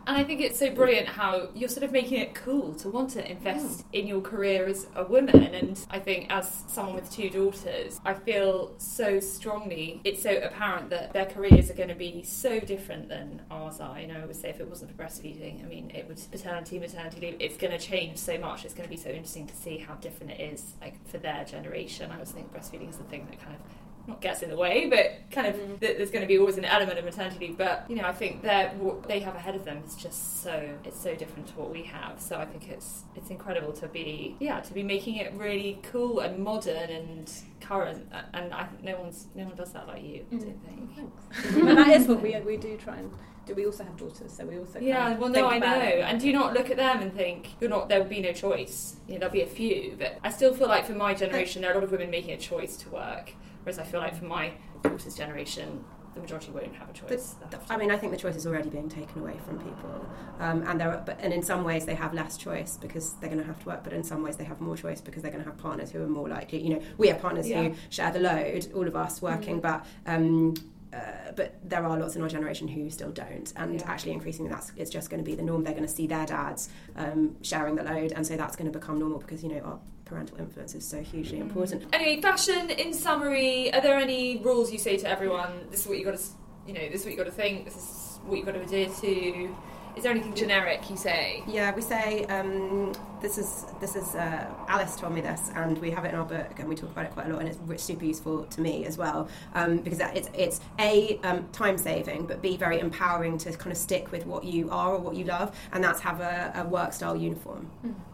And 0.08 0.16
I 0.16 0.24
think 0.24 0.40
it's 0.40 0.58
so 0.58 0.70
brilliant 0.70 1.06
how 1.06 1.50
you're 1.54 1.68
sort 1.68 1.84
of 1.84 1.92
making 1.92 2.18
it 2.18 2.34
cool 2.34 2.72
to 2.76 2.88
want 2.88 3.10
to 3.10 3.30
invest 3.30 3.84
in 3.92 4.06
your 4.06 4.22
career 4.22 4.66
as 4.66 4.86
a 4.96 5.04
woman. 5.04 5.36
And 5.54 5.78
I 5.90 5.98
think, 5.98 6.28
as 6.30 6.64
someone 6.66 6.94
with 6.94 7.12
two 7.12 7.28
daughters, 7.28 8.00
I 8.06 8.14
feel 8.14 8.72
so 8.78 9.20
strongly 9.20 10.00
it's 10.04 10.22
so 10.22 10.34
apparent 10.38 10.88
that 10.88 11.12
their 11.12 11.26
careers 11.26 11.70
are 11.70 11.74
going 11.74 11.90
to 11.90 11.94
be 11.94 12.22
so 12.22 12.58
different 12.58 13.10
than 13.10 13.42
ours 13.50 13.80
are. 13.80 14.00
You 14.00 14.06
know, 14.06 14.20
I 14.22 14.24
would 14.24 14.34
say 14.34 14.48
if 14.48 14.60
it 14.60 14.68
wasn't 14.70 14.96
for 14.96 15.02
breastfeeding, 15.02 15.62
I 15.62 15.68
mean, 15.68 15.90
it 15.94 16.08
would 16.08 16.18
paternity, 16.32 16.78
maternity 16.78 17.20
leave, 17.20 17.36
it's 17.38 17.58
going 17.58 17.78
to 17.78 17.78
change 17.78 18.16
so 18.16 18.38
much. 18.38 18.64
It's 18.64 18.72
going 18.72 18.88
to 18.88 18.94
be 18.94 19.00
so 19.00 19.10
interesting 19.10 19.46
to 19.46 19.56
see 19.56 19.76
how 19.76 19.92
different 19.96 20.32
it 20.32 20.40
is, 20.40 20.72
like 20.80 21.06
for 21.06 21.18
their 21.18 21.44
generation. 21.44 22.10
I 22.10 22.14
always 22.14 22.30
think 22.30 22.50
breastfeeding 22.50 22.88
is 22.88 22.96
the 22.96 23.04
thing 23.04 23.26
that 23.26 23.38
kind 23.42 23.54
of 23.54 23.60
not 24.08 24.20
gets 24.20 24.42
in 24.42 24.48
the 24.50 24.56
way, 24.56 24.88
but 24.88 25.30
kind 25.30 25.46
of 25.46 25.54
Mm. 25.54 25.78
that 25.80 25.98
there's 25.98 26.10
going 26.10 26.22
to 26.22 26.26
be 26.26 26.38
always 26.38 26.56
an 26.56 26.64
element 26.64 26.98
of 26.98 27.04
maternity 27.04 27.48
leave. 27.48 27.58
But 27.58 27.84
you 27.88 27.96
know, 27.96 28.04
I 28.06 28.12
think 28.12 28.42
that 28.42 28.74
what 28.76 29.02
they 29.06 29.20
have 29.20 29.34
ahead 29.36 29.54
of 29.54 29.64
them 29.64 29.82
is 29.86 29.94
just 29.96 30.42
so 30.42 30.70
it's 30.84 31.00
so 31.00 31.14
different 31.14 31.46
to 31.48 31.54
what 31.54 31.70
we 31.70 31.82
have. 31.82 32.20
So 32.20 32.36
I 32.38 32.46
think 32.46 32.68
it's 32.70 33.02
it's 33.14 33.30
incredible 33.30 33.72
to 33.74 33.86
be 33.88 34.36
yeah 34.40 34.60
to 34.60 34.72
be 34.74 34.82
making 34.82 35.16
it 35.16 35.32
really 35.34 35.78
cool 35.92 36.20
and 36.20 36.38
modern 36.42 36.90
and 36.90 37.30
current. 37.60 38.10
And 38.32 38.52
I 38.54 38.64
think 38.64 38.82
no 38.82 38.98
one's 39.00 39.26
no 39.34 39.44
one 39.44 39.54
does 39.56 39.72
that 39.72 39.86
like 39.86 40.02
you. 40.02 40.24
I 40.32 40.36
don't 40.36 40.64
think. 40.64 41.64
but 41.66 41.74
that 41.76 41.88
is 42.00 42.08
what 42.08 42.22
we, 42.22 42.36
we 42.40 42.56
do 42.56 42.76
try 42.78 42.96
and 42.96 43.10
do. 43.46 43.54
We 43.54 43.66
also 43.66 43.84
have 43.84 43.96
daughters, 43.96 44.32
so 44.32 44.44
we 44.46 44.58
also 44.58 44.74
kind 44.74 44.86
Yeah, 44.86 45.12
of 45.12 45.18
well, 45.18 45.32
think 45.32 45.44
no, 45.44 45.50
I 45.50 45.58
know. 45.58 45.80
it. 45.80 46.00
And 46.00 46.20
do 46.20 46.26
you 46.26 46.32
not 46.32 46.54
look 46.54 46.70
at 46.70 46.76
them 46.76 47.00
and 47.02 47.12
think 47.14 47.48
you're 47.60 47.70
not? 47.70 47.88
There 47.88 48.00
will 48.02 48.08
be 48.08 48.20
no 48.20 48.32
choice. 48.32 48.96
You 49.06 49.14
know, 49.14 49.20
there'll 49.20 49.32
be 49.32 49.42
a 49.42 49.46
few, 49.46 49.96
but 49.98 50.18
I 50.24 50.30
still 50.30 50.54
feel 50.54 50.68
like 50.68 50.86
for 50.86 50.92
my 50.94 51.12
generation, 51.14 51.60
there 51.62 51.70
are 51.70 51.74
a 51.74 51.76
lot 51.76 51.84
of 51.84 51.90
women 51.90 52.10
making 52.10 52.32
a 52.32 52.36
choice 52.38 52.76
to 52.78 52.88
work, 52.90 53.32
whereas 53.68 53.78
I 53.78 53.84
feel 53.84 54.00
like 54.00 54.16
for 54.16 54.24
my 54.24 54.52
daughter's 54.82 55.14
generation, 55.14 55.84
the 56.14 56.20
majority 56.20 56.50
won't 56.52 56.74
have 56.76 56.88
a 56.88 56.92
choice. 56.94 57.34
They'll 57.38 57.50
have 57.60 57.66
to- 57.66 57.72
I 57.74 57.76
mean, 57.76 57.90
I 57.90 57.98
think 57.98 58.12
the 58.12 58.18
choice 58.18 58.34
is 58.34 58.46
already 58.46 58.70
being 58.70 58.88
taken 58.88 59.20
away 59.20 59.36
from 59.46 59.58
people, 59.58 60.08
um, 60.40 60.62
and 60.66 60.80
there, 60.80 60.90
are, 60.90 61.02
but 61.04 61.18
and 61.20 61.34
in 61.34 61.42
some 61.42 61.64
ways 61.64 61.84
they 61.84 61.94
have 61.94 62.14
less 62.14 62.38
choice 62.38 62.78
because 62.78 63.12
they're 63.16 63.28
going 63.28 63.42
to 63.42 63.46
have 63.46 63.60
to 63.60 63.66
work, 63.66 63.84
but 63.84 63.92
in 63.92 64.02
some 64.02 64.22
ways 64.22 64.36
they 64.38 64.44
have 64.44 64.58
more 64.62 64.74
choice 64.74 65.02
because 65.02 65.20
they're 65.22 65.30
going 65.30 65.44
to 65.44 65.50
have 65.50 65.58
partners 65.58 65.90
who 65.90 66.02
are 66.02 66.08
more 66.08 66.28
likely. 66.30 66.60
You 66.62 66.70
know, 66.76 66.82
we 66.96 67.08
have 67.08 67.20
partners 67.20 67.46
Yeah. 67.46 67.62
who 67.64 67.74
share 67.90 68.10
the 68.10 68.20
load, 68.20 68.72
all 68.74 68.88
of 68.88 68.96
us 68.96 69.20
working, 69.20 69.60
but. 69.60 69.84
Um, 70.06 70.54
uh, 70.90 71.32
but 71.36 71.56
there 71.68 71.84
are 71.84 71.98
lots 71.98 72.16
in 72.16 72.22
our 72.22 72.30
generation 72.30 72.66
who 72.66 72.88
still 72.88 73.10
don't, 73.10 73.52
and 73.56 73.74
Yeah. 73.74 73.90
actually 73.92 74.12
increasingly 74.12 74.50
that's 74.50 74.72
it's 74.74 74.88
just 74.90 75.10
going 75.10 75.22
to 75.22 75.30
be 75.30 75.36
the 75.36 75.42
norm. 75.42 75.62
They're 75.62 75.74
going 75.74 75.84
to 75.86 75.92
see 76.00 76.06
their 76.06 76.24
dads 76.24 76.70
um, 76.96 77.36
sharing 77.42 77.74
the 77.74 77.82
load, 77.82 78.12
and 78.16 78.26
so 78.26 78.38
that's 78.38 78.56
going 78.56 78.72
to 78.72 78.78
become 78.78 78.98
normal 78.98 79.18
because 79.18 79.42
you 79.44 79.50
know 79.50 79.60
our 79.60 79.78
parental 80.08 80.38
influence 80.38 80.74
is 80.74 80.86
so 80.86 81.02
hugely 81.02 81.38
mm. 81.38 81.42
important. 81.42 81.84
Anyway, 81.92 82.20
fashion. 82.20 82.70
In 82.70 82.92
summary, 82.92 83.72
are 83.72 83.80
there 83.80 83.98
any 83.98 84.38
rules 84.38 84.72
you 84.72 84.78
say 84.78 84.96
to 84.96 85.08
everyone? 85.08 85.66
This 85.70 85.80
is 85.82 85.86
what 85.86 85.98
you 85.98 86.04
got 86.04 86.16
to, 86.16 86.24
you 86.66 86.72
know, 86.74 86.88
this 86.88 87.00
is 87.00 87.06
what 87.06 87.12
you 87.12 87.16
got 87.16 87.26
to 87.26 87.32
think. 87.32 87.64
This 87.64 87.76
is 87.76 88.18
what 88.24 88.38
you 88.38 88.44
got 88.44 88.52
to 88.52 88.60
adhere 88.60 88.88
to. 88.88 89.56
Is 89.98 90.04
there 90.04 90.12
anything 90.12 90.32
generic 90.32 90.88
you 90.88 90.96
say? 90.96 91.42
Yeah, 91.48 91.74
we 91.74 91.82
say 91.82 92.24
um, 92.26 92.94
this 93.20 93.36
is 93.36 93.66
this 93.80 93.96
is 93.96 94.14
uh, 94.14 94.46
Alice 94.68 94.94
told 94.94 95.12
me 95.12 95.20
this, 95.20 95.50
and 95.56 95.76
we 95.78 95.90
have 95.90 96.04
it 96.04 96.10
in 96.10 96.14
our 96.14 96.24
book, 96.24 96.60
and 96.60 96.68
we 96.68 96.76
talk 96.76 96.92
about 96.92 97.06
it 97.06 97.10
quite 97.10 97.26
a 97.26 97.30
lot, 97.30 97.42
and 97.42 97.48
it's 97.48 97.82
super 97.82 98.04
useful 98.04 98.44
to 98.44 98.60
me 98.60 98.84
as 98.84 98.96
well 98.96 99.28
um, 99.54 99.78
because 99.78 99.98
it's 99.98 100.30
it's 100.34 100.60
a 100.78 101.18
um, 101.24 101.48
time 101.48 101.76
saving, 101.76 102.26
but 102.26 102.40
b 102.40 102.56
very 102.56 102.78
empowering 102.78 103.38
to 103.38 103.50
kind 103.54 103.72
of 103.72 103.76
stick 103.76 104.12
with 104.12 104.24
what 104.24 104.44
you 104.44 104.70
are 104.70 104.94
or 104.94 105.00
what 105.00 105.16
you 105.16 105.24
love, 105.24 105.52
and 105.72 105.82
that's 105.82 105.98
have 105.98 106.20
a, 106.20 106.52
a 106.54 106.64
work 106.64 106.92
style 106.92 107.16
uniform. 107.16 107.68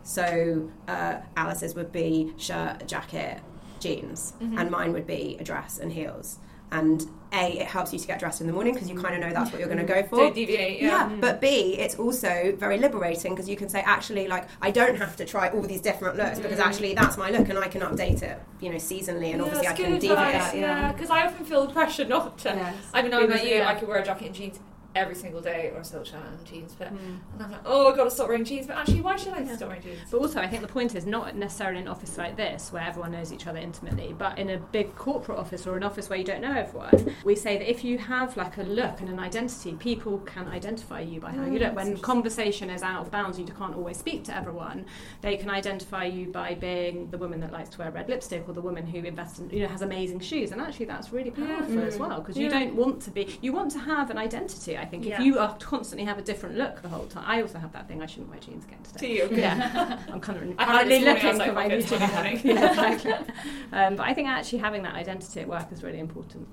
So 0.05 0.71
uh, 0.89 1.17
Alice's 1.37 1.75
would 1.75 1.93
be 1.93 2.33
shirt, 2.39 2.89
jacket, 2.89 3.43
jeans, 3.79 4.33
and 4.41 4.71
mine 4.71 4.95
would 4.95 5.07
be 5.07 5.37
a 5.39 5.45
dress 5.45 5.79
and 5.79 5.93
heels. 5.93 6.39
And 6.73 7.07
A, 7.33 7.59
it 7.61 7.67
helps 7.67 7.93
you 7.93 7.99
to 7.99 8.07
get 8.07 8.19
dressed 8.19 8.41
in 8.41 8.47
the 8.47 8.53
morning 8.53 8.75
because 8.75 8.89
you 8.89 9.01
kind 9.01 9.15
of 9.15 9.21
know 9.21 9.33
that's 9.33 9.53
what 9.53 9.61
you're 9.61 9.69
going 9.69 9.85
mm. 9.85 9.87
to 9.87 10.03
go 10.03 10.09
for. 10.09 10.17
Don't 10.17 10.35
deviate. 10.35 10.81
Yeah. 10.81 11.09
Yeah, 11.09 11.17
but 11.21 11.37
mm. 11.37 11.41
B, 11.41 11.49
it's 11.79 11.97
also 11.97 12.55
very 12.57 12.79
liberating 12.79 13.35
because 13.35 13.49
you 13.49 13.57
can 13.57 13.69
say, 13.69 13.81
actually, 13.81 14.27
like, 14.27 14.49
I 14.61 14.71
don't 14.71 14.97
have 14.97 15.17
to 15.17 15.25
try 15.25 15.51
all 15.51 15.63
these 15.63 15.81
different 15.81 16.17
looks 16.17 16.41
because 16.41 16.59
mm. 16.59 16.67
actually 16.67 16.95
that's 16.95 17.17
my 17.17 17.31
look 17.31 17.49
and 17.49 17.59
I 17.59 17.69
can 17.69 17.83
update 17.83 18.23
it, 18.23 18.41
you 18.61 18.71
know, 18.71 18.77
seasonally 18.77 19.33
and 19.33 19.43
obviously 19.43 19.69
I 19.69 19.73
can 19.73 19.93
good 19.93 20.01
deviate. 20.01 20.19
advice, 20.19 20.55
Yeah, 20.55 20.93
because 20.93 21.11
I 21.11 21.27
often 21.27 21.45
feel 21.45 21.67
the 21.67 21.73
pressure 21.73 22.05
not 22.05 22.39
to. 22.39 22.49
Yes. 22.51 22.77
I 22.93 23.03
mean, 23.03 23.15
I 23.15 23.21
Because, 23.21 23.43
met 23.43 23.47
you, 23.47 23.57
yeah. 23.57 23.69
I 23.69 23.75
could 23.75 23.89
wear 23.89 23.99
a 23.99 24.05
jacket 24.05 24.27
and 24.27 24.35
jeans 24.35 24.59
every 24.95 25.15
single 25.15 25.41
day 25.41 25.71
or 25.75 25.81
a 25.81 25.85
silk 25.85 26.07
shirt 26.07 26.21
and 26.25 26.45
jeans, 26.47 26.75
but 26.79 26.89
Mm. 26.93 26.99
and 27.35 27.43
I'm 27.43 27.51
like, 27.51 27.61
oh, 27.65 27.91
I've 27.91 27.97
got 27.97 28.05
to 28.05 28.11
stop 28.11 28.29
wearing 28.29 28.45
jeans. 28.45 28.67
But 28.67 28.77
actually, 28.77 29.01
why 29.01 29.17
should 29.17 29.33
I 29.33 29.45
stop 29.45 29.69
wearing 29.69 29.83
jeans? 29.83 29.99
But 30.11 30.19
also, 30.21 30.41
I 30.41 30.47
think 30.47 30.63
the 30.63 30.69
point 30.69 30.95
is 30.95 31.05
not 31.07 31.35
necessarily 31.37 31.81
an 31.81 31.89
office 31.89 32.17
like 32.17 32.37
this 32.37 32.73
where 32.73 32.83
everyone 32.83 33.13
knows 33.13 33.33
each 33.33 33.47
other 33.47 33.59
intimately, 33.59 34.15
but 34.17 34.39
in 34.39 34.51
a 34.51 34.59
big 34.59 34.95
corporate 34.95 35.39
office 35.39 35.67
or 35.67 35.77
an 35.77 35.83
office 35.83 36.09
where 36.09 36.19
you 36.19 36.25
don't 36.25 36.41
know 36.41 36.53
everyone, 36.57 37.15
we 37.25 37.35
say 37.35 37.59
that 37.59 37.69
if 37.69 37.83
you 37.85 37.99
have 37.99 38.37
like 38.37 38.57
a 38.59 38.63
look 38.63 39.01
and 39.01 39.09
an 39.09 39.19
identity, 39.19 39.73
people 39.75 40.19
can 40.21 40.47
identify 40.49 41.01
you 41.01 41.21
by 41.21 41.31
how 41.33 41.45
you 41.45 41.59
look. 41.59 41.75
When 41.75 41.97
conversation 41.99 42.71
is 42.71 42.83
out 42.83 43.03
of 43.03 43.11
bounds, 43.11 43.39
you 43.39 43.45
can't 43.47 43.75
always 43.75 43.97
speak 43.97 44.25
to 44.25 44.37
everyone. 44.37 44.87
They 45.23 45.37
can 45.37 45.51
identify 45.51 46.05
you 46.05 46.27
by 46.29 46.55
being 46.55 47.11
the 47.11 47.19
woman 47.19 47.41
that 47.41 47.53
likes 47.53 47.71
to 47.71 47.79
wear 47.79 47.91
red 47.91 48.09
lipstick 48.09 48.49
or 48.49 48.53
the 48.53 48.61
woman 48.61 48.87
who 48.87 48.99
invests 48.99 49.39
in, 49.41 49.51
you 49.51 49.61
know, 49.63 49.69
has 49.69 49.83
amazing 49.83 50.21
shoes. 50.21 50.53
And 50.53 50.61
actually, 50.61 50.87
that's 50.87 51.13
really 51.13 51.31
powerful 51.31 51.81
as 51.83 51.97
well 51.99 52.21
because 52.21 52.37
you 52.37 52.49
don't 52.49 52.75
want 52.77 53.03
to 53.03 53.11
be, 53.11 53.39
you 53.41 53.53
want 53.53 53.71
to 53.73 53.79
have 53.81 54.11
an 54.11 54.19
identity. 54.19 54.77
I 54.85 54.87
think 54.87 55.07
Yeah. 55.07 55.15
if 55.19 55.21
you 55.25 55.39
are 55.39 55.57
constantly 55.61 56.05
have 56.05 56.19
a 56.19 56.23
different 56.23 56.59
look 56.59 56.83
the 56.83 56.91
whole 56.91 57.07
time, 57.07 57.25
I 57.27 57.41
also 57.41 57.59
have 57.59 57.73
that 57.73 57.89
thing. 57.89 58.03
I 58.03 58.07
shouldn't 58.07 58.29
wear 58.29 58.39
jeans 58.39 58.67
again 58.67 58.81
today. 58.83 58.99
Do 59.07 59.07
you? 59.13 59.23
Okay. 59.25 59.41
Yeah, 59.41 59.99
I'm 60.13 60.21
kind 60.21 60.37
of 60.37 60.55
I 60.59 60.65
had 60.65 60.87
it 60.91 61.03
currently 61.03 61.05
this 61.05 61.25
morning, 61.25 61.73
I 61.73 61.77
was 61.77 61.91
looking 61.91 62.09
like, 62.09 62.09
for 62.09 62.15
my 62.15 62.27
new 62.29 62.35
jeans. 62.35 62.45
Yeah, 62.45 62.93
exactly. 62.93 63.35
Um, 63.73 63.97
but 63.97 64.07
I 64.07 64.13
think 64.13 64.29
actually 64.29 64.59
having 64.59 64.83
that 64.83 64.95
identity 64.95 65.41
at 65.41 65.49
work 65.49 65.73
is 65.73 65.83
really 65.83 66.01
important. 66.01 66.49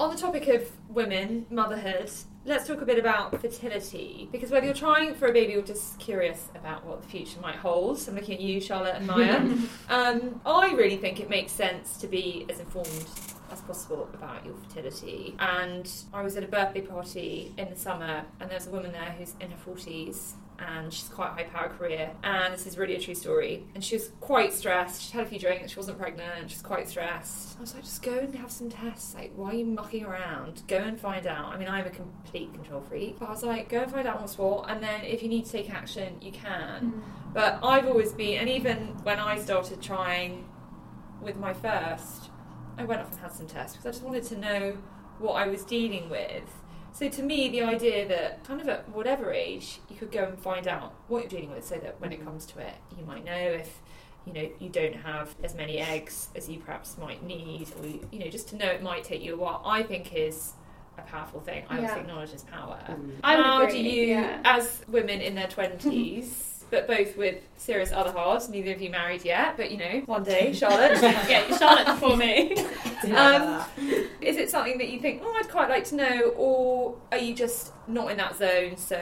On 0.00 0.10
the 0.10 0.16
topic 0.16 0.48
of 0.48 0.68
women, 0.88 1.46
motherhood, 1.48 2.10
let's 2.44 2.66
talk 2.66 2.82
a 2.82 2.84
bit 2.84 2.98
about 2.98 3.40
fertility. 3.40 4.28
Because 4.32 4.50
whether 4.50 4.66
you're 4.66 4.74
trying 4.74 5.14
for 5.14 5.28
a 5.28 5.32
baby 5.32 5.54
or 5.54 5.62
just 5.62 6.00
curious 6.00 6.48
about 6.56 6.84
what 6.84 7.02
the 7.02 7.08
future 7.08 7.40
might 7.40 7.54
hold, 7.56 8.00
so 8.00 8.10
I'm 8.10 8.16
looking 8.18 8.34
at 8.34 8.40
you, 8.40 8.60
Charlotte 8.60 8.96
and 8.96 9.06
Maya, 9.06 9.36
um, 9.88 10.40
I 10.44 10.72
really 10.72 10.96
think 10.96 11.20
it 11.20 11.30
makes 11.30 11.52
sense 11.52 11.96
to 11.98 12.08
be 12.08 12.46
as 12.50 12.58
informed 12.58 13.06
as 13.50 13.60
possible 13.60 14.08
about 14.12 14.44
your 14.44 14.54
fertility. 14.54 15.34
And 15.38 15.90
I 16.12 16.22
was 16.22 16.36
at 16.36 16.44
a 16.44 16.48
birthday 16.48 16.82
party 16.82 17.54
in 17.56 17.70
the 17.70 17.76
summer, 17.76 18.24
and 18.40 18.50
there 18.50 18.58
was 18.58 18.66
a 18.66 18.70
woman 18.70 18.92
there 18.92 19.14
who's 19.18 19.34
in 19.40 19.50
her 19.50 19.58
40s. 19.66 20.32
And 20.58 20.90
she's 20.90 21.08
quite 21.10 21.32
a 21.32 21.32
high 21.32 21.42
power 21.42 21.68
career, 21.68 22.12
and 22.24 22.54
this 22.54 22.66
is 22.66 22.78
really 22.78 22.94
a 22.94 22.98
true 22.98 23.14
story. 23.14 23.66
And 23.74 23.84
she 23.84 23.96
was 23.96 24.10
quite 24.20 24.54
stressed. 24.54 25.02
She'd 25.02 25.12
had 25.12 25.26
a 25.26 25.28
few 25.28 25.38
drinks, 25.38 25.72
she 25.72 25.76
wasn't 25.76 25.98
pregnant, 25.98 26.50
she's 26.50 26.62
quite 26.62 26.88
stressed. 26.88 27.58
I 27.58 27.60
was 27.60 27.74
like, 27.74 27.84
just 27.84 28.02
go 28.02 28.16
and 28.16 28.34
have 28.36 28.50
some 28.50 28.70
tests. 28.70 29.14
Like, 29.14 29.32
why 29.36 29.50
are 29.50 29.54
you 29.54 29.66
mucking 29.66 30.06
around? 30.06 30.62
Go 30.66 30.78
and 30.78 30.98
find 30.98 31.26
out. 31.26 31.52
I 31.52 31.58
mean, 31.58 31.68
I'm 31.68 31.84
a 31.84 31.90
complete 31.90 32.54
control 32.54 32.80
freak, 32.80 33.18
but 33.18 33.28
I 33.28 33.32
was 33.32 33.42
like, 33.42 33.68
go 33.68 33.82
and 33.82 33.92
find 33.92 34.08
out 34.08 34.18
what's 34.22 34.38
what, 34.38 34.70
and 34.70 34.82
then 34.82 35.04
if 35.04 35.22
you 35.22 35.28
need 35.28 35.44
to 35.44 35.52
take 35.52 35.68
action, 35.68 36.16
you 36.22 36.32
can. 36.32 36.90
Mm. 36.90 37.02
But 37.34 37.58
I've 37.62 37.86
always 37.86 38.14
been, 38.14 38.38
and 38.38 38.48
even 38.48 38.78
when 39.02 39.18
I 39.18 39.38
started 39.38 39.82
trying 39.82 40.48
with 41.20 41.36
my 41.36 41.52
first, 41.52 42.30
I 42.78 42.84
went 42.84 43.00
off 43.00 43.10
and 43.10 43.20
had 43.20 43.32
some 43.32 43.46
tests 43.46 43.76
because 43.76 43.86
I 43.86 43.90
just 43.90 44.02
wanted 44.02 44.24
to 44.24 44.38
know 44.38 44.78
what 45.18 45.32
I 45.34 45.46
was 45.46 45.64
dealing 45.64 46.10
with. 46.10 46.44
So 46.92 47.08
to 47.08 47.22
me, 47.22 47.48
the 47.50 47.62
idea 47.62 48.08
that 48.08 48.44
kind 48.44 48.60
of 48.60 48.68
at 48.68 48.88
whatever 48.88 49.30
age 49.32 49.80
you 49.90 49.96
could 49.96 50.10
go 50.10 50.24
and 50.24 50.38
find 50.38 50.66
out 50.66 50.94
what 51.08 51.20
you're 51.20 51.28
dealing 51.28 51.50
with, 51.52 51.64
so 51.66 51.76
that 51.76 52.00
when 52.00 52.12
it 52.12 52.20
mm. 52.20 52.24
comes 52.24 52.46
to 52.46 52.58
it, 52.60 52.74
you 52.98 53.04
might 53.04 53.24
know 53.24 53.32
if 53.34 53.82
you 54.24 54.32
know 54.32 54.48
you 54.58 54.68
don't 54.68 54.96
have 54.96 55.34
as 55.44 55.54
many 55.54 55.78
eggs 55.78 56.28
as 56.34 56.48
you 56.48 56.58
perhaps 56.58 56.96
might 56.98 57.22
need, 57.22 57.68
or 57.80 57.86
you, 57.86 58.08
you 58.10 58.18
know 58.20 58.28
just 58.28 58.48
to 58.48 58.56
know 58.56 58.66
it 58.66 58.82
might 58.82 59.04
take 59.04 59.22
you 59.22 59.34
a 59.34 59.36
while. 59.36 59.62
I 59.64 59.82
think 59.82 60.14
is 60.14 60.54
a 60.98 61.02
powerful 61.02 61.40
thing. 61.40 61.64
I 61.68 61.74
Yeah. 61.74 61.80
obviously 61.80 62.00
acknowledge 62.00 62.32
its 62.32 62.44
power. 62.44 62.78
Mm. 62.88 63.06
Would 63.06 63.24
How 63.24 63.66
do 63.66 63.78
you, 63.78 64.06
yeah. 64.06 64.40
as 64.44 64.82
women 64.88 65.20
in 65.20 65.34
their 65.34 65.48
twenties, 65.48 66.55
but 66.70 66.86
both 66.86 67.16
with 67.16 67.36
serious 67.56 67.92
other 67.92 68.12
halves, 68.12 68.48
neither 68.48 68.72
of 68.72 68.80
you 68.80 68.90
married 68.90 69.24
yet, 69.24 69.56
but 69.56 69.70
you 69.70 69.78
know, 69.78 70.02
one 70.06 70.22
day, 70.22 70.52
Charlotte. 70.54 71.00
yeah, 71.02 71.56
Charlotte 71.56 71.86
before 71.86 72.16
me. 72.16 72.56
Um, 73.14 73.62
is 74.20 74.36
it 74.36 74.50
something 74.50 74.78
that 74.78 74.88
you 74.88 74.98
think, 74.98 75.20
oh, 75.24 75.32
I'd 75.38 75.48
quite 75.48 75.68
like 75.68 75.84
to 75.84 75.94
know, 75.96 76.32
or 76.36 76.96
are 77.12 77.18
you 77.18 77.34
just 77.34 77.72
not 77.86 78.10
in 78.10 78.16
that 78.16 78.36
zone, 78.36 78.76
so 78.76 78.96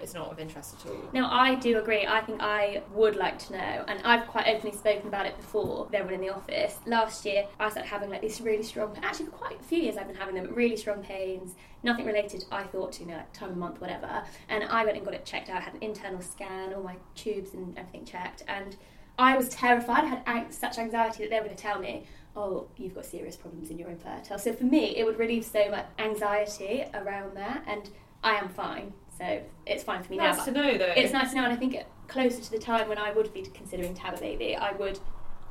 it's 0.00 0.14
not 0.14 0.30
of 0.30 0.38
interest 0.38 0.76
at 0.84 0.90
all? 0.92 1.00
Now, 1.12 1.28
I 1.32 1.56
do 1.56 1.78
agree. 1.78 2.06
I 2.06 2.20
think 2.20 2.40
I 2.40 2.82
would 2.92 3.16
like 3.16 3.38
to 3.46 3.54
know, 3.54 3.84
and 3.88 4.00
I've 4.04 4.28
quite 4.28 4.46
openly 4.46 4.76
spoken 4.76 5.08
about 5.08 5.26
it 5.26 5.36
before 5.38 5.86
with 5.86 5.94
everyone 5.94 6.20
in 6.22 6.28
the 6.28 6.32
office. 6.34 6.76
Last 6.86 7.24
year, 7.24 7.46
I 7.58 7.70
started 7.70 7.88
having 7.88 8.10
like 8.10 8.20
these 8.20 8.40
really 8.40 8.62
strong, 8.62 8.96
actually 9.02 9.26
for 9.26 9.32
quite 9.32 9.58
a 9.58 9.64
few 9.64 9.78
years, 9.78 9.96
I've 9.96 10.06
been 10.06 10.14
having 10.16 10.34
them 10.36 10.54
really 10.54 10.76
strong 10.76 11.02
pains, 11.02 11.54
nothing 11.82 12.06
related, 12.06 12.44
I 12.50 12.64
thought, 12.64 12.98
you 13.00 13.06
know, 13.06 13.14
like 13.16 13.32
time 13.32 13.50
of 13.50 13.56
month, 13.56 13.80
whatever. 13.80 14.22
And 14.48 14.64
I 14.64 14.84
went 14.84 14.96
and 14.96 15.04
got 15.04 15.14
it 15.14 15.24
checked 15.24 15.48
out, 15.48 15.62
had 15.62 15.74
an 15.74 15.82
internal 15.82 16.20
scan, 16.20 16.74
all 16.74 16.82
my 16.82 16.96
tubes 17.14 17.54
and 17.54 17.76
everything 17.78 18.04
checked, 18.04 18.42
and 18.48 18.76
I 19.18 19.36
was 19.36 19.48
terrified. 19.48 20.04
I 20.04 20.06
had 20.06 20.22
an- 20.26 20.52
such 20.52 20.78
anxiety 20.78 21.22
that 21.24 21.30
they 21.30 21.36
were 21.38 21.44
going 21.46 21.56
to 21.56 21.62
tell 21.62 21.78
me, 21.78 22.06
oh, 22.36 22.68
you've 22.76 22.94
got 22.94 23.04
serious 23.04 23.36
problems 23.36 23.70
and 23.70 23.78
you're 23.80 23.90
infertile. 23.90 24.38
So 24.38 24.52
for 24.52 24.64
me, 24.64 24.96
it 24.96 25.04
would 25.04 25.18
relieve 25.18 25.44
so 25.44 25.68
much 25.70 25.86
anxiety 25.98 26.84
around 26.94 27.36
that, 27.36 27.64
and 27.66 27.90
I 28.22 28.34
am 28.34 28.48
fine. 28.48 28.92
So 29.16 29.42
it's 29.66 29.82
fine 29.82 30.02
for 30.04 30.12
me 30.12 30.18
now. 30.18 30.32
Nice 30.32 30.44
to 30.44 30.52
know, 30.52 30.78
though. 30.78 30.92
It's 30.96 31.12
nice 31.12 31.30
to 31.30 31.36
know, 31.36 31.44
and 31.44 31.52
I 31.52 31.56
think 31.56 31.76
closer 32.06 32.40
to 32.40 32.50
the 32.50 32.58
time 32.58 32.88
when 32.88 32.98
I 32.98 33.12
would 33.12 33.32
be 33.34 33.42
considering 33.42 33.94
to 33.94 34.00
have 34.02 34.14
a 34.14 34.20
baby, 34.20 34.56
I 34.56 34.72
would 34.72 34.98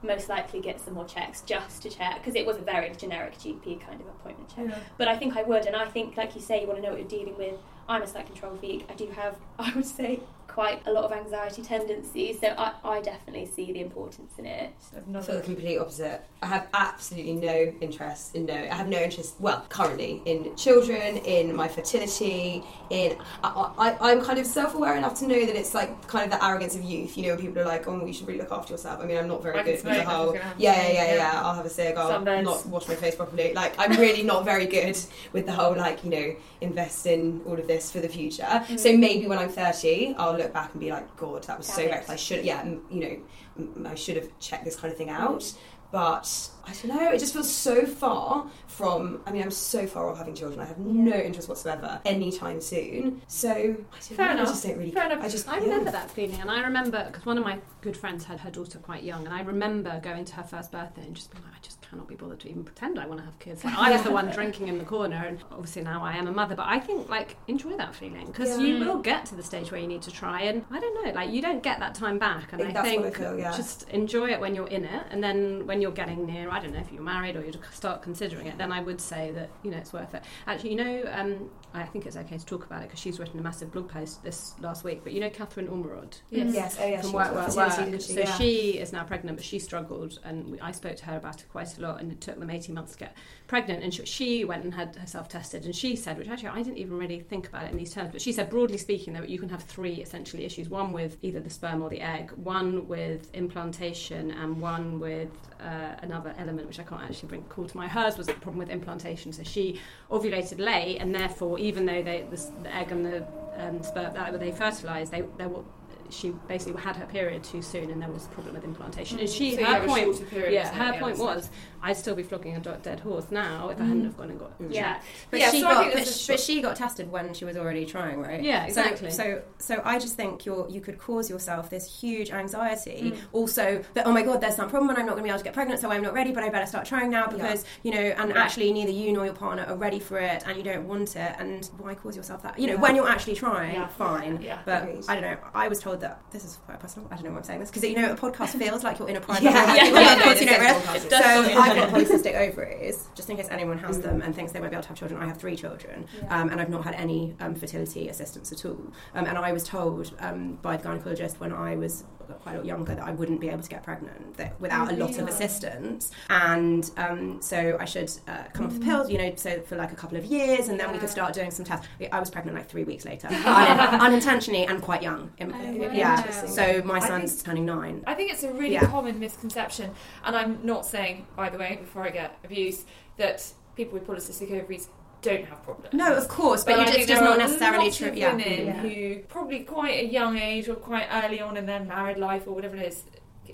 most 0.03 0.29
likely 0.29 0.59
get 0.59 0.79
some 0.79 0.93
more 0.93 1.05
checks 1.05 1.41
just 1.41 1.81
to 1.81 1.89
check 1.89 2.19
because 2.19 2.35
it 2.35 2.45
was 2.45 2.57
a 2.57 2.61
very 2.61 2.93
generic 2.95 3.37
GP 3.37 3.81
kind 3.81 3.99
of 3.99 4.07
appointment 4.07 4.49
check. 4.55 4.67
Yeah. 4.69 4.79
But 4.97 5.07
I 5.07 5.17
think 5.17 5.35
I 5.35 5.43
would, 5.43 5.65
and 5.65 5.75
I 5.75 5.85
think, 5.85 6.17
like 6.17 6.35
you 6.35 6.41
say, 6.41 6.61
you 6.61 6.67
want 6.67 6.79
to 6.79 6.83
know 6.83 6.91
what 6.91 6.99
you're 6.99 7.07
dealing 7.07 7.37
with. 7.37 7.55
I'm 7.89 8.01
a 8.01 8.07
slight 8.07 8.25
control 8.25 8.55
freak. 8.57 8.85
I 8.89 8.93
do 8.93 9.07
have, 9.07 9.35
I 9.59 9.71
would 9.75 9.85
say, 9.85 10.19
quite 10.47 10.81
a 10.87 10.91
lot 10.91 11.03
of 11.03 11.11
anxiety 11.11 11.61
tendencies, 11.61 12.39
so 12.39 12.47
I, 12.57 12.73
I 12.83 12.99
definitely 13.01 13.45
see 13.45 13.71
the 13.71 13.79
importance 13.81 14.31
in 14.39 14.47
it. 14.47 14.71
I 15.15 15.21
feel 15.21 15.35
the 15.35 15.41
complete 15.41 15.77
opposite. 15.77 16.21
I 16.41 16.47
have 16.47 16.67
absolutely 16.73 17.33
no 17.33 17.71
interest 17.79 18.33
in 18.35 18.47
no. 18.47 18.55
I 18.55 18.73
have 18.73 18.87
no 18.87 18.97
interest. 18.97 19.35
Well, 19.39 19.63
currently 19.69 20.19
in 20.25 20.55
children, 20.55 21.17
in 21.17 21.55
my 21.55 21.67
fertility, 21.67 22.63
in 22.89 23.17
I, 23.43 23.71
I, 23.77 24.11
I'm 24.11 24.21
kind 24.23 24.39
of 24.39 24.47
self-aware 24.47 24.95
enough 24.95 25.19
to 25.19 25.27
know 25.27 25.45
that 25.45 25.55
it's 25.55 25.75
like 25.75 26.07
kind 26.07 26.31
of 26.31 26.39
the 26.39 26.43
arrogance 26.43 26.75
of 26.75 26.81
youth. 26.81 27.15
You 27.17 27.23
know, 27.23 27.29
when 27.35 27.39
people 27.45 27.61
are 27.61 27.65
like, 27.65 27.87
"Oh, 27.87 28.03
you 28.03 28.11
should 28.13 28.27
really 28.27 28.39
look 28.39 28.51
after 28.51 28.73
yourself." 28.73 28.99
I 28.99 29.05
mean, 29.05 29.17
I'm 29.17 29.27
not 29.27 29.43
very 29.43 29.59
I 29.59 29.63
good 29.63 29.83
with 29.83 29.83
the 29.83 30.03
whole. 30.03 30.33
just 30.33 30.41
gonna 30.41 30.49
have 30.53 30.59
Yeah, 30.59 30.75
yeah, 30.87 30.87
yeah, 30.91 31.05
yeah. 31.05 31.15
yeah. 31.15 31.41
I'll 31.43 31.53
have 31.53 31.65
a 31.67 31.69
cig. 31.69 31.95
I'll 31.97 32.19
Sunburns. 32.19 32.43
not 32.43 32.65
wash 32.65 32.87
my 32.87 32.95
face 32.95 33.13
properly. 33.15 33.53
Like, 33.53 33.75
I'm 33.77 33.91
really 33.99 34.23
not 34.23 34.43
very 34.43 34.65
good 34.65 34.97
with 35.33 35.45
the 35.45 35.53
whole 35.53 35.75
like 35.75 36.03
you 36.03 36.09
know 36.09 36.35
invest 36.61 37.05
in 37.05 37.41
all 37.45 37.53
of 37.59 37.67
this 37.67 37.76
for 37.91 37.99
the 37.99 38.09
future. 38.09 38.63
So 38.77 38.89
mm. 38.89 38.99
maybe 38.99 39.27
when 39.27 39.37
I'm 39.37 39.49
30, 39.49 40.15
I'll 40.17 40.37
look 40.37 40.53
back 40.53 40.71
and 40.71 40.79
be 40.79 40.91
like, 40.91 41.15
"God, 41.17 41.43
that 41.43 41.57
was 41.57 41.67
so 41.67 41.81
Damn 41.81 41.91
reckless. 41.91 42.09
I 42.09 42.15
should, 42.15 42.45
yeah, 42.45 42.65
you 42.89 43.23
know, 43.55 43.89
I 43.89 43.95
should 43.95 44.15
have 44.15 44.29
checked 44.39 44.65
this 44.65 44.75
kind 44.75 44.91
of 44.91 44.97
thing 44.97 45.09
out." 45.09 45.53
But 45.91 46.49
I 46.67 46.73
don't 46.73 46.87
know. 46.87 47.11
It 47.11 47.19
just 47.19 47.33
feels 47.33 47.51
so 47.51 47.85
far 47.85 48.49
from. 48.67 49.21
I 49.25 49.31
mean, 49.31 49.41
I'm 49.41 49.51
so 49.51 49.87
far 49.87 50.09
off 50.09 50.17
having 50.17 50.35
children. 50.35 50.59
I 50.59 50.65
have 50.65 50.77
no 50.77 51.15
interest 51.15 51.47
whatsoever 51.47 52.01
anytime 52.05 52.59
soon. 52.59 53.21
So 53.27 53.51
I 53.51 53.55
don't 53.55 54.01
Fair 54.01 54.27
know. 54.27 54.33
enough. 54.33 54.47
I 54.47 54.51
just 54.51 54.63
don't 54.63 54.77
really. 54.77 54.91
Fair 54.91 55.05
enough. 55.05 55.23
I 55.23 55.29
just. 55.29 55.47
I 55.47 55.57
yeah. 55.57 55.63
remember 55.63 55.91
that 55.91 56.11
feeling, 56.11 56.39
and 56.41 56.51
I 56.51 56.61
remember 56.61 57.05
because 57.05 57.25
one 57.25 57.37
of 57.37 57.45
my 57.45 57.59
good 57.81 57.95
friends 57.95 58.25
had 58.25 58.39
her 58.41 58.51
daughter 58.51 58.79
quite 58.79 59.03
young, 59.03 59.25
and 59.25 59.33
I 59.33 59.41
remember 59.41 59.99
going 60.01 60.25
to 60.25 60.35
her 60.35 60.43
first 60.43 60.71
birthday 60.71 61.03
and 61.05 61.15
just 61.15 61.31
being 61.31 61.43
like, 61.43 61.53
I 61.53 61.59
just 61.61 61.81
cannot 61.89 62.07
be 62.07 62.15
bothered 62.15 62.39
to 62.41 62.49
even 62.49 62.63
pretend 62.63 62.99
I 62.99 63.07
want 63.07 63.19
to 63.19 63.25
have 63.25 63.39
kids. 63.39 63.63
Like, 63.63 63.77
I 63.77 63.91
was 63.91 64.03
the 64.03 64.11
one 64.11 64.29
drinking 64.31 64.67
in 64.67 64.77
the 64.77 64.85
corner, 64.85 65.23
and 65.25 65.39
obviously 65.51 65.83
now 65.83 66.03
I 66.03 66.17
am 66.17 66.27
a 66.27 66.31
mother. 66.31 66.55
But 66.55 66.67
I 66.67 66.79
think 66.79 67.09
like 67.09 67.37
enjoy 67.47 67.77
that 67.77 67.95
feeling 67.95 68.27
because 68.27 68.59
you 68.59 68.79
will 68.79 68.99
get 68.99 69.25
to 69.27 69.35
the 69.35 69.43
stage 69.43 69.71
where 69.71 69.79
you 69.79 69.87
need 69.87 70.01
to 70.03 70.11
try, 70.11 70.41
and 70.41 70.65
I 70.69 70.79
don't 70.79 71.05
know, 71.05 71.11
like 71.11 71.31
you 71.31 71.41
don't 71.41 71.63
get 71.63 71.79
that 71.79 71.95
time 71.95 72.19
back, 72.19 72.53
and 72.53 72.61
I 72.61 72.65
think 72.65 72.77
I 72.77 72.83
think 72.83 73.15
feel, 73.15 73.39
yeah. 73.39 73.55
just 73.55 73.87
enjoy 73.89 74.31
it 74.31 74.39
when 74.39 74.53
you're 74.53 74.67
in 74.67 74.85
it, 74.85 75.03
and 75.09 75.23
then 75.23 75.65
when 75.65 75.81
you're 75.81 75.91
getting 75.91 76.25
near, 76.25 76.49
I 76.57 76.59
don't 76.59 76.73
know 76.73 76.79
if 76.79 76.91
you're 76.91 77.03
married 77.03 77.35
or 77.35 77.45
you 77.45 77.53
start 77.71 78.01
considering 78.01 78.47
it, 78.47 78.57
then 78.57 78.71
I 78.71 78.81
would 78.81 78.99
say 78.99 79.31
that 79.31 79.49
you 79.61 79.69
know 79.69 79.77
it's 79.77 79.93
worth 79.93 80.15
it. 80.15 80.23
Actually, 80.47 80.71
you 80.71 80.75
know, 80.77 81.03
um, 81.11 81.49
I 81.75 81.83
think 81.83 82.07
it's 82.07 82.17
okay 82.17 82.37
to 82.37 82.45
talk 82.45 82.65
about 82.65 82.81
it 82.81 82.85
because 82.85 82.99
she's 82.99 83.19
written 83.19 83.39
a 83.39 83.43
massive 83.43 83.71
blog 83.71 83.89
post 83.89 84.23
this 84.23 84.55
last 84.59 84.83
week. 84.83 85.01
But 85.03 85.13
you 85.13 85.19
know, 85.19 85.29
Catherine 85.29 85.67
Ormerod 85.67 86.19
Yes. 86.31 86.77
Oh, 86.79 86.87
yeah. 86.87 87.01
from 87.01 87.11
she 87.11 87.15
Work, 87.15 87.35
was 87.35 87.55
Work, 87.55 87.77
Work. 87.77 88.01
she? 88.01 88.13
So 88.13 88.19
Yeah. 88.21 88.37
she 88.37 88.79
is 88.79 88.91
now 88.91 89.03
pregnant, 89.03 89.37
but 89.37 89.45
she 89.45 89.59
struggled, 89.59 90.19
and 90.23 90.47
we, 90.51 90.59
I 90.59 90.71
spoke 90.71 90.95
to 90.97 91.05
her 91.05 91.17
about 91.17 91.41
it 91.41 91.49
quite 91.49 91.77
a 91.77 91.81
lot. 91.81 92.01
And 92.01 92.11
it 92.11 92.21
took 92.21 92.39
them 92.39 92.49
eighteen 92.49 92.73
months 92.73 92.93
to 92.93 92.97
get 92.97 93.15
pregnant, 93.45 93.83
and 93.83 93.93
she, 93.93 94.03
she 94.05 94.43
went 94.45 94.63
and 94.63 94.73
had 94.73 94.95
herself 94.95 95.29
tested, 95.29 95.65
and 95.65 95.75
she 95.75 95.95
said, 95.95 96.17
which 96.17 96.27
actually 96.27 96.49
I 96.49 96.63
didn't 96.63 96.77
even 96.77 96.97
really 96.97 97.19
think 97.19 97.47
about 97.47 97.65
it 97.65 97.71
in 97.71 97.77
these 97.77 97.93
terms, 97.93 98.09
but 98.11 98.21
she 98.21 98.31
said 98.31 98.49
broadly 98.49 98.79
speaking 98.79 99.13
that 99.13 99.29
you 99.29 99.37
can 99.37 99.49
have 99.49 99.61
three 99.61 99.95
essentially 99.95 100.43
issues: 100.43 100.69
one 100.69 100.91
with 100.91 101.17
either 101.21 101.39
the 101.39 101.51
sperm 101.51 101.83
or 101.83 101.89
the 101.89 102.01
egg, 102.01 102.31
one 102.31 102.87
with 102.87 103.29
implantation, 103.35 104.31
and 104.31 104.59
one 104.59 104.99
with 104.99 105.29
uh, 105.61 105.95
another 106.01 106.33
element 106.37 106.67
which 106.67 106.79
I 106.79 106.83
can't 106.83 107.01
actually 107.01 107.29
bring 107.29 107.43
call 107.43 107.67
to 107.67 107.77
my. 107.77 107.87
Hers 107.87 108.17
was 108.17 108.27
a 108.27 108.33
problem 108.33 108.57
with 108.57 108.69
implantation, 108.69 109.33
so 109.33 109.43
she 109.43 109.79
ovulated 110.11 110.59
late, 110.59 110.97
and 110.97 111.13
therefore, 111.13 111.59
even 111.59 111.85
though 111.85 112.01
they, 112.03 112.25
the, 112.29 112.37
the 112.63 112.75
egg 112.75 112.91
and 112.91 113.05
the 113.05 113.25
um, 113.57 113.81
sperm 113.83 114.13
that 114.13 114.39
they 114.39 114.51
fertilised, 114.51 115.11
they 115.11 115.23
they 115.37 115.47
were. 115.47 115.63
She 116.09 116.29
basically 116.47 116.81
had 116.81 116.95
her 116.95 117.05
period 117.05 117.43
too 117.43 117.61
soon, 117.61 117.89
and 117.89 118.01
there 118.01 118.09
was 118.09 118.25
a 118.25 118.29
problem 118.29 118.55
with 118.55 118.63
implantation. 118.63 119.19
And 119.19 119.29
she, 119.29 119.55
So 119.55 119.63
her 119.63 119.85
point, 119.85 120.23
yeah, 120.33 120.71
her 120.73 120.93
Yeah, 120.93 120.99
point 120.99 121.17
was, 121.17 121.49
I'd 121.81 121.97
still 121.97 122.15
be 122.15 122.23
flogging 122.23 122.55
a 122.55 122.59
dead 122.59 122.99
horse 122.99 123.27
now 123.31 123.69
if 123.69 123.79
I 123.79 123.85
hadn't 123.85 124.03
have 124.05 124.17
gone 124.17 124.29
and 124.29 124.39
got 124.39 124.51
Yeah. 124.69 124.99
But 125.29 125.39
Yeah, 125.39 125.51
she 125.51 125.61
so 125.61 125.67
got, 125.67 125.93
but, 125.93 126.07
sh- 126.07 126.27
but 126.27 126.39
she 126.39 126.61
got 126.61 126.75
tested 126.75 127.11
when 127.11 127.33
she 127.33 127.45
was 127.45 127.57
already 127.57 127.85
trying, 127.85 128.21
right? 128.21 128.41
Yeah, 128.41 128.65
exactly. 128.65 129.11
So, 129.11 129.41
so, 129.59 129.81
I 129.83 129.99
just 129.99 130.15
think 130.15 130.45
you're 130.45 130.67
you 130.69 130.81
could 130.81 130.97
cause 130.97 131.29
yourself 131.29 131.69
this 131.69 132.01
huge 132.01 132.31
anxiety. 132.31 133.11
Mm. 133.13 133.17
Also, 133.33 133.83
that 133.93 134.05
oh 134.07 134.11
my 134.11 134.23
god, 134.23 134.41
there's 134.41 134.55
some 134.55 134.69
problem 134.69 134.89
and 134.89 134.97
I'm 134.99 135.05
not 135.05 135.13
going 135.13 135.23
to 135.23 135.27
be 135.27 135.29
able 135.29 135.39
to 135.39 135.43
get 135.43 135.53
pregnant, 135.53 135.79
so 135.79 135.91
I'm 135.91 136.01
not 136.01 136.13
ready. 136.13 136.31
But 136.31 136.43
I 136.43 136.49
better 136.49 136.65
start 136.65 136.85
trying 136.85 137.09
now 137.09 137.27
because 137.27 137.65
you 137.83 137.91
know, 137.91 137.99
and 137.99 138.33
actually 138.33 138.71
neither 138.73 138.91
you 138.91 139.13
nor 139.13 139.25
your 139.25 139.33
partner 139.33 139.63
are 139.65 139.75
ready 139.75 139.99
for 139.99 140.17
it, 140.19 140.43
and 140.45 140.57
you 140.57 140.63
don't 140.63 140.87
want 140.87 141.15
it. 141.15 141.35
And 141.39 141.65
why 141.77 141.95
cause 141.95 142.15
yourself 142.15 142.43
that? 142.43 142.57
You 142.59 142.67
know, 142.67 142.77
when 142.77 142.95
you're 142.95 143.07
actually 143.09 143.35
trying, 143.35 143.75
Yeah. 143.75 143.87
fine. 143.87 144.39
Yeah. 144.41 144.59
But 144.65 144.83
Agreed. 144.83 145.05
I 145.07 145.13
don't 145.15 145.23
know. 145.23 145.37
I 145.53 145.67
was 145.67 145.79
told 145.79 145.96
that 146.01 146.21
this 146.31 146.43
is 146.45 146.57
quite 146.65 146.79
personal. 146.79 147.07
I 147.11 147.15
don't 147.15 147.25
know 147.25 147.31
why 147.31 147.37
I'm 147.37 147.43
saying 147.43 147.59
this 147.59 147.69
because 147.69 147.83
you 147.83 147.95
know, 147.95 148.11
a 148.11 148.15
podcast 148.15 148.49
feels 148.59 148.83
like 148.83 148.99
you're 148.99 149.09
in 149.09 149.15
a 149.17 149.21
private 149.21 149.43
Yeah. 149.43 149.65
room. 149.65 149.75
Yeah. 149.75 149.83
Yeah, 149.85 149.91
like, 149.91 150.19
no, 150.19 150.25
"What's 150.25 150.39
this 150.39 150.49
your 150.49 150.59
name, 150.61 150.69
is 150.75 150.85
Red?" 150.85 151.01
podcast, 151.01 151.09
So 151.09 151.49
yeah. 151.49 151.59
I've 151.59 151.75
got 151.75 151.89
polycystic 151.93 152.35
ovaries, 152.35 153.07
just 153.15 153.29
in 153.29 153.37
case 153.37 153.47
anyone 153.49 153.77
has 153.79 153.99
them 153.99 154.21
and 154.21 154.35
thinks 154.35 154.51
they 154.51 154.59
won't 154.59 154.71
be 154.71 154.75
able 154.75 154.83
to 154.83 154.89
have 154.89 154.97
children. 154.97 155.21
I 155.21 155.25
have 155.25 155.37
three 155.37 155.55
children, 155.55 156.05
um, 156.29 156.49
and 156.49 156.59
I've 156.61 156.69
not 156.69 156.83
had 156.83 156.95
any 156.95 157.35
um, 157.39 157.55
fertility 157.55 158.09
assistance 158.09 158.51
at 158.51 158.65
all. 158.65 158.79
Um, 159.15 159.25
and 159.25 159.37
I 159.37 159.51
was 159.51 159.63
told 159.63 160.13
um, 160.19 160.55
by 160.61 160.77
the 160.77 160.87
gynecologist 160.87 161.39
when 161.39 161.51
I 161.53 161.75
was 161.75 162.03
quite 162.35 162.53
a 162.55 162.57
lot 162.57 162.65
younger 162.65 162.95
that 162.95 163.03
I 163.03 163.11
wouldn't 163.11 163.39
be 163.41 163.49
able 163.49 163.63
to 163.63 163.69
get 163.69 163.83
pregnant 163.83 164.35
that 164.37 164.59
without 164.61 164.91
a 164.91 164.95
lot 164.95 165.17
of 165.17 165.27
assistance, 165.27 166.11
and 166.29 166.89
um, 166.97 167.41
so 167.41 167.77
I 167.79 167.85
should 167.85 168.11
uh, 168.27 168.43
come 168.53 168.65
off 168.67 168.73
the 168.73 168.79
pills, 168.79 169.09
you 169.09 169.17
know, 169.17 169.33
so 169.35 169.61
for 169.61 169.75
like 169.75 169.91
a 169.91 169.95
couple 169.95 170.17
of 170.17 170.25
years, 170.25 170.67
and 170.69 170.79
then 170.79 170.91
we 170.91 170.97
could 170.99 171.09
start 171.09 171.33
doing 171.33 171.51
some 171.51 171.65
tests. 171.65 171.87
I 172.11 172.19
was 172.19 172.29
pregnant 172.29 172.57
like 172.57 172.69
three 172.69 172.83
weeks 172.83 173.05
later, 173.05 173.27
Un- 173.31 174.01
unintentionally 174.01 174.65
and 174.65 174.81
quite 174.81 175.01
young. 175.01 175.31
In- 175.37 175.49
Yeah, 175.93 176.29
so 176.45 176.81
my 176.83 176.99
son's 176.99 177.33
think- 177.33 177.45
turning 177.45 177.65
nine. 177.65 178.03
I 178.07 178.13
think 178.13 178.31
it's 178.31 178.43
a 178.43 178.51
really 178.53 178.73
Yeah. 178.73 178.85
common 178.87 179.19
misconception, 179.19 179.91
and 180.23 180.35
I'm 180.35 180.59
not 180.63 180.85
saying, 180.85 181.27
by 181.35 181.49
the 181.49 181.57
way, 181.57 181.77
before 181.81 182.03
I 182.03 182.09
get 182.09 182.37
abused, 182.43 182.85
that 183.17 183.43
people 183.75 183.93
with 183.97 184.07
polycystic 184.07 184.51
ovaries 184.51 184.89
don't 185.29 185.45
have 185.45 185.63
problems. 185.63 185.93
No, 185.93 186.13
of 186.13 186.27
course, 186.27 186.63
but, 186.63 186.79
I 186.79 186.83
it's 186.83 186.91
think 186.91 187.07
just 187.07 187.19
there 187.21 187.29
not 187.29 187.37
are 187.37 187.41
necessarily 187.47 187.85
lots 187.85 187.97
true. 187.97 188.07
Of 188.09 188.17
Yeah. 188.17 188.31
women 188.35 188.65
Yeah. 188.65 188.73
who 188.73 189.19
probably 189.27 189.59
quite 189.61 189.99
a 189.99 190.05
young 190.05 190.37
age 190.37 190.67
or 190.69 190.75
quite 190.75 191.07
early 191.11 191.39
on 191.41 191.57
in 191.57 191.65
their 191.65 191.79
married 191.81 192.17
life 192.17 192.47
or 192.47 192.51
whatever 192.51 192.75
it 192.75 192.85
is 192.87 193.03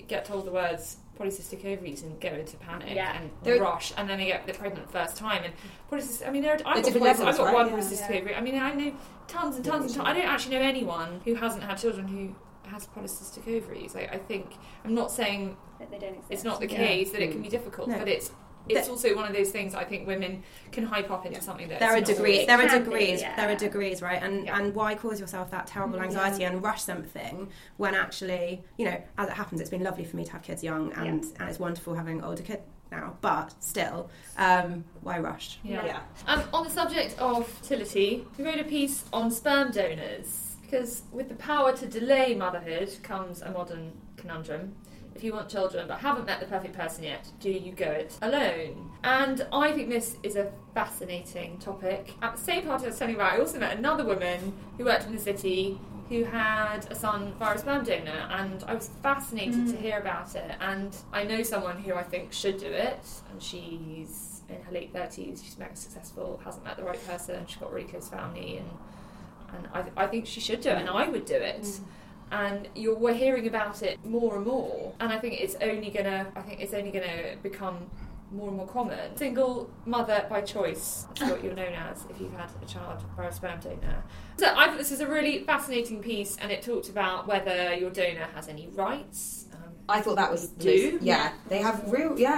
get 0.07 0.25
told 0.25 0.45
the 0.45 0.51
words 0.51 0.97
polycystic 1.19 1.63
ovaries 1.65 2.01
and 2.01 2.19
go 2.19 2.29
into 2.29 2.57
panic 2.57 2.89
Yeah. 2.95 3.15
and 3.15 3.29
There- 3.43 3.61
rush 3.61 3.93
and 3.95 4.09
then 4.09 4.17
they 4.17 4.25
get 4.25 4.57
pregnant 4.57 4.91
first 4.91 5.15
time 5.15 5.43
and 5.43 5.53
polycystic 5.91 6.27
I 6.27 6.31
mean 6.31 6.41
there 6.41 6.53
are, 6.53 6.59
I've, 6.65 6.75
got 6.77 6.83
different 6.85 7.05
polycystic- 7.05 7.07
levels, 7.19 7.27
I've 7.27 7.37
got 7.37 7.45
right? 7.45 7.53
one 7.53 7.67
Yeah. 7.67 7.73
polycystic 7.75 8.09
Yeah. 8.09 8.17
ovary 8.21 8.35
I 8.35 8.41
mean 8.41 8.59
I 8.59 8.73
know 8.73 8.93
tons 9.27 9.55
and 9.57 9.63
tons 9.65 9.85
and 9.85 9.93
tons 9.95 10.07
I 10.09 10.13
don't 10.13 10.25
actually 10.27 10.55
know 10.57 10.61
anyone 10.63 11.21
who 11.25 11.35
hasn't 11.35 11.63
had 11.63 11.77
children 11.77 12.07
who 12.07 12.35
has 12.69 12.87
polycystic 12.87 13.47
ovaries 13.47 13.95
I, 13.95 14.01
I 14.11 14.17
think 14.17 14.57
I'm 14.83 14.95
not 14.95 15.11
saying 15.11 15.55
That 15.79 15.91
they 15.91 15.99
don't 15.99 16.09
exist. 16.15 16.31
it's 16.31 16.43
not 16.43 16.59
the 16.59 16.67
Yeah. 16.69 16.77
case 16.77 17.11
that 17.11 17.21
it 17.21 17.31
can 17.31 17.41
be 17.41 17.47
mm. 17.47 17.51
difficult 17.51 17.87
No. 17.89 17.99
but 17.99 18.07
it's 18.07 18.31
it's 18.69 18.89
also 18.89 19.15
one 19.15 19.27
of 19.27 19.33
those 19.35 19.51
things 19.51 19.75
I 19.75 19.83
think 19.83 20.07
women 20.07 20.43
can 20.71 20.85
hype 20.85 21.11
up 21.11 21.25
into 21.25 21.41
something 21.41 21.67
that 21.69 21.79
there 21.79 21.91
are 21.93 21.97
it's 21.97 22.09
degrees. 22.09 22.39
always. 22.41 22.47
There 22.47 22.57
are 22.61 22.67
can 22.67 22.79
be, 22.79 22.85
degrees. 22.85 23.21
yeah. 23.21 23.35
There 23.35 23.49
are 23.51 23.55
degrees, 23.55 24.01
right? 24.01 24.21
And 24.21 24.45
Yeah. 24.45 24.57
and 24.57 24.73
why 24.73 24.95
cause 24.95 25.19
yourself 25.19 25.51
that 25.51 25.67
terrible 25.67 25.99
anxiety 26.01 26.43
and 26.45 26.63
rush 26.63 26.81
something 26.83 27.49
when 27.77 27.93
actually, 27.95 28.63
you 28.77 28.85
know, 28.85 29.01
as 29.17 29.27
it 29.29 29.33
happens, 29.33 29.61
it's 29.61 29.69
been 29.69 29.83
lovely 29.83 30.05
for 30.05 30.15
me 30.17 30.25
to 30.25 30.31
have 30.31 30.41
kids 30.43 30.63
young, 30.63 30.91
and 30.93 31.23
and 31.39 31.49
it's 31.49 31.59
wonderful 31.59 31.93
having 31.95 32.23
older 32.23 32.43
kids 32.43 32.61
now. 32.91 33.17
But 33.21 33.53
still, 33.63 34.09
um, 34.37 34.83
why 35.01 35.19
rush? 35.19 35.59
Yeah. 35.63 35.85
Yeah. 35.85 35.99
Um, 36.27 36.43
on 36.53 36.63
the 36.63 36.69
subject 36.69 37.17
of 37.19 37.47
fertility, 37.47 38.25
we 38.37 38.45
wrote 38.45 38.59
a 38.59 38.63
piece 38.63 39.03
on 39.11 39.29
sperm 39.31 39.71
donors 39.71 40.55
because 40.61 41.03
with 41.11 41.29
the 41.29 41.35
power 41.35 41.71
to 41.75 41.85
delay 41.85 42.33
motherhood 42.33 42.89
comes 43.03 43.41
a 43.41 43.51
modern 43.51 43.91
conundrum. 44.17 44.75
If 45.15 45.23
you 45.23 45.33
want 45.33 45.49
children 45.49 45.87
but 45.87 45.99
haven't 45.99 46.25
met 46.25 46.39
the 46.39 46.45
perfect 46.45 46.73
person 46.75 47.03
yet, 47.03 47.27
do 47.39 47.49
you 47.49 47.71
go 47.71 47.85
it 47.85 48.17
alone? 48.21 48.91
And 49.03 49.45
I 49.51 49.71
think 49.71 49.89
this 49.89 50.17
is 50.23 50.35
a 50.35 50.51
fascinating 50.73 51.59
topic. 51.59 52.13
At 52.21 52.35
the 52.35 52.41
same 52.41 52.63
party 52.65 52.85
I 52.85 52.87
was 52.89 52.97
telling 52.97 53.15
you 53.15 53.19
about, 53.19 53.33
I 53.33 53.39
also 53.39 53.59
met 53.59 53.77
another 53.77 54.05
woman 54.05 54.53
who 54.77 54.85
worked 54.85 55.05
in 55.05 55.13
the 55.13 55.21
city 55.21 55.79
who 56.09 56.23
had 56.25 56.85
a 56.91 56.95
son 56.95 57.33
via 57.39 57.55
a 57.55 57.57
sperm 57.57 57.83
donor, 57.83 58.27
and 58.29 58.63
I 58.67 58.73
was 58.73 58.89
fascinated 59.01 59.67
to 59.67 59.73
mm. 59.73 59.81
hear 59.81 59.99
about 59.99 60.35
it. 60.35 60.55
And 60.59 60.95
I 61.11 61.23
know 61.23 61.43
someone 61.43 61.77
who 61.77 61.93
I 61.93 62.03
think 62.03 62.33
should 62.33 62.57
do 62.57 62.67
it, 62.67 63.05
and 63.31 63.41
she's 63.41 64.41
in 64.49 64.61
her 64.61 64.71
late 64.71 64.91
thirties. 64.93 65.41
She's 65.43 65.55
very 65.55 65.75
successful, 65.75 66.41
hasn't 66.43 66.65
met 66.65 66.77
the 66.77 66.83
right 66.83 67.07
person. 67.07 67.45
She's 67.47 67.57
got 67.57 67.71
a 67.71 67.73
really 67.73 67.87
close 67.87 68.09
family, 68.09 68.57
and 68.57 68.69
and 69.55 69.67
I, 69.73 70.03
I 70.03 70.07
think 70.07 70.25
she 70.25 70.39
should 70.39 70.61
do 70.61 70.69
it, 70.69 70.77
and 70.77 70.89
I 70.89 71.07
would 71.07 71.25
do 71.25 71.35
it. 71.35 71.61
Mm. 71.61 71.79
And 72.33 72.67
you're 72.75 72.95
we're 72.97 73.13
hearing 73.13 73.47
about 73.47 73.83
it 73.83 74.03
more 74.03 74.37
and 74.37 74.45
more, 74.47 74.91
and 74.99 75.13
I 75.13 75.19
think 75.19 75.39
it's 75.39 75.55
only 75.61 75.91
gonna. 75.91 76.25
I 76.35 76.41
think 76.41 76.61
it's 76.61 76.73
only 76.73 76.89
gonna 76.89 77.35
become 77.43 77.77
more 78.31 78.47
and 78.47 78.57
more 78.57 78.67
common. 78.67 79.15
Single 79.15 79.69
mother 79.85 80.25
by 80.27 80.41
choice. 80.41 81.05
That's 81.19 81.29
what 81.31 81.43
you're 81.43 81.53
known 81.53 81.73
as 81.73 82.03
if 82.09 82.19
you've 82.19 82.33
had 82.33 82.49
a 82.59 82.65
child 82.65 83.03
by 83.15 83.25
a 83.27 83.31
sperm 83.31 83.59
donor. 83.59 84.03
So 84.37 84.51
I 84.57 84.65
think 84.65 84.79
this 84.79 84.91
is 84.91 85.01
a 85.01 85.07
really 85.07 85.43
fascinating 85.43 86.01
piece, 86.01 86.35
and 86.37 86.51
it 86.51 86.63
talked 86.63 86.89
about 86.89 87.27
whether 87.27 87.75
your 87.75 87.91
donor 87.91 88.27
has 88.33 88.47
any 88.47 88.67
rights. 88.69 89.45
Um, 89.53 89.69
I 89.87 90.01
thought 90.01 90.15
that 90.15 90.31
was 90.31 90.49
the 90.53 90.63
Do? 90.63 90.91
most- 90.93 91.03
yeah. 91.03 91.33
They 91.49 91.59
have 91.59 91.91
real 91.91 92.17
yeah. 92.19 92.37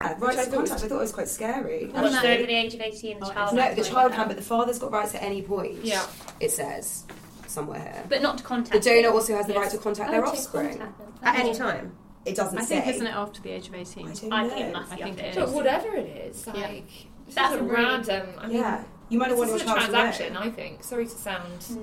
Uh, 0.00 0.14
rights 0.18 0.38
I 0.38 0.44
to 0.44 0.50
thought 0.52 0.60
was- 0.60 0.70
contact. 0.70 0.84
I 0.84 0.88
thought 0.88 0.98
it 0.98 1.00
was 1.00 1.12
quite 1.12 1.28
scary. 1.28 1.90
Once 1.92 2.12
No. 2.14 2.22
they're 2.22 2.38
over 2.38 2.46
the 2.46 2.54
age 2.54 2.72
of 2.74 2.80
18, 2.80 3.18
the 3.18 3.26
oh, 3.26 3.32
child. 3.32 3.56
No, 3.56 3.74
the 3.74 3.82
child 3.82 4.12
to 4.12 4.16
can, 4.16 4.28
but 4.28 4.36
the 4.36 4.42
father's 4.44 4.78
got 4.78 4.92
rights 4.92 5.12
at 5.16 5.22
any 5.24 5.42
point. 5.42 5.84
Yeah. 5.84 6.06
It 6.38 6.52
says 6.52 7.04
somewhere 7.48 7.80
here. 7.80 8.04
But 8.08 8.22
not 8.22 8.38
to 8.38 8.44
contact. 8.44 8.80
The 8.84 8.90
donor 8.90 9.02
them. 9.08 9.12
also 9.14 9.34
has 9.36 9.46
the 9.46 9.54
Yes. 9.54 9.62
right 9.62 9.70
to 9.72 9.78
contact 9.78 10.08
Oh, 10.10 10.12
their 10.12 10.20
to 10.22 10.28
offspring. 10.28 10.68
contact 10.70 10.98
them. 10.98 11.12
At 11.24 11.38
any 11.40 11.52
time. 11.52 11.96
It 12.24 12.36
doesn't 12.36 12.58
I 12.58 12.62
say. 12.64 12.80
think 12.80 12.94
isn't 12.94 13.06
it 13.08 13.14
after 13.14 13.40
the 13.42 13.50
age 13.50 13.68
of 13.68 13.74
eighteen? 13.74 14.06
I 14.06 14.12
don't 14.12 14.32
I 14.32 14.42
know. 14.44 14.48
think 14.50 14.66
it 14.66 14.72
must 14.72 14.92
I 14.92 14.96
be 14.96 15.02
think 15.02 15.18
up 15.18 15.24
it 15.24 15.32
to 15.32 15.40
But 15.40 15.48
whatever 15.50 15.88
it 15.96 16.06
is, 16.06 16.46
Yeah. 16.46 16.52
like 16.52 16.84
That's 17.26 17.34
that's 17.34 17.54
a 17.54 17.58
a 17.58 17.62
really- 17.62 17.74
random. 17.74 18.28
I 18.38 18.46
mean, 18.46 18.56
yeah. 18.56 18.84
You 19.08 19.18
might 19.18 19.28
have 19.30 19.38
this 19.38 19.48
wanted 19.48 19.62
is 19.64 19.68
a 19.68 19.74
transaction. 19.74 20.36
I 20.36 20.50
think. 20.50 20.84
Sorry 20.84 21.06
to 21.06 21.10
sound 21.10 21.62
hmm. 21.64 21.78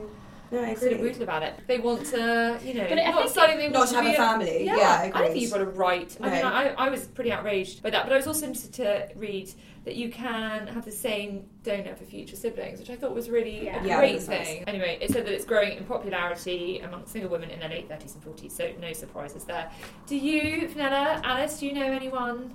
No, 0.52 0.62
I 0.64 0.74
sort 0.76 0.92
of 0.94 1.00
agree. 1.00 1.10
brutal 1.10 1.24
about 1.24 1.44
it. 1.44 1.56
They 1.68 1.80
want 1.80 2.06
to, 2.08 2.60
you 2.64 2.74
know, 2.76 2.86
But 2.88 3.00
I 3.00 3.12
not 3.12 3.30
think 3.30 3.58
they 3.58 3.68
Not 3.70 3.78
want 3.80 3.90
to 3.90 3.96
have 3.96 4.06
a 4.06 4.14
family. 4.14 4.66
Yeah, 4.66 4.78
Yeah, 4.78 4.90
I 4.90 5.02
I 5.02 5.06
agree. 5.08 5.28
think 5.28 5.42
you've 5.42 5.52
got 5.52 5.62
a 5.62 5.66
right. 5.66 6.18
I 6.22 6.30
mean, 6.30 6.46
I, 6.46 6.74
I 6.74 6.90
was 6.90 7.06
pretty 7.08 7.32
outraged 7.32 7.82
by 7.84 7.90
that, 7.90 8.04
but 8.04 8.14
I 8.14 8.18
was 8.18 8.28
also 8.28 8.46
interested 8.46 8.74
to 8.74 9.10
read 9.18 9.52
that 9.86 9.96
you 9.96 10.10
can 10.10 10.68
have 10.68 10.84
the 10.86 10.92
same 10.92 11.46
donor 11.64 11.96
for 11.96 12.06
future 12.06 12.36
siblings, 12.36 12.80
which 12.80 12.90
I 12.90 12.96
thought 12.96 13.14
was 13.14 13.30
really 13.30 13.66
Yeah. 13.66 13.84
a 13.84 13.88
Yeah, 13.88 13.98
great 14.00 14.14
that's 14.14 14.28
nice. 14.28 14.48
thing. 14.48 14.64
Anyway, 14.68 14.98
it 15.02 15.12
said 15.12 15.26
that 15.26 15.34
it's 15.34 15.46
growing 15.46 15.78
in 15.78 15.84
popularity 15.86 16.80
among 16.80 17.06
single 17.06 17.30
women 17.30 17.50
in 17.52 17.60
their 17.60 17.70
late 17.70 17.88
30s 17.90 18.16
and 18.16 18.24
40s, 18.24 18.52
so 18.52 18.72
no 18.80 18.94
surprises 18.94 19.44
there. 19.46 19.70
Do 20.08 20.16
you, 20.16 20.68
Phanella, 20.70 21.22
Alice, 21.24 21.60
do 21.60 21.68
you 21.68 21.74
know 21.74 21.86
anyone 21.92 22.54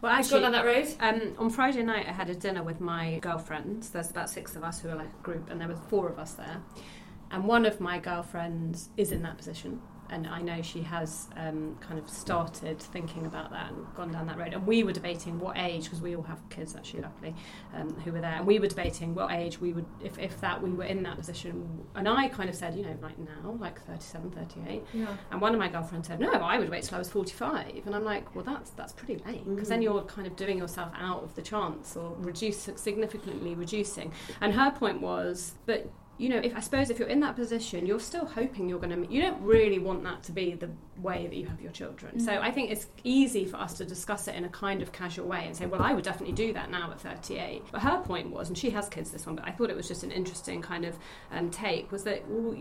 Well, 0.00 0.16
who's 0.16 0.30
gone 0.30 0.40
down 0.42 0.52
that 0.52 0.64
road? 0.64 0.88
um, 1.00 1.34
on 1.38 1.50
Friday 1.50 1.82
night, 1.82 2.06
I 2.08 2.12
had 2.12 2.30
a 2.30 2.34
dinner 2.34 2.62
with 2.62 2.80
my 2.80 3.18
girlfriends. 3.20 3.90
There's 3.90 4.10
about 4.10 4.30
six 4.30 4.56
of 4.56 4.64
us 4.64 4.80
who 4.80 4.88
are 4.88 4.96
like 4.96 5.08
a 5.20 5.22
group, 5.22 5.50
and 5.50 5.60
there 5.60 5.68
was 5.68 5.78
four 5.88 6.08
of 6.08 6.18
us 6.18 6.32
there. 6.32 6.62
And 7.34 7.46
one 7.46 7.66
of 7.66 7.80
my 7.80 7.98
girlfriends 7.98 8.90
is 8.96 9.10
in 9.10 9.22
that 9.22 9.36
position, 9.36 9.80
and 10.08 10.28
I 10.28 10.40
know 10.40 10.62
she 10.62 10.82
has 10.82 11.26
um, 11.36 11.76
kind 11.80 11.98
of 11.98 12.08
started 12.08 12.78
thinking 12.78 13.26
about 13.26 13.50
that 13.50 13.72
and 13.72 13.92
gone 13.96 14.12
down 14.12 14.28
that 14.28 14.38
road. 14.38 14.52
And 14.52 14.64
we 14.64 14.84
were 14.84 14.92
debating 14.92 15.40
what 15.40 15.58
age, 15.58 15.82
because 15.82 16.00
we 16.00 16.14
all 16.14 16.22
have 16.22 16.48
kids 16.48 16.76
actually, 16.76 17.00
luckily, 17.00 17.34
um, 17.74 17.92
who 18.02 18.12
were 18.12 18.20
there, 18.20 18.36
and 18.36 18.46
we 18.46 18.60
were 18.60 18.68
debating 18.68 19.16
what 19.16 19.32
age 19.32 19.60
we 19.60 19.72
would, 19.72 19.84
if, 20.00 20.16
if 20.16 20.40
that 20.42 20.62
we 20.62 20.70
were 20.70 20.84
in 20.84 21.02
that 21.02 21.16
position. 21.16 21.84
And 21.96 22.08
I 22.08 22.28
kind 22.28 22.48
of 22.48 22.54
said, 22.54 22.76
you 22.76 22.84
know, 22.84 22.96
like 23.02 23.18
now, 23.18 23.56
like 23.58 23.84
37, 23.84 24.30
38. 24.30 24.84
Yeah. 24.92 25.16
And 25.32 25.40
one 25.40 25.54
of 25.54 25.58
my 25.58 25.66
girlfriends 25.66 26.06
said, 26.06 26.20
"No, 26.20 26.30
I 26.30 26.60
would 26.60 26.68
wait 26.68 26.84
till 26.84 26.94
I 26.94 26.98
was 27.00 27.10
45." 27.10 27.84
And 27.84 27.96
I'm 27.96 28.04
like, 28.04 28.32
"Well, 28.36 28.44
that's 28.44 28.70
that's 28.70 28.92
pretty 28.92 29.20
late 29.26 29.44
because 29.44 29.70
then 29.70 29.82
you're 29.82 30.02
kind 30.02 30.28
of 30.28 30.36
doing 30.36 30.58
yourself 30.58 30.92
out 30.96 31.24
of 31.24 31.34
the 31.34 31.42
chance 31.42 31.96
or 31.96 32.14
reduce 32.20 32.68
significantly 32.76 33.56
reducing." 33.56 34.12
And 34.40 34.54
her 34.54 34.70
point 34.70 35.00
was, 35.00 35.54
"But 35.66 35.90
you 36.16 36.28
know, 36.28 36.38
if 36.38 36.54
I 36.54 36.60
suppose 36.60 36.90
if 36.90 36.98
you're 36.98 37.08
in 37.08 37.20
that 37.20 37.34
position, 37.34 37.86
you're 37.86 38.00
still 38.00 38.24
hoping 38.24 38.68
you're 38.68 38.78
going 38.78 39.04
to. 39.04 39.12
You 39.12 39.22
don't 39.22 39.40
really 39.42 39.78
want 39.78 40.04
that 40.04 40.22
to 40.24 40.32
be 40.32 40.54
the 40.54 40.70
way 40.98 41.26
that 41.26 41.36
you 41.36 41.46
have 41.46 41.60
your 41.60 41.72
children. 41.72 42.20
So 42.20 42.32
I 42.40 42.50
think 42.50 42.70
it's 42.70 42.86
easy 43.02 43.44
for 43.44 43.56
us 43.56 43.74
to 43.74 43.84
discuss 43.84 44.28
it 44.28 44.34
in 44.34 44.44
a 44.44 44.48
kind 44.48 44.82
of 44.82 44.92
casual 44.92 45.26
way 45.26 45.44
and 45.46 45.56
say, 45.56 45.66
well, 45.66 45.82
I 45.82 45.92
would 45.92 46.04
definitely 46.04 46.34
do 46.34 46.52
that 46.52 46.70
now 46.70 46.90
at 46.90 47.00
38. 47.00 47.62
But 47.72 47.82
her 47.82 47.98
point 48.02 48.30
was, 48.30 48.48
and 48.48 48.56
she 48.56 48.70
has 48.70 48.88
kids 48.88 49.10
this 49.10 49.26
one, 49.26 49.36
but 49.36 49.44
I 49.46 49.50
thought 49.50 49.70
it 49.70 49.76
was 49.76 49.88
just 49.88 50.02
an 50.02 50.10
interesting 50.10 50.62
kind 50.62 50.84
of 50.84 50.96
um, 51.32 51.50
take, 51.50 51.90
was 51.90 52.04
that, 52.04 52.26
well, 52.28 52.56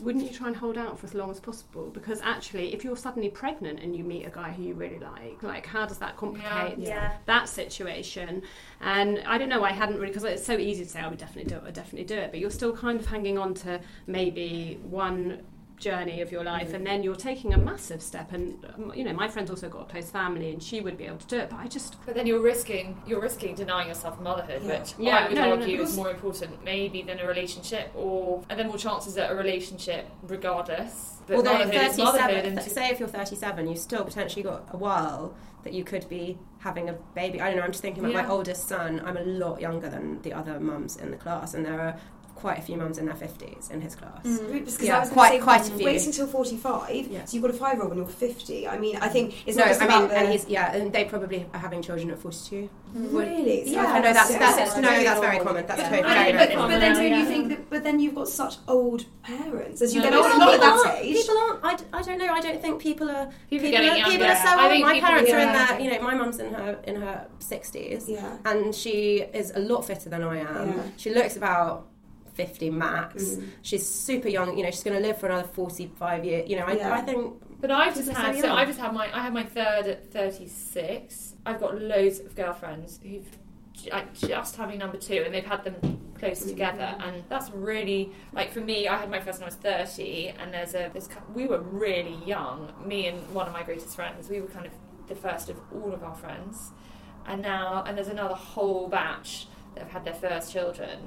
wouldn't 0.00 0.24
you 0.24 0.36
try 0.36 0.48
and 0.48 0.56
hold 0.56 0.76
out 0.76 0.98
for 0.98 1.06
as 1.06 1.14
long 1.14 1.30
as 1.30 1.40
possible? 1.40 1.90
Because 1.90 2.20
actually, 2.22 2.74
if 2.74 2.84
you're 2.84 2.96
suddenly 2.96 3.28
pregnant 3.28 3.80
and 3.80 3.96
you 3.96 4.04
meet 4.04 4.24
a 4.26 4.30
guy 4.30 4.50
who 4.50 4.62
you 4.62 4.74
really 4.74 4.98
like, 4.98 5.42
like 5.42 5.66
how 5.66 5.86
does 5.86 5.98
that 5.98 6.16
complicate 6.16 6.78
Yeah. 6.78 7.12
that 7.26 7.48
situation? 7.48 8.42
And 8.80 9.22
I 9.26 9.38
don't 9.38 9.48
know, 9.48 9.64
I 9.64 9.72
hadn't 9.72 9.96
really, 9.96 10.08
because 10.08 10.24
it's 10.24 10.44
so 10.44 10.56
easy 10.58 10.84
to 10.84 10.90
say, 10.90 11.00
I 11.00 11.08
would 11.08 11.18
definitely 11.18 11.48
do 11.50 11.56
it, 11.56 11.62
I 11.62 11.64
would 11.66 11.74
definitely 11.74 12.04
do 12.06 12.16
it, 12.16 12.30
but 12.30 12.40
you're 12.40 12.50
still 12.50 12.76
kind 12.76 12.98
of 13.00 13.06
hanging 13.06 13.38
on 13.38 13.54
to 13.54 13.80
maybe 14.06 14.78
one 14.82 15.42
journey 15.78 16.20
of 16.22 16.32
your 16.32 16.42
life 16.42 16.72
and 16.72 16.86
then 16.86 17.02
you're 17.02 17.14
taking 17.14 17.52
a 17.52 17.58
massive 17.58 18.00
step 18.00 18.32
and 18.32 18.64
um, 18.74 18.92
you 18.94 19.04
know 19.04 19.12
my 19.12 19.28
friend's 19.28 19.50
also 19.50 19.68
got 19.68 19.82
a 19.82 19.84
close 19.84 20.10
family 20.10 20.50
and 20.50 20.62
she 20.62 20.80
would 20.80 20.96
be 20.96 21.04
able 21.04 21.18
to 21.18 21.26
do 21.26 21.36
it 21.38 21.50
but 21.50 21.58
I 21.58 21.66
just 21.68 21.96
But 22.06 22.14
then 22.14 22.26
you're 22.26 22.40
risking 22.40 23.00
you're 23.06 23.20
risking 23.20 23.54
denying 23.54 23.88
yourself 23.88 24.18
motherhood, 24.20 24.62
Yeah. 24.64 24.78
which 24.80 24.94
Yeah, 24.98 25.16
I 25.18 25.28
would 25.28 25.34
no, 25.36 25.42
no, 25.42 25.54
no, 25.56 25.60
argue 25.60 25.76
because- 25.76 25.90
is 25.90 25.96
more 25.96 26.10
important 26.10 26.64
maybe 26.64 27.02
than 27.02 27.18
a 27.20 27.26
relationship, 27.26 27.90
or 27.94 28.42
and 28.48 28.58
then 28.58 28.68
more 28.68 28.78
chances 28.78 29.16
at 29.18 29.30
a 29.30 29.34
relationship 29.34 30.08
regardless. 30.22 31.20
But 31.26 31.36
Although 31.36 31.52
motherhood 31.58 31.74
is 31.90 31.98
motherhood, 31.98 32.20
37, 32.30 32.46
and 32.46 32.58
th- 32.60 32.70
say 32.72 32.88
if 32.90 33.00
you're 33.00 33.08
37, 33.08 33.68
you've 33.68 33.78
still 33.78 34.04
potentially 34.04 34.42
got 34.44 34.68
a 34.70 34.76
while 34.76 35.34
that 35.64 35.72
you 35.72 35.82
could 35.82 36.08
be 36.08 36.38
having 36.60 36.88
a 36.88 36.92
baby. 37.14 37.40
I 37.40 37.48
don't 37.48 37.56
know. 37.56 37.64
I'm 37.64 37.72
just 37.72 37.82
thinking 37.82 38.04
about 38.04 38.14
Yeah. 38.14 38.22
my 38.22 38.28
oldest 38.28 38.68
son. 38.68 39.02
I'm 39.04 39.16
a 39.16 39.22
lot 39.22 39.60
younger 39.60 39.88
than 39.88 40.22
the 40.22 40.32
other 40.32 40.60
mums 40.60 40.96
in 40.96 41.10
the 41.10 41.16
class, 41.16 41.54
and 41.54 41.66
there 41.66 41.80
are 41.80 41.96
quite 42.36 42.58
a 42.58 42.62
few 42.62 42.76
mums 42.76 42.98
in 42.98 43.06
their 43.06 43.14
50s 43.14 43.70
in 43.70 43.80
his 43.80 43.96
class. 43.96 44.22
Mm. 44.24 44.52
Because 44.52 44.80
Yeah, 44.82 44.98
I 44.98 45.00
was 45.00 45.08
quite- 45.10 45.40
quite, 45.40 45.64
say, 45.64 45.70
quite 45.70 45.74
a 45.74 45.76
few. 45.78 45.86
Wait 45.86 46.06
until 46.06 46.26
45, 46.26 47.06
Yeah. 47.08 47.24
so 47.24 47.34
you've 47.34 47.42
got 47.42 47.50
a 47.50 47.54
five 47.54 47.74
year 47.74 47.82
old 47.82 47.90
when 47.90 47.98
you're 47.98 48.06
50. 48.06 48.68
I 48.68 48.78
mean, 48.78 48.96
I 49.00 49.08
think 49.08 49.34
it's 49.46 49.56
no, 49.56 49.64
not 49.64 49.68
just 49.70 49.82
I 49.82 49.86
about 49.86 50.00
mean, 50.02 50.08
the. 50.10 50.16
and 50.18 50.28
he's 50.32 50.46
yeah, 50.48 50.74
and 50.76 50.92
they 50.92 51.04
probably 51.06 51.46
are 51.54 51.58
having 51.60 51.80
children 51.82 52.10
at 52.10 52.18
42. 52.18 52.68
Really? 52.94 53.66
So 53.66 53.72
Yeah, 53.72 53.80
I've 53.80 53.86
I 53.86 53.90
had 53.92 54.04
know 54.04 54.12
that's 54.12 54.28
so 54.32 54.38
that's 54.38 54.76
no, 54.76 54.82
that's 54.82 55.20
very 55.20 55.38
common. 55.38 55.66
That's 55.66 55.80
Yeah. 55.80 55.88
totally 55.90 56.08
I 56.08 56.14
very, 56.14 56.32
very 56.32 56.46
but- 56.46 56.54
common. 56.54 56.70
But 56.72 56.80
then 56.80 56.94
don't 56.94 57.10
Yeah. 57.10 57.18
you 57.20 57.26
think 57.26 57.48
that? 57.48 57.70
But 57.70 57.84
then 57.84 58.00
you've 58.00 58.14
got 58.14 58.28
such 58.28 58.54
old 58.68 59.04
parents, 59.22 59.82
as 59.82 59.94
you 59.94 60.00
No, 60.02 60.10
get 60.10 60.16
older, 60.18 60.28
not 60.38 60.48
at 60.54 60.60
people 60.60 60.66
that 60.76 60.86
aren't. 60.86 61.04
age. 61.04 61.16
People 61.16 61.38
aren't. 61.38 61.64
I, 61.64 61.74
d- 61.76 61.84
I 61.92 62.02
don't 62.02 62.18
know. 62.18 62.32
I 62.32 62.40
don't 62.40 62.62
think 62.62 62.80
people 62.80 63.10
are. 63.10 63.28
People 63.50 63.66
are 63.66 63.68
are, 63.68 63.72
getting 63.72 63.94
people 64.04 64.10
younger. 64.12 64.26
are 64.26 64.36
so 64.36 64.60
old. 64.70 64.80
My 64.82 65.00
parents 65.00 65.30
are 65.32 65.38
in 65.38 65.48
yeah. 65.48 65.66
their. 65.66 65.80
You 65.80 65.90
know, 65.92 66.00
my 66.02 66.14
mum's 66.14 66.38
in 66.38 66.52
her 66.54 66.78
in 66.84 66.96
her 67.00 67.26
sixties. 67.38 68.08
Yeah. 68.08 68.36
And 68.44 68.74
she 68.74 69.24
is 69.34 69.52
a 69.54 69.60
lot 69.60 69.84
fitter 69.86 70.08
than 70.10 70.22
I 70.22 70.38
am. 70.40 70.92
She 70.96 71.10
looks 71.12 71.36
about. 71.36 71.86
50 72.36 72.70
max. 72.70 73.24
Mm. 73.24 73.48
She's 73.62 73.88
super 73.88 74.28
young, 74.28 74.56
you 74.56 74.62
know, 74.62 74.70
she's 74.70 74.82
going 74.84 75.00
to 75.00 75.06
live 75.06 75.18
for 75.18 75.26
another 75.26 75.48
45 75.48 76.24
years. 76.24 76.48
You 76.50 76.56
know, 76.56 76.66
I, 76.66 76.72
Yeah. 76.72 76.94
I 76.94 77.00
think 77.00 77.34
But 77.60 77.70
I've 77.70 77.94
just 77.94 78.10
had 78.10 78.34
so 78.36 78.40
so. 78.42 78.52
I've 78.54 78.68
just 78.68 78.78
had 78.78 78.92
my 78.92 79.06
I 79.16 79.22
had 79.22 79.32
my 79.32 79.42
third 79.44 79.86
at 79.86 80.12
36. 80.12 81.34
I've 81.46 81.58
got 81.60 81.80
loads 81.80 82.20
of 82.20 82.34
girlfriends 82.36 83.00
who've 83.02 83.26
like, 83.92 84.14
just 84.14 84.56
having 84.56 84.78
number 84.78 84.96
two, 84.96 85.22
and 85.24 85.34
they've 85.34 85.44
had 85.44 85.62
them 85.64 85.76
close 86.18 86.44
together, 86.44 86.94
and 87.00 87.22
that's 87.28 87.50
really 87.50 88.10
like 88.32 88.50
for 88.52 88.60
me. 88.60 88.88
I 88.88 88.96
had 88.96 89.10
my 89.10 89.20
first 89.20 89.38
when 89.40 89.44
I 89.44 89.48
was 89.48 89.56
30, 89.56 90.28
and 90.38 90.52
there's 90.52 90.74
a 90.74 90.88
there's, 90.92 91.08
cou- 91.08 91.20
we 91.34 91.46
were 91.46 91.60
really 91.60 92.16
young. 92.24 92.72
Me 92.86 93.06
and 93.06 93.18
one 93.34 93.46
of 93.46 93.52
my 93.52 93.62
greatest 93.62 93.94
friends, 93.94 94.28
we 94.30 94.40
were 94.40 94.48
kind 94.48 94.66
of 94.66 94.72
the 95.08 95.14
first 95.14 95.50
of 95.50 95.56
all 95.74 95.92
of 95.92 96.02
our 96.02 96.14
friends, 96.14 96.72
and 97.26 97.42
now 97.42 97.84
and 97.86 97.96
there's 97.96 98.08
another 98.08 98.34
whole 98.34 98.88
batch 98.88 99.46
that 99.74 99.82
have 99.84 99.92
had 99.92 100.04
their 100.04 100.14
first 100.14 100.52
children. 100.52 100.98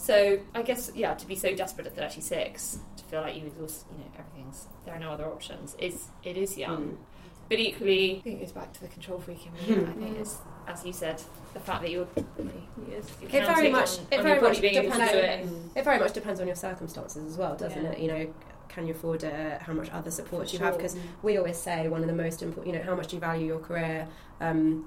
So 0.00 0.38
I 0.54 0.62
guess 0.62 0.90
yeah, 0.94 1.12
to 1.14 1.26
be 1.26 1.36
so 1.36 1.54
desperate 1.54 1.86
at 1.86 1.94
36 1.94 2.78
to 2.96 3.04
feel 3.04 3.20
like 3.20 3.36
you 3.36 3.46
exhaust, 3.46 3.84
you 3.92 3.98
know, 3.98 4.10
everything's 4.18 4.66
there 4.86 4.94
are 4.94 4.98
no 4.98 5.10
other 5.12 5.26
options 5.26 5.76
is 5.78 6.06
it 6.24 6.36
is 6.38 6.56
young. 6.56 6.96
But 7.50 7.58
equally, 7.58 8.18
I 8.18 8.20
think 8.20 8.40
it 8.40 8.44
goes 8.44 8.52
back 8.52 8.72
to 8.74 8.80
the 8.80 8.88
control 8.88 9.18
freak 9.18 9.40
in 9.44 9.52
me. 9.76 9.84
I 9.84 9.92
think 9.94 10.18
it's, 10.18 10.38
as 10.68 10.86
you 10.86 10.92
said, 10.92 11.20
the 11.52 11.58
fact 11.58 11.82
that 11.82 11.90
you're, 11.90 12.06
you're 12.16 12.98
it 13.28 13.44
very 13.44 13.70
much 13.70 13.98
on, 13.98 14.06
it 14.12 14.18
on 14.18 14.22
very 14.22 14.34
your 14.38 14.42
much 14.48 14.60
being 14.60 14.74
able 14.76 14.84
to 14.92 14.98
depends 14.98 15.12
do 15.12 15.18
it. 15.18 15.48
it 15.80 15.84
very 15.84 15.98
much 15.98 16.12
depends 16.12 16.40
on 16.40 16.46
your 16.46 16.54
circumstances 16.56 17.24
as 17.32 17.36
well 17.36 17.56
doesn't 17.56 17.82
Yeah. 17.82 17.90
it 17.90 17.98
you 17.98 18.06
know 18.08 18.34
can 18.68 18.86
you 18.86 18.92
afford 18.94 19.24
it 19.24 19.60
how 19.62 19.72
much 19.72 19.90
other 19.90 20.12
support 20.12 20.48
For 20.48 20.54
you 20.56 20.62
have 20.62 20.76
because 20.76 20.96
we 21.22 21.38
always 21.38 21.58
say 21.58 21.88
one 21.88 22.02
of 22.02 22.06
the 22.06 22.14
most 22.14 22.40
important 22.40 22.72
you 22.72 22.78
know 22.80 22.86
how 22.86 22.94
much 22.94 23.08
do 23.08 23.16
you 23.16 23.20
value 23.20 23.46
your 23.46 23.58
career 23.58 24.06
um, 24.40 24.86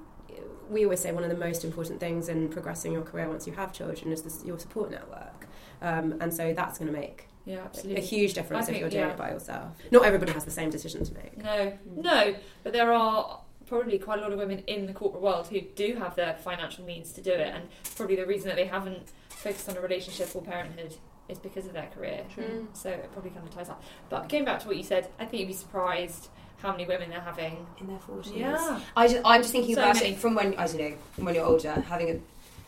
we 0.70 0.84
always 0.84 1.00
say 1.00 1.12
one 1.12 1.24
of 1.24 1.30
the 1.30 1.36
most 1.36 1.64
important 1.64 2.00
things 2.00 2.28
in 2.28 2.48
progressing 2.48 2.92
your 2.92 3.02
career 3.02 3.28
once 3.28 3.46
you 3.46 3.52
have 3.52 3.72
children 3.72 4.12
is 4.12 4.22
this, 4.22 4.42
your 4.44 4.58
support 4.58 4.90
network 4.90 5.46
um, 5.82 6.16
and 6.20 6.32
so 6.32 6.52
that's 6.54 6.78
going 6.78 6.90
to 6.92 6.98
make 6.98 7.28
Yeah, 7.44 7.66
a 7.84 8.00
huge 8.00 8.34
difference 8.34 8.68
I 8.68 8.72
if 8.72 8.80
you're 8.80 8.88
doing 8.88 9.04
yeah. 9.04 9.10
it 9.10 9.18
by 9.18 9.30
yourself 9.30 9.76
not 9.90 10.04
everybody 10.04 10.32
has 10.32 10.44
the 10.44 10.50
same 10.50 10.70
decision 10.70 11.04
to 11.04 11.14
make 11.14 11.36
No, 11.42 11.78
no, 11.96 12.34
but 12.62 12.72
there 12.72 12.92
are 12.92 13.40
probably 13.66 13.98
quite 13.98 14.18
a 14.18 14.22
lot 14.22 14.32
of 14.32 14.38
women 14.38 14.58
in 14.66 14.86
the 14.86 14.92
corporate 14.92 15.22
world 15.22 15.46
who 15.48 15.60
do 15.60 15.96
have 15.96 16.16
the 16.16 16.36
financial 16.42 16.84
means 16.84 17.12
to 17.12 17.20
do 17.20 17.32
it, 17.32 17.54
and 17.54 17.68
probably 17.96 18.16
the 18.16 18.26
reason 18.26 18.48
that 18.48 18.56
they 18.56 18.66
haven't 18.66 19.12
focused 19.28 19.68
on 19.68 19.76
a 19.76 19.80
relationship 19.80 20.34
or 20.34 20.42
parenthood 20.42 20.94
is 21.28 21.38
because 21.38 21.66
of 21.66 21.72
their 21.72 21.86
career. 21.86 22.22
Mm. 22.36 22.66
So 22.74 22.90
it 22.90 23.10
probably 23.12 23.30
kind 23.30 23.46
of 23.46 23.54
ties 23.54 23.68
up. 23.68 23.82
But 24.10 24.28
going 24.28 24.44
back 24.44 24.60
to 24.60 24.66
what 24.66 24.76
you 24.76 24.82
said, 24.82 25.08
I 25.18 25.24
think 25.24 25.40
you'd 25.40 25.46
be 25.46 25.54
surprised 25.54 26.28
how 26.58 26.72
many 26.72 26.86
women 26.86 27.10
they're 27.10 27.20
having. 27.20 27.66
in 27.80 27.86
their 27.86 27.98
40s. 27.98 28.36
Yeah. 28.36 28.80
I 28.96 29.08
just, 29.08 29.20
I'm 29.24 29.42
just 29.42 29.52
thinking 29.52 29.74
So 29.74 29.82
about 29.82 29.96
many. 29.96 30.08
it 30.10 30.18
from 30.18 30.34
when, 30.34 30.54
I 30.56 30.66
don't 30.66 30.78
know, 30.78 30.94
from 31.12 31.24
when 31.26 31.34
you're 31.34 31.44
older, 31.44 31.72
having 31.88 32.10
a 32.10 32.20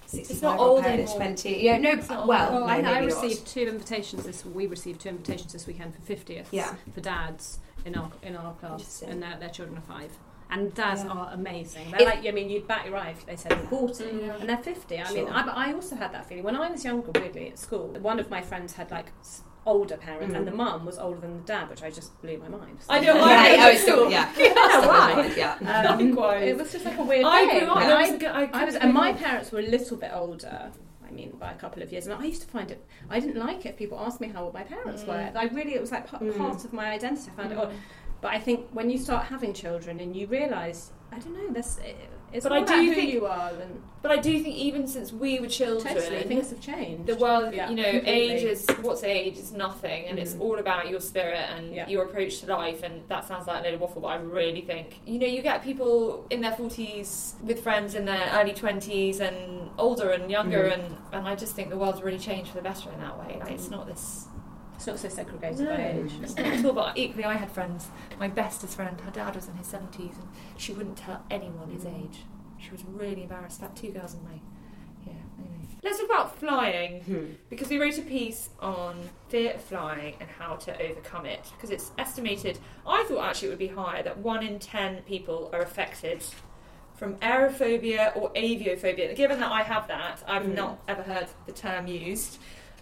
65 0.08 0.42
not 0.42 0.50
year 0.52 0.60
old 0.60 0.68
old 0.70 0.82
parent 0.84 1.00
at 1.00 1.08
anymore. 1.08 1.16
20. 1.26 1.56
Yeah, 1.62 1.78
no, 1.78 1.90
It's 1.92 2.08
not 2.08 2.26
well, 2.26 2.52
old. 2.52 2.60
No, 2.60 2.66
I, 2.66 2.76
I 2.76 2.82
maybe 2.82 3.06
not. 3.12 3.22
received 3.22 3.46
two 3.46 3.62
invitations 3.62 4.24
this. 4.24 4.44
We 4.44 4.66
received 4.66 5.00
two 5.00 5.08
invitations 5.08 5.52
this 5.52 5.66
weekend 5.66 5.94
for 5.94 6.02
fiftieth. 6.02 6.48
Yeah. 6.52 6.74
For 6.94 7.00
dads 7.00 7.58
in 7.84 7.96
our 7.96 8.10
in 8.22 8.36
our 8.36 8.52
class, 8.54 9.02
and 9.02 9.22
their, 9.22 9.36
their 9.40 9.48
children 9.48 9.78
are 9.78 9.80
five. 9.80 10.12
And 10.48 10.72
dads 10.74 11.02
Yeah. 11.02 11.10
are 11.10 11.30
amazing. 11.32 11.90
They're 11.90 12.02
If- 12.02 12.14
like, 12.14 12.24
I 12.26 12.30
mean, 12.30 12.48
you'd 12.50 12.68
bat 12.68 12.86
your 12.86 12.96
eye 12.96 13.10
if 13.10 13.26
they 13.26 13.34
said 13.34 13.52
40 13.68 14.04
Mm. 14.04 14.40
and 14.40 14.48
they're 14.48 14.56
50. 14.58 15.00
I 15.00 15.12
mean, 15.12 15.26
I, 15.28 15.70
I 15.70 15.72
also 15.72 15.96
had 15.96 16.12
that 16.12 16.26
feeling. 16.28 16.44
When 16.44 16.54
I 16.54 16.70
was 16.70 16.84
younger, 16.84 17.10
weirdly, 17.16 17.48
at 17.48 17.58
school, 17.58 17.88
one 18.00 18.20
of 18.20 18.30
my 18.30 18.40
friends 18.42 18.74
had 18.74 18.92
like 18.92 19.06
older 19.66 19.96
parents, 19.96 20.34
and 20.34 20.46
Mm. 20.46 20.50
the 20.50 20.56
mum 20.56 20.86
was 20.86 20.98
older 20.98 21.20
than 21.20 21.36
the 21.38 21.42
dad, 21.42 21.68
which 21.68 21.82
I 21.82 21.90
just 21.90 22.20
blew 22.22 22.38
my 22.38 22.48
mind. 22.48 22.78
I 22.88 23.00
know, 23.04 23.14
Yeah, 23.16 23.46
yeah, 23.56 23.64
oh, 23.66 23.70
it's 23.70 23.82
still, 23.82 24.10
yeah. 24.10 24.32
Why. 24.86 25.32
Yeah. 25.36 25.56
Um, 25.90 26.00
it 26.42 26.56
was 26.56 26.72
just 26.72 26.84
like 26.84 26.98
a 26.98 27.02
weird 27.02 27.24
I 27.24 27.46
thing. 27.46 27.58
grew 27.60 27.68
up. 27.68 27.76
And 27.78 27.92
I 27.92 27.96
I- 28.06 28.10
was 28.10 28.22
I 28.22 28.50
I 28.60 28.64
was, 28.64 28.74
and 28.76 28.92
my 28.94 29.12
parents 29.12 29.50
were 29.52 29.58
a 29.60 29.66
little 29.66 29.96
bit 29.96 30.10
older. 30.14 30.70
I 31.06 31.10
mean, 31.12 31.30
by 31.38 31.52
a 31.52 31.54
couple 31.56 31.82
of 31.82 31.92
years, 31.92 32.06
and 32.06 32.14
I 32.20 32.24
used 32.24 32.42
to 32.42 32.48
find 32.48 32.70
it. 32.70 32.84
I 33.08 33.20
didn't 33.20 33.36
like 33.44 33.64
it. 33.66 33.76
People 33.76 33.98
asked 34.00 34.20
me 34.20 34.28
how 34.28 34.44
old 34.44 34.54
my 34.54 34.62
parents 34.64 35.02
Mm. 35.04 35.08
were. 35.08 35.38
I 35.38 35.44
really, 35.46 35.74
it 35.74 35.80
was 35.80 35.92
like 35.92 36.06
part, 36.06 36.22
Mm. 36.22 36.36
part 36.36 36.64
of 36.64 36.72
my 36.72 36.86
identity. 36.90 37.30
I 37.32 37.40
found 37.40 37.52
it 37.52 37.58
odd. 37.58 37.72
But 38.20 38.32
I 38.32 38.40
think 38.40 38.66
when 38.72 38.90
you 38.90 38.98
start 38.98 39.26
having 39.26 39.52
children 39.52 40.00
and 40.00 40.16
you 40.16 40.26
realise, 40.26 40.92
I 41.12 41.18
don't 41.18 41.34
know, 41.36 41.52
this 41.52 41.78
it's 42.32 42.42
But 42.44 42.52
I 42.52 42.58
about 42.58 42.68
do 42.68 42.82
who 42.84 42.94
think- 42.94 43.12
you 43.12 43.26
are 43.26 43.52
than 43.52 43.82
But 44.02 44.10
I 44.18 44.20
do 44.20 44.40
think 44.40 44.54
even 44.54 44.86
since 44.86 45.12
we 45.12 45.40
were 45.40 45.48
children, 45.48 45.94
totally 45.94 46.22
things 46.22 46.50
have 46.50 46.60
changed. 46.60 47.06
the 47.06 47.16
world, 47.16 47.52
Yeah, 47.52 47.68
you 47.70 47.74
know, 47.74 47.90
completely. 47.90 48.12
age 48.12 48.42
is 48.44 48.64
what's 48.82 49.02
age 49.02 49.36
is 49.36 49.50
nothing, 49.52 50.04
and 50.06 50.16
it's 50.20 50.34
Mm. 50.34 50.42
all 50.42 50.58
about 50.60 50.88
your 50.88 51.00
spirit 51.00 51.44
and 51.56 51.74
Yeah. 51.74 51.88
your 51.88 52.04
approach 52.04 52.38
to 52.40 52.46
life. 52.46 52.84
And 52.84 53.02
that 53.08 53.24
sounds 53.26 53.48
like 53.48 53.60
a 53.60 53.62
little 53.64 53.80
waffle, 53.80 54.02
but 54.02 54.08
I 54.08 54.16
really 54.16 54.60
think, 54.60 55.00
you 55.06 55.18
know, 55.18 55.26
you 55.26 55.42
get 55.42 55.64
people 55.64 56.24
in 56.30 56.40
their 56.40 56.52
forties 56.52 57.34
with 57.42 57.62
friends 57.64 57.96
in 57.96 58.04
their 58.04 58.30
early 58.34 58.52
twenties 58.52 59.18
and 59.18 59.70
older 59.76 60.10
and 60.10 60.30
younger, 60.30 60.64
Mm. 60.70 60.74
and 60.74 60.96
and 61.12 61.26
I 61.26 61.34
just 61.34 61.56
think 61.56 61.70
the 61.70 61.78
world's 61.78 62.02
really 62.02 62.18
changed 62.18 62.50
for 62.50 62.56
the 62.58 62.62
better 62.62 62.90
in 62.92 63.00
that 63.00 63.18
way. 63.18 63.38
Like 63.40 63.50
it's 63.52 63.70
not 63.70 63.86
this. 63.88 64.26
It's 64.86 65.02
not 65.02 65.10
so 65.10 65.16
segregated 65.16 65.58
No, 65.66 65.76
by 65.76 65.82
age. 65.82 66.12
it's 66.22 66.36
not 66.36 66.46
at 66.46 66.64
all. 66.64 66.72
But 66.72 66.96
equally, 66.96 67.24
I 67.24 67.34
had 67.34 67.50
friends. 67.50 67.88
My 68.20 68.28
bestest 68.28 68.76
friend, 68.76 69.00
her 69.00 69.10
dad 69.10 69.34
was 69.34 69.48
in 69.48 69.54
his 69.56 69.66
seventies, 69.66 70.14
and 70.16 70.28
she 70.56 70.72
wouldn't 70.72 70.96
tell 70.98 71.24
anyone 71.28 71.70
his 71.70 71.84
age. 71.84 72.20
She 72.58 72.70
was 72.70 72.84
really 72.84 73.22
embarrassed. 73.24 73.58
About 73.58 73.74
two 73.76 73.90
girls 73.90 74.14
in 74.14 74.22
my 74.22 74.38
yeah. 75.04 75.12
Anyway, 75.40 75.66
let's 75.82 75.98
talk 75.98 76.06
about 76.08 76.38
flying 76.38 77.00
Hmm. 77.02 77.24
because 77.50 77.68
we 77.68 77.80
wrote 77.80 77.98
a 77.98 78.02
piece 78.02 78.50
on 78.60 79.08
fear 79.28 79.54
of 79.54 79.60
flying 79.62 80.14
and 80.20 80.28
how 80.30 80.54
to 80.54 80.80
overcome 80.80 81.26
it 81.26 81.42
because 81.56 81.70
it's 81.70 81.92
estimated 81.98 82.58
i 82.86 83.04
thought 83.04 83.24
actually 83.24 83.48
it 83.48 83.50
would 83.52 83.58
be 83.60 83.68
higher 83.68 84.02
that 84.02 84.18
one 84.18 84.42
in 84.44 84.58
ten 84.58 85.02
people 85.02 85.48
are 85.52 85.60
affected 85.60 86.24
from 86.96 87.14
aerophobia 87.18 88.16
or 88.16 88.30
aviophobia 88.32 89.14
given 89.14 89.38
that 89.38 89.52
i 89.52 89.62
have 89.62 89.86
that 89.86 90.24
i've 90.26 90.42
Mm. 90.42 90.54
not 90.56 90.78
ever 90.88 91.02
heard 91.02 91.28
the 91.46 91.52
term 91.52 91.86
used 91.86 92.38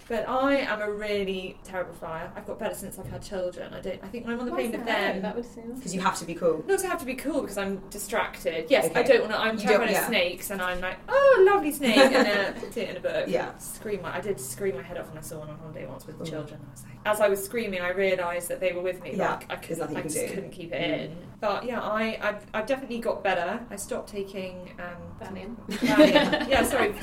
but 0.09 0.29
I 0.29 0.57
am 0.57 0.81
a 0.83 0.91
really 0.91 1.57
terrible 1.65 1.95
flyer. 1.95 2.31
I've 2.37 2.47
got 2.47 2.59
better 2.59 2.75
since 2.75 2.99
I've 2.99 3.07
had 3.07 3.23
children. 3.23 3.73
I 3.73 3.81
don't. 3.81 4.03
I 4.03 4.09
think 4.09 4.25
when 4.27 4.35
I'm 4.35 4.41
on 4.41 4.47
the 4.47 4.53
Why 4.53 4.59
plane 4.59 4.73
with 4.73 4.85
them, 4.85 5.23
that 5.23 5.35
would 5.35 5.45
seem. 5.47 5.75
Because 5.75 5.95
you 5.95 6.01
have 6.03 6.19
to 6.19 6.25
be 6.25 6.35
cool. 6.35 6.63
not 6.67 6.79
to 6.81 6.87
have 6.89 6.99
to 7.01 7.07
be 7.07 7.15
cool 7.15 7.41
because 7.41 7.57
I'm 7.57 7.79
distracted. 7.91 8.67
Yes, 8.69 8.91
I 8.95 9.03
don't 9.03 9.21
want 9.23 9.33
to. 9.33 9.39
I'm 9.41 9.57
You 9.57 9.63
terrified 9.63 9.89
don't- 9.89 9.97
of 10.03 10.05
snakes, 10.07 10.51
and 10.51 10.61
I'm 10.61 10.81
like, 10.81 10.99
oh, 11.09 11.45
lovely 11.51 11.73
snake, 11.73 11.97
and 11.97 12.13
then 12.27 12.55
put 12.55 12.77
it 12.77 12.91
in 12.91 12.97
a 12.97 13.01
book. 13.01 13.25
Yeah. 13.29 13.57
Scream 13.59 14.03
my. 14.03 14.15
I 14.17 14.21
did 14.21 14.39
scream 14.41 14.77
my 14.77 14.83
head 14.83 14.99
off 14.99 15.09
when 15.09 15.19
I 15.19 15.23
saw 15.23 15.39
one 15.39 15.49
on 15.51 15.59
holiday 15.59 15.87
once 15.87 16.07
with 16.07 16.19
the 16.19 16.25
children. 16.27 16.61
I 16.67 16.71
was 16.71 16.83
like, 16.85 16.93
as 17.07 17.21
I 17.21 17.29
was 17.29 17.43
screaming, 17.45 17.81
I 17.81 17.91
realised 17.91 18.49
that 18.49 18.61
they 18.61 18.73
were 18.73 18.83
with 18.83 19.03
me. 19.03 19.15
Yeah, 19.15 19.33
Like, 19.33 19.45
I 19.53 19.57
there's 19.57 19.79
couldn't. 19.79 19.97
I 19.97 20.03
just 20.03 20.17
do. 20.17 20.29
couldn't 20.29 20.51
keep 20.51 20.73
it 20.73 20.81
Mm. 20.83 21.05
in. 21.05 21.17
But 21.41 21.65
yeah, 21.65 21.81
I 21.81 22.19
I've, 22.23 22.47
I've 22.55 22.67
definitely 22.67 22.99
got 23.01 23.23
better. 23.25 23.61
I 23.71 23.77
stopped 23.77 24.09
taking 24.11 24.71
um, 24.79 25.03
Valium. 25.21 25.57
Valium. 25.69 26.49
yeah, 26.49 26.63
sorry, 26.63 26.93
to 26.93 26.99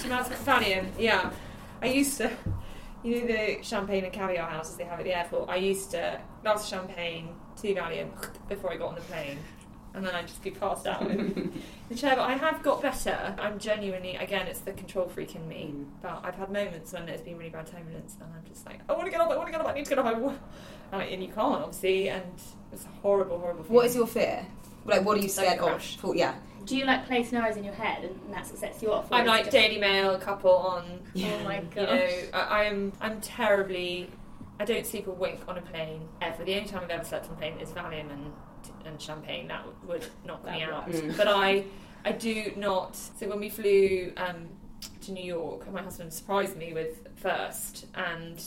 Valium. 0.46 0.88
Yeah, 0.98 1.32
I 1.82 1.88
used 1.88 2.18
to. 2.18 2.32
You 3.04 3.22
know 3.22 3.28
the 3.28 3.64
champagne 3.64 4.04
and 4.04 4.14
caviar 4.14 4.48
houses 4.50 4.76
they 4.76 4.84
have 4.84 5.00
at 5.00 5.06
the 5.06 5.18
airport. 5.18 5.50
I 5.50 5.56
used 5.56 5.92
to 5.92 6.20
glass 6.44 6.64
of 6.64 6.70
champagne, 6.70 7.36
two 7.60 7.74
Valium 7.74 8.10
before 8.48 8.72
I 8.72 8.78
got 8.78 8.90
on 8.90 8.96
the 8.96 9.02
plane. 9.02 9.40
And 9.94 10.06
then 10.06 10.16
I'd 10.16 10.28
just 10.28 10.42
be 10.42 10.52
passed 10.52 10.88
out 10.88 11.02
in 11.10 11.52
the 11.90 11.96
chair. 11.96 12.16
But 12.16 12.22
I 12.30 12.34
have 12.36 12.64
got 12.64 12.82
better. 12.82 13.36
I'm 13.38 13.60
genuinely, 13.60 14.16
again, 14.16 14.48
it's 14.48 14.60
the 14.62 14.72
control 14.72 15.10
freak 15.10 15.36
in 15.36 15.46
me. 15.50 15.74
But 16.02 16.22
I've 16.24 16.36
had 16.36 16.50
moments 16.50 16.94
when 16.94 17.06
there's 17.08 17.20
been 17.22 17.38
really 17.38 17.50
bad 17.50 17.66
turbulence 17.68 18.16
and 18.22 18.32
I'm 18.34 18.44
just 18.50 18.66
like, 18.66 18.80
I 18.88 18.94
want 18.94 19.06
to 19.06 19.12
get 19.12 19.20
off, 19.20 19.30
I 19.32 19.36
want 19.36 19.48
to 19.48 19.52
get 19.52 19.60
off, 19.62 19.68
I 19.68 19.74
need 19.74 19.84
to 19.86 19.90
get 19.90 20.00
off. 20.00 20.06
I 20.06 20.14
wa- 20.14 20.34
And, 20.94 21.02
and 21.02 21.22
you 21.22 21.28
can't, 21.28 21.62
obviously. 21.62 22.08
And 22.10 22.24
it's 22.72 22.86
a 22.86 23.02
horrible, 23.02 23.38
horrible 23.40 23.64
What 23.66 23.86
is 23.88 23.96
your 23.96 24.08
fear? 24.08 24.46
Like, 24.86 25.04
what 25.04 25.18
are 25.18 25.22
you 25.22 25.28
scared 25.28 25.60
of? 25.60 25.84
Yeah. 26.16 26.36
Do 26.66 26.78
you 26.78 26.86
like 26.86 27.06
play 27.08 27.24
scenarios 27.24 27.58
in 27.58 27.64
your 27.64 27.74
head 27.74 28.04
and 28.04 28.20
that's 28.34 28.50
what 28.50 28.60
sets 28.60 28.82
you 28.82 28.92
off? 28.92 29.12
I'm 29.12 29.26
like 29.26 29.46
just- 29.46 29.52
Daily 29.52 29.80
Mail 29.80 30.14
a 30.16 30.20
couple 30.20 30.52
on. 30.52 30.84
Oh 31.16 31.44
my 31.44 31.60
You 31.60 31.68
god. 31.74 31.76
know, 31.76 32.10
I, 32.34 32.66
I'm 32.66 32.94
I'm 33.02 33.20
terribly. 33.22 34.10
I 34.60 34.66
don't 34.66 34.86
sleep 34.86 35.08
a 35.08 35.12
wink 35.12 35.40
on 35.48 35.58
a 35.58 35.62
plane 35.62 36.08
ever. 36.22 36.44
The 36.44 36.56
only 36.56 36.68
time 36.70 36.84
I've 36.84 36.90
ever 36.92 37.04
slept 37.04 37.28
on 37.28 37.34
a 37.34 37.38
plane 37.38 37.58
is 37.60 37.70
Valium 37.72 38.12
and 38.12 38.32
and 38.86 39.02
champagne. 39.02 39.48
That 39.48 39.66
would 39.88 40.06
knock 40.26 40.46
me 40.46 40.62
out. 40.64 40.88
works. 40.88 41.18
But 41.18 41.28
I 41.28 41.64
I 42.06 42.12
do 42.12 42.52
not. 42.58 42.96
So 42.96 43.28
when 43.28 43.40
we 43.40 43.50
flew 43.50 44.14
um, 44.18 44.50
to 45.02 45.12
New 45.12 45.24
York, 45.24 45.72
my 45.72 45.82
husband 45.82 46.14
surprised 46.14 46.58
me 46.58 46.74
with 46.74 47.08
first, 47.16 47.88
and 47.96 48.44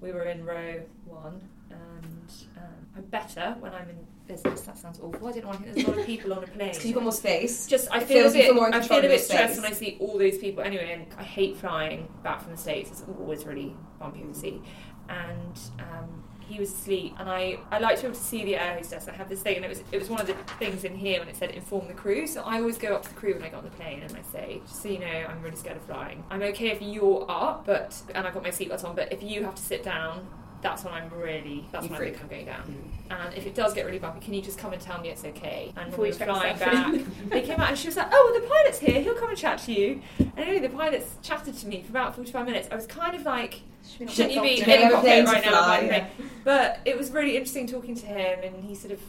we 0.00 0.12
were 0.12 0.24
in 0.24 0.44
row 0.44 0.80
one. 1.06 1.40
And 1.70 2.32
um, 2.56 2.86
I'm 2.96 3.04
better 3.04 3.56
when 3.60 3.74
I'm 3.74 3.88
in 3.90 3.98
business. 4.28 4.60
That 4.60 4.78
sounds 4.78 5.00
awful. 5.00 5.28
I 5.28 5.32
don't 5.32 5.44
know. 5.44 5.50
I 5.50 5.56
think 5.56 5.74
there's 5.74 5.86
a 5.86 5.90
lot 5.90 5.98
of 5.98 6.06
people 6.06 6.32
on 6.32 6.44
a 6.44 6.46
plane. 6.46 6.68
Because 6.68 6.84
you've 6.84 6.94
got 6.94 7.02
more 7.02 7.12
space. 7.12 7.66
Just 7.66 7.88
I 7.90 8.00
feel 8.00 8.28
a 8.28 8.30
bit. 8.30 8.54
more 8.54 8.72
I 8.72 8.80
feel 8.80 8.98
a 8.98 9.02
bit 9.02 9.20
stressed 9.20 9.60
when 9.60 9.70
I 9.70 9.74
see 9.74 9.96
all 10.00 10.18
those 10.18 10.38
people. 10.38 10.62
Anyway, 10.62 10.92
and 10.92 11.06
I 11.18 11.24
hate 11.24 11.56
flying 11.56 12.08
back 12.22 12.42
from 12.42 12.52
the 12.52 12.58
states. 12.58 12.90
It's 12.90 13.04
always 13.18 13.44
really 13.44 13.74
bumpy 13.98 14.22
to 14.22 14.34
see. 14.34 14.62
And 15.08 15.58
um, 15.80 16.22
he 16.48 16.58
was 16.58 16.72
asleep, 16.72 17.14
and 17.18 17.28
I 17.28 17.58
I 17.70 17.78
like 17.78 17.96
to 17.96 18.02
be 18.02 18.06
able 18.08 18.16
to 18.16 18.24
see 18.24 18.44
the 18.44 18.56
air 18.56 18.74
hostess. 18.76 19.06
I 19.08 19.12
have 19.12 19.28
this 19.28 19.42
thing, 19.42 19.56
and 19.56 19.64
it 19.64 19.68
was 19.68 19.82
it 19.92 19.98
was 19.98 20.08
one 20.08 20.20
of 20.20 20.26
the 20.26 20.34
things 20.58 20.84
in 20.84 20.96
here 20.96 21.18
when 21.18 21.28
it 21.28 21.36
said 21.36 21.50
inform 21.50 21.88
the 21.88 21.94
crew. 21.94 22.26
So 22.26 22.42
I 22.42 22.58
always 22.58 22.78
go 22.78 22.94
up 22.94 23.02
to 23.02 23.08
the 23.08 23.14
crew 23.14 23.34
when 23.34 23.42
I 23.42 23.48
get 23.48 23.54
on 23.54 23.64
the 23.64 23.70
plane, 23.70 24.02
and 24.02 24.16
I 24.16 24.22
say, 24.32 24.60
just 24.66 24.82
so 24.82 24.88
you 24.88 24.98
know, 24.98 25.06
I'm 25.06 25.42
really 25.42 25.56
scared 25.56 25.76
of 25.76 25.84
flying. 25.84 26.24
I'm 26.30 26.42
okay 26.42 26.68
if 26.68 26.80
you're 26.80 27.26
up, 27.30 27.66
but 27.66 28.00
and 28.14 28.26
I've 28.26 28.34
got 28.34 28.42
my 28.42 28.50
seatbelt 28.50 28.84
on. 28.84 28.94
But 28.96 29.12
if 29.12 29.22
you 29.22 29.44
have 29.44 29.54
to 29.54 29.62
sit 29.62 29.82
down. 29.82 30.26
That's 30.60 30.84
when 30.84 30.92
I'm 30.92 31.08
really. 31.10 31.64
That's 31.70 31.84
You 31.84 31.90
when 31.90 31.98
freak. 31.98 32.14
I 32.14 32.18
think 32.18 32.22
I'm 32.24 32.28
going 32.30 32.46
down. 32.46 32.90
And 33.10 33.34
if 33.34 33.46
it 33.46 33.54
does 33.54 33.72
get 33.74 33.86
really 33.86 33.98
bumpy, 33.98 34.20
can 34.20 34.34
you 34.34 34.42
just 34.42 34.58
come 34.58 34.72
and 34.72 34.82
tell 34.82 35.00
me 35.00 35.08
it's 35.08 35.24
okay? 35.24 35.72
And 35.76 35.90
Before 35.90 36.02
we 36.04 36.10
were 36.10 36.16
flying 36.16 36.58
back, 36.58 36.94
they 37.28 37.42
came 37.42 37.60
out 37.60 37.70
and 37.70 37.78
she 37.78 37.88
was 37.88 37.96
like, 37.96 38.08
"Oh, 38.12 38.30
well, 38.32 38.40
the 38.40 38.46
pilot's 38.46 38.78
here. 38.78 39.00
He'll 39.00 39.14
come 39.14 39.30
and 39.30 39.38
chat 39.38 39.58
to 39.60 39.72
you." 39.72 40.02
And 40.18 40.38
anyway, 40.38 40.60
the 40.60 40.68
pilots 40.74 41.16
chatted 41.22 41.56
to 41.58 41.66
me 41.66 41.82
for 41.82 41.90
about 41.90 42.14
forty-five 42.16 42.44
minutes. 42.44 42.68
I 42.70 42.74
was 42.76 42.86
kind 42.86 43.14
of 43.14 43.22
like, 43.22 43.60
"Shouldn't 43.88 44.10
"Shouldn't 44.10 44.34
you 44.34 44.42
be 44.42 44.60
in 44.60 44.66
the 44.66 44.88
a 44.88 44.90
cockpit 44.90 45.02
plane 45.02 45.24
right 45.26 45.44
now?" 45.44 45.50
fly, 45.50 45.80
the 45.80 45.86
yeah. 45.86 46.06
But 46.44 46.80
it 46.84 46.98
was 46.98 47.10
really 47.10 47.36
interesting 47.36 47.66
talking 47.66 47.94
to 47.94 48.06
him, 48.06 48.40
and 48.42 48.64
he 48.64 48.74
sort 48.74 48.92
of 48.92 49.00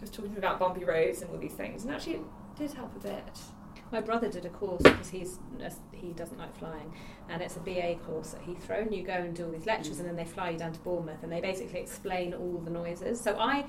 was 0.00 0.10
talking 0.10 0.30
to 0.30 0.30
me 0.32 0.38
about 0.38 0.58
bumpy 0.58 0.84
roads 0.84 1.22
and 1.22 1.30
all 1.30 1.38
these 1.38 1.52
things, 1.52 1.84
and 1.84 1.94
actually 1.94 2.14
it 2.14 2.22
did 2.58 2.72
help 2.72 2.94
a 2.96 3.00
bit. 3.00 3.24
My 3.94 4.00
brother 4.00 4.28
did 4.28 4.44
a 4.44 4.48
course 4.48 4.82
because 4.82 5.08
he's 5.08 5.38
he 5.92 6.08
doesn't 6.14 6.36
like 6.36 6.52
flying, 6.58 6.92
and 7.28 7.40
it's 7.40 7.56
a 7.56 7.60
BA 7.60 7.94
course 8.04 8.34
at 8.34 8.44
Heathrow. 8.44 8.82
And 8.82 8.92
you 8.92 9.04
go 9.04 9.12
and 9.12 9.36
do 9.36 9.44
all 9.44 9.52
these 9.52 9.66
lectures, 9.66 10.00
and 10.00 10.08
then 10.08 10.16
they 10.16 10.24
fly 10.24 10.50
you 10.50 10.58
down 10.58 10.72
to 10.72 10.80
Bournemouth, 10.80 11.22
and 11.22 11.30
they 11.30 11.40
basically 11.40 11.78
explain 11.78 12.34
all 12.34 12.60
the 12.64 12.72
noises. 12.72 13.20
So 13.20 13.36
I, 13.38 13.64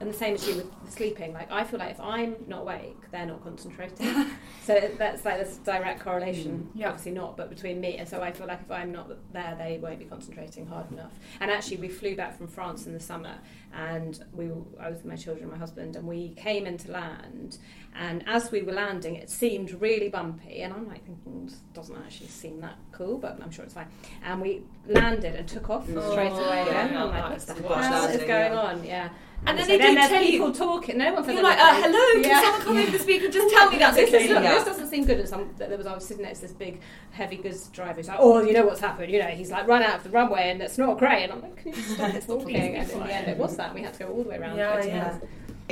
and 0.00 0.08
the 0.08 0.14
same 0.14 0.34
as 0.34 0.48
you 0.48 0.56
with 0.56 0.70
sleeping. 0.88 1.34
Like 1.34 1.52
I 1.52 1.64
feel 1.64 1.78
like 1.78 1.90
if 1.90 2.00
I'm 2.00 2.36
not 2.46 2.62
awake, 2.62 2.96
they're 3.10 3.26
not 3.26 3.42
concentrating. 3.42 4.30
so 4.64 4.90
that's 4.96 5.26
like 5.26 5.38
this 5.38 5.56
direct 5.58 6.00
correlation. 6.00 6.70
Mm, 6.74 6.80
yeah. 6.80 6.88
Obviously 6.88 7.12
not, 7.12 7.36
but 7.36 7.50
between 7.50 7.78
me. 7.78 7.96
And 7.96 8.08
so 8.08 8.22
I 8.22 8.32
feel 8.32 8.46
like 8.46 8.62
if 8.62 8.70
I'm 8.70 8.90
not 8.90 9.10
there, 9.34 9.54
they 9.58 9.78
won't 9.82 9.98
be 9.98 10.04
concentrating 10.04 10.66
hard 10.66 10.90
enough. 10.92 11.12
And 11.40 11.50
actually, 11.50 11.78
we 11.78 11.88
flew 11.88 12.16
back 12.16 12.38
from 12.38 12.48
France 12.48 12.86
in 12.86 12.94
the 12.94 13.00
summer, 13.00 13.34
and 13.74 14.24
we 14.32 14.46
I 14.80 14.88
was 14.88 14.98
with 14.98 15.04
my 15.04 15.16
children, 15.16 15.44
and 15.44 15.52
my 15.52 15.58
husband, 15.58 15.96
and 15.96 16.06
we 16.06 16.30
came 16.30 16.66
into 16.66 16.90
land. 16.90 17.58
And 17.94 18.22
as 18.28 18.52
we 18.52 18.62
were 18.62 18.72
landing, 18.72 19.16
it 19.16 19.28
seemed 19.28 19.80
really 19.80 20.08
bumpy, 20.08 20.62
and 20.62 20.72
I'm 20.72 20.86
like 20.86 21.04
thinking, 21.04 21.46
this 21.46 21.56
doesn't 21.74 21.96
actually 21.96 22.28
seem 22.28 22.60
that 22.60 22.76
cool, 22.92 23.18
but 23.18 23.38
I'm 23.42 23.50
sure 23.50 23.64
it's 23.64 23.74
fine. 23.74 23.88
And 24.24 24.40
we 24.40 24.62
landed 24.86 25.34
and 25.34 25.48
took 25.48 25.68
off 25.68 25.86
Mm. 25.88 26.10
straight 26.12 26.30
Oh, 26.30 26.36
away. 26.44 26.64
yeah, 26.66 26.84
again. 26.86 26.96
I'm 26.96 27.08
like, 27.08 27.24
what 27.24 27.46
the 27.46 27.54
hell 27.88 28.04
is 28.04 28.16
going 28.18 28.28
yeah. 28.52 28.54
on? 28.60 28.84
Yeah. 28.84 29.08
And 29.46 29.56
then 29.58 29.66
so 29.66 29.72
they 29.72 29.78
then 29.78 29.94
do 29.94 30.08
tell 30.08 30.22
you- 30.22 30.30
people 30.30 30.52
talking. 30.52 30.98
No 30.98 31.12
one 31.14 31.24
You're 31.24 31.34
that 31.36 31.42
like, 31.44 31.58
uh, 31.58 31.74
"Hello, 31.82 32.22
can 32.22 32.24
Yeah. 32.24 32.42
someone 32.42 32.60
come 32.60 32.76
over 32.78 32.90
the 32.90 32.98
speaker 32.98 33.24
and 33.26 33.32
just 33.34 33.54
tell 33.54 33.70
me 33.70 33.78
that's 33.78 33.96
this, 33.96 34.08
okay?" 34.08 34.24
is 34.24 34.30
Yeah. 34.30 34.40
this 34.54 34.64
doesn't 34.64 34.86
seem 34.88 35.04
good. 35.04 35.18
And 35.20 35.28
some, 35.28 35.54
there 35.56 35.76
was 35.76 35.86
I 35.86 35.94
was 35.94 36.04
sitting 36.06 36.24
next 36.24 36.40
to 36.40 36.46
this 36.46 36.56
big, 36.56 36.80
heavy 37.12 37.36
goods 37.36 37.68
driver. 37.68 37.94
Who's 37.94 38.08
like, 38.08 38.18
"Oh, 38.20 38.42
you 38.42 38.52
know 38.52 38.66
what's 38.66 38.80
happened? 38.80 39.12
You 39.12 39.20
know, 39.20 39.26
he's 39.28 39.50
like 39.52 39.66
run 39.68 39.82
out 39.84 39.96
of 39.98 40.02
the 40.04 40.10
runway, 40.10 40.50
and 40.50 40.60
it's 40.62 40.76
not 40.78 40.98
great." 40.98 41.22
And 41.24 41.32
I'm 41.34 41.40
like, 41.42 41.56
"Can 41.56 41.68
you 41.68 41.74
just 41.74 41.90
stop 41.94 42.10
talking?" 42.26 42.56
And 42.56 42.90
in 42.90 42.98
the 42.98 43.12
end, 43.14 43.28
it 43.28 43.36
was 43.36 43.56
that. 43.56 43.72
We 43.74 43.82
had 43.82 43.92
to 43.94 44.04
go 44.04 44.10
all 44.10 44.22
the 44.24 44.28
way 44.28 44.38
around. 44.38 44.56
Yeah, 44.56 44.84
yeah. 44.84 45.18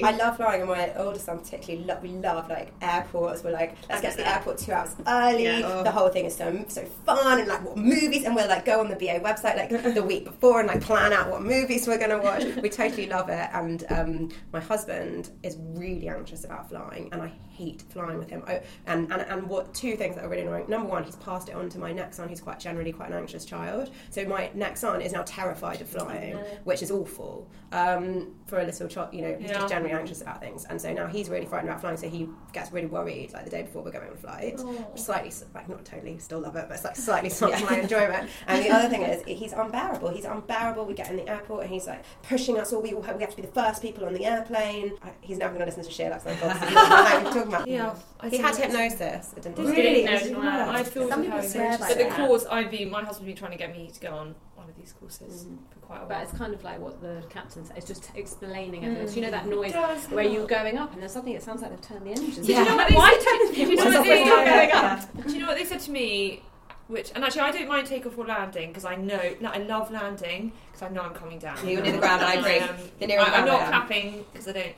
I 0.03 0.13
love 0.13 0.37
flying, 0.37 0.61
and 0.63 0.71
my 0.71 0.95
oldest 0.97 1.27
son 1.27 1.39
particularly. 1.39 1.87
Lo- 1.87 1.99
we 2.03 2.09
love 2.09 2.49
like 2.49 2.73
airports. 2.83 3.43
We're 3.43 3.53
like, 3.53 3.77
let's 3.89 4.03
get 4.03 4.13
to 4.13 4.17
the 4.19 4.29
airport 4.29 4.59
two 4.59 4.73
hours 4.73 4.95
early. 5.07 5.45
Yeah. 5.45 5.83
The 5.83 5.91
whole 5.91 6.09
thing 6.09 6.27
is 6.27 6.37
so 6.37 6.65
so 6.69 6.85
fun, 7.05 7.41
and 7.41 7.49
like 7.49 7.65
what 7.65 7.77
movies, 7.77 8.25
and 8.25 8.35
we'll 8.35 8.49
like 8.49 8.65
go 8.65 8.81
on 8.81 8.89
the 8.89 8.97
BA 8.97 9.21
website 9.21 9.57
like 9.57 9.95
the 9.95 10.03
week 10.03 10.25
before 10.25 10.61
and 10.61 10.69
like 10.69 10.81
plan 10.81 11.13
out 11.13 11.31
what 11.31 11.43
movies 11.43 11.87
we're 11.87 11.99
gonna 11.99 12.21
watch. 12.23 12.45
We 12.67 12.71
totally 12.71 13.07
love 13.07 13.29
it, 13.29 13.49
and 13.53 13.85
um, 13.91 14.29
my 14.53 14.61
husband 14.61 15.31
is 15.43 15.57
really 15.61 16.09
anxious 16.09 16.45
about 16.45 16.69
flying, 16.69 17.09
and 17.13 17.23
I 17.23 17.33
hate 17.51 17.83
flying 17.91 18.19
with 18.19 18.29
him. 18.29 18.43
I, 18.47 18.63
and, 18.87 19.11
and 19.13 19.23
and 19.23 19.49
what 19.49 19.73
two 19.75 19.97
things 19.97 20.17
that 20.17 20.25
are 20.25 20.29
really 20.29 20.43
annoying. 20.43 20.65
Number 20.69 20.89
one, 20.89 21.05
he's 21.05 21.17
passed 21.17 21.49
it 21.49 21.55
on 21.55 21.69
to 21.71 21.79
my 21.79 21.93
next 21.93 22.17
son, 22.17 22.29
who's 22.29 22.41
quite 22.41 22.59
generally 22.59 22.93
quite 22.93 23.11
an 23.11 23.17
anxious 23.17 23.45
child. 23.45 23.91
So 24.11 24.25
my 24.25 24.51
next 24.55 24.81
son 24.81 25.01
is 25.01 25.13
now 25.13 25.23
terrified 25.23 25.81
of 25.81 25.89
flying, 25.89 26.37
which 26.65 26.83
is 26.83 26.91
awful 26.91 27.49
um, 27.73 28.35
for 28.47 28.61
a 28.61 28.65
little 28.65 28.87
child. 28.89 29.13
You 29.13 29.23
know, 29.23 29.37
he's 29.39 29.51
Yeah. 29.51 29.57
just 29.59 29.69
generally 29.69 29.93
anxious 29.93 30.23
about 30.23 30.41
things, 30.41 30.65
and 30.67 30.81
so 30.81 30.93
now 30.93 31.07
he's 31.09 31.29
really 31.29 31.47
frightened 31.47 31.69
about 31.69 31.81
flying. 31.81 31.97
So 31.97 32.09
he 32.09 32.29
gets 32.53 32.73
really 32.73 32.87
worried, 32.87 33.33
like 33.33 33.45
the 33.45 33.51
day 33.51 33.63
before 33.63 33.83
we're 33.83 33.91
going 33.91 34.09
on 34.09 34.17
flight. 34.17 34.61
Which 34.61 35.01
slightly, 35.03 35.33
like 35.55 35.69
not 35.69 35.85
totally, 35.85 36.19
still 36.19 36.39
love 36.41 36.55
it, 36.57 36.67
but 36.69 36.75
it's 36.77 36.85
like 36.85 36.97
slightly 36.97 37.29
stops 37.29 37.61
my 37.69 37.79
enjoyment. 37.81 38.31
And 38.47 38.65
the 38.65 38.71
other 38.71 38.89
thing 38.89 39.03
is, 39.13 39.23
he's 39.27 39.53
unbearable. 39.53 40.11
He's 40.11 40.25
unbearable. 40.25 40.85
We 40.87 40.95
get 40.95 41.11
in 41.11 41.17
the 41.17 41.29
airport, 41.29 41.65
and 41.65 41.71
he's 41.73 41.87
like 41.87 42.05
pushing 42.23 42.59
us 42.59 42.73
all. 42.73 42.83
We 42.83 42.93
all 42.95 43.03
have, 43.03 43.17
we 43.17 43.23
have 43.23 43.31
to 43.31 43.37
be 43.37 43.43
the 43.43 43.53
first 43.53 43.83
people 43.83 44.05
on 44.07 44.15
the 44.15 44.25
airplane. 44.25 44.93
I, 45.03 45.11
he's 45.21 45.39
never 45.39 45.55
going 45.55 45.61
to 45.61 45.67
listen 45.67 45.85
to 45.85 45.91
shit 45.91 46.11
like 46.11 46.23
that. 46.25 46.43
Obviously, 46.43 46.75
what 46.77 47.25
we're 47.25 47.33
talking 47.33 47.49
about. 47.55 47.67
Yeah, 47.69 47.95
I 48.21 48.29
He 48.29 48.37
see 48.37 48.43
had 48.43 48.53
what- 48.55 48.63
hypnosis. 48.63 49.33
It 49.37 49.43
didn't 49.43 49.59
Really? 49.67 50.05
No, 50.05 50.13
it's 50.13 50.31
not. 50.31 50.69
I 50.77 50.85
feel 50.85 51.09
Some 51.09 51.19
for 51.19 51.23
people 51.25 51.37
having 51.39 51.51
swear 51.51 51.77
But 51.79 51.89
the 51.99 52.05
that. 52.05 52.13
course, 52.17 52.45
I've 52.47 52.71
been. 52.71 52.91
My 52.91 53.03
husband's 53.05 53.27
been 53.27 53.37
trying 53.37 53.51
to 53.53 53.59
get 53.59 53.73
me 53.77 53.91
to 53.93 54.01
go 54.01 54.15
on 54.15 54.35
of 54.69 54.77
these 54.77 54.93
courses 54.93 55.47
for 55.71 55.79
quite 55.81 55.97
a 55.97 56.01
while. 56.01 56.09
But 56.09 56.23
it's 56.23 56.33
kind 56.33 56.55
of 56.55 56.63
like 56.65 56.79
what 56.81 57.01
the 57.01 57.23
captain 57.31 57.65
said. 57.65 57.77
It's 57.77 57.87
just 57.87 58.11
explaining 58.15 58.85
everything. 58.85 59.09
So 59.09 59.15
you 59.17 59.23
know 59.23 59.31
that 59.31 59.47
noise 59.47 59.73
where 60.11 60.25
you're 60.25 60.47
going 60.47 60.79
up, 60.79 60.93
and 60.93 61.03
then 61.03 61.09
suddenly 61.09 61.37
it 61.37 61.43
sounds 61.43 61.63
like 61.63 61.71
they've 61.71 61.81
turned 61.81 62.07
the 62.07 62.11
engines. 62.11 62.47
Do 62.47 62.53
you 62.53 62.65
know 62.65 62.77
what 62.77 62.89
they 62.89 62.95
Why 62.95 63.13
said- 63.13 63.25
turn 63.25 63.47
the 63.49 63.53
do 63.55 63.61
you 63.61 63.67
know 63.77 63.83
engines 63.83 63.95
what 63.97 64.05
they- 64.05 64.25
going 64.25 64.71
up. 64.73 65.27
Do 65.27 65.33
you 65.33 65.41
know 65.41 65.47
what 65.47 65.57
they 65.57 65.65
said 65.65 65.81
to 65.81 65.91
me? 65.91 66.43
Which 66.89 67.11
and 67.17 67.25
actually, 67.25 67.41
I 67.41 67.51
don't 67.51 67.67
mind 67.69 67.89
takeoff 67.89 68.17
or 68.17 68.25
landing 68.27 68.69
because 68.69 68.85
I 68.85 68.95
know. 68.95 69.35
No, 69.41 69.51
I 69.51 69.59
love 69.59 69.91
landing 69.91 70.53
because 70.67 70.83
I 70.83 70.89
know 70.91 71.01
I'm 71.03 71.15
coming 71.15 71.41
down. 71.41 71.57
You're 71.67 71.83
near 71.83 71.93
the 71.93 71.99
ground, 71.99 72.23
I 72.23 72.35
agree. 72.35 72.59
Um, 72.61 72.77
The 73.01 73.07
nearer 73.09 73.25
the 73.25 73.31
I, 73.35 73.39
I'm 73.41 73.45
not 73.47 73.67
clapping 73.67 74.25
because 74.33 74.47
I 74.47 74.53
don't 74.53 74.75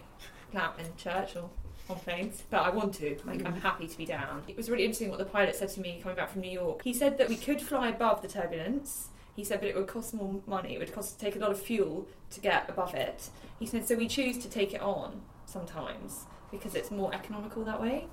clap 0.51 0.81
in 0.81 0.87
church 0.96 1.37
or 1.37 1.51
on 1.90 1.96
planes, 2.01 2.42
but 2.48 2.61
I 2.62 2.70
want 2.70 2.94
to. 2.94 3.18
Like, 3.27 3.44
I'm 3.44 3.61
happy 3.61 3.87
to 3.87 3.98
be 3.98 4.07
down. 4.07 4.42
It 4.48 4.57
was 4.57 4.70
really 4.70 4.85
interesting 4.85 5.11
what 5.11 5.18
the 5.18 5.24
pilot 5.27 5.55
said 5.55 5.68
to 5.70 5.81
me 5.81 6.01
coming 6.03 6.16
back 6.16 6.31
from 6.31 6.40
New 6.40 6.51
York. 6.51 6.81
He 6.83 6.94
said 6.94 7.18
that 7.18 7.29
we 7.29 7.37
could 7.37 7.61
fly 7.61 7.88
above 7.88 8.22
the 8.22 8.29
turbulence. 8.29 9.09
He 9.38 9.44
said, 9.44 9.61
but 9.61 9.68
it 9.68 9.77
would 9.77 9.87
cost 9.87 10.14
more 10.14 10.40
money. 10.48 10.74
It 10.74 10.81
would 10.81 10.92
cost 10.92 11.20
take 11.20 11.37
a 11.37 11.38
lot 11.38 11.53
of 11.53 11.62
fuel 11.62 12.09
to 12.31 12.40
get 12.40 12.68
above 12.68 12.92
it. 12.92 13.31
He 13.61 13.66
said, 13.66 13.87
so 13.87 13.94
we 13.94 14.09
choose 14.09 14.37
to 14.38 14.51
take 14.51 14.74
it 14.74 14.81
on 14.81 15.20
sometimes 15.46 16.27
because 16.51 16.74
it's 16.74 16.90
more 16.90 17.14
economical 17.14 17.62
that 17.62 17.81
way. 17.81 18.09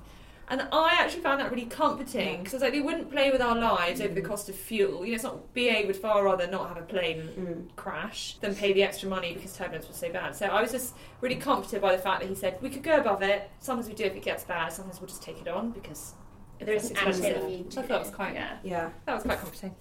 And 0.50 0.68
I 0.72 0.98
actually 1.00 1.24
found 1.24 1.42
that 1.42 1.50
really 1.50 1.66
comforting 1.66 2.44
because 2.44 2.54
I 2.54 2.58
was 2.58 2.62
like, 2.62 2.74
they 2.74 2.80
wouldn't 2.80 3.10
play 3.10 3.32
with 3.32 3.42
our 3.42 3.56
lives 3.56 4.02
over 4.02 4.14
the 4.14 4.22
mm. 4.22 4.26
cost 4.26 4.50
of 4.50 4.56
fuel. 4.56 5.04
You 5.04 5.14
know, 5.14 5.16
it's 5.16 5.24
not 5.24 5.52
BA 5.56 5.82
would 5.88 5.96
far 5.96 6.24
rather 6.24 6.46
not 6.46 6.68
have 6.68 6.78
a 6.78 6.86
plane 6.86 7.30
mm. 7.36 7.76
crash 7.76 8.38
than 8.40 8.54
pay 8.54 8.72
the 8.72 8.84
extra 8.84 9.10
money 9.10 9.34
because 9.34 9.58
turbulence 9.58 9.88
was 9.88 9.98
so 9.98 10.12
bad. 10.12 10.36
So 10.36 10.46
I 10.46 10.62
was 10.62 10.72
just 10.72 10.94
really 11.22 11.38
comforted 11.38 11.82
by 11.82 11.96
the 11.96 12.02
fact 12.04 12.22
that 12.22 12.30
he 12.30 12.36
said 12.36 12.60
we 12.62 12.70
could 12.70 12.84
go 12.84 12.98
above 12.98 13.24
it. 13.24 13.50
Sometimes 13.58 13.88
we 13.88 13.96
do 13.96 14.04
if 14.04 14.16
it 14.16 14.22
gets 14.22 14.44
bad. 14.44 14.72
Sometimes 14.72 15.02
we'll 15.02 15.10
just 15.10 15.24
take 15.24 15.42
it 15.42 15.48
on 15.48 15.72
because 15.72 16.14
There 16.60 16.74
it's 16.74 16.86
isn't 16.86 16.96
expensive. 16.98 17.26
actually 17.38 17.58
need 17.58 17.74
So 17.74 17.80
I 17.80 17.84
to. 17.84 17.88
thought 17.90 17.96
it 17.96 18.00
was 18.06 18.10
quite 18.16 18.34
Yeah. 18.34 18.58
Yeah. 18.64 18.90
that 19.06 19.14
was 19.16 19.24
quite 19.24 19.40
comforting. 19.40 19.76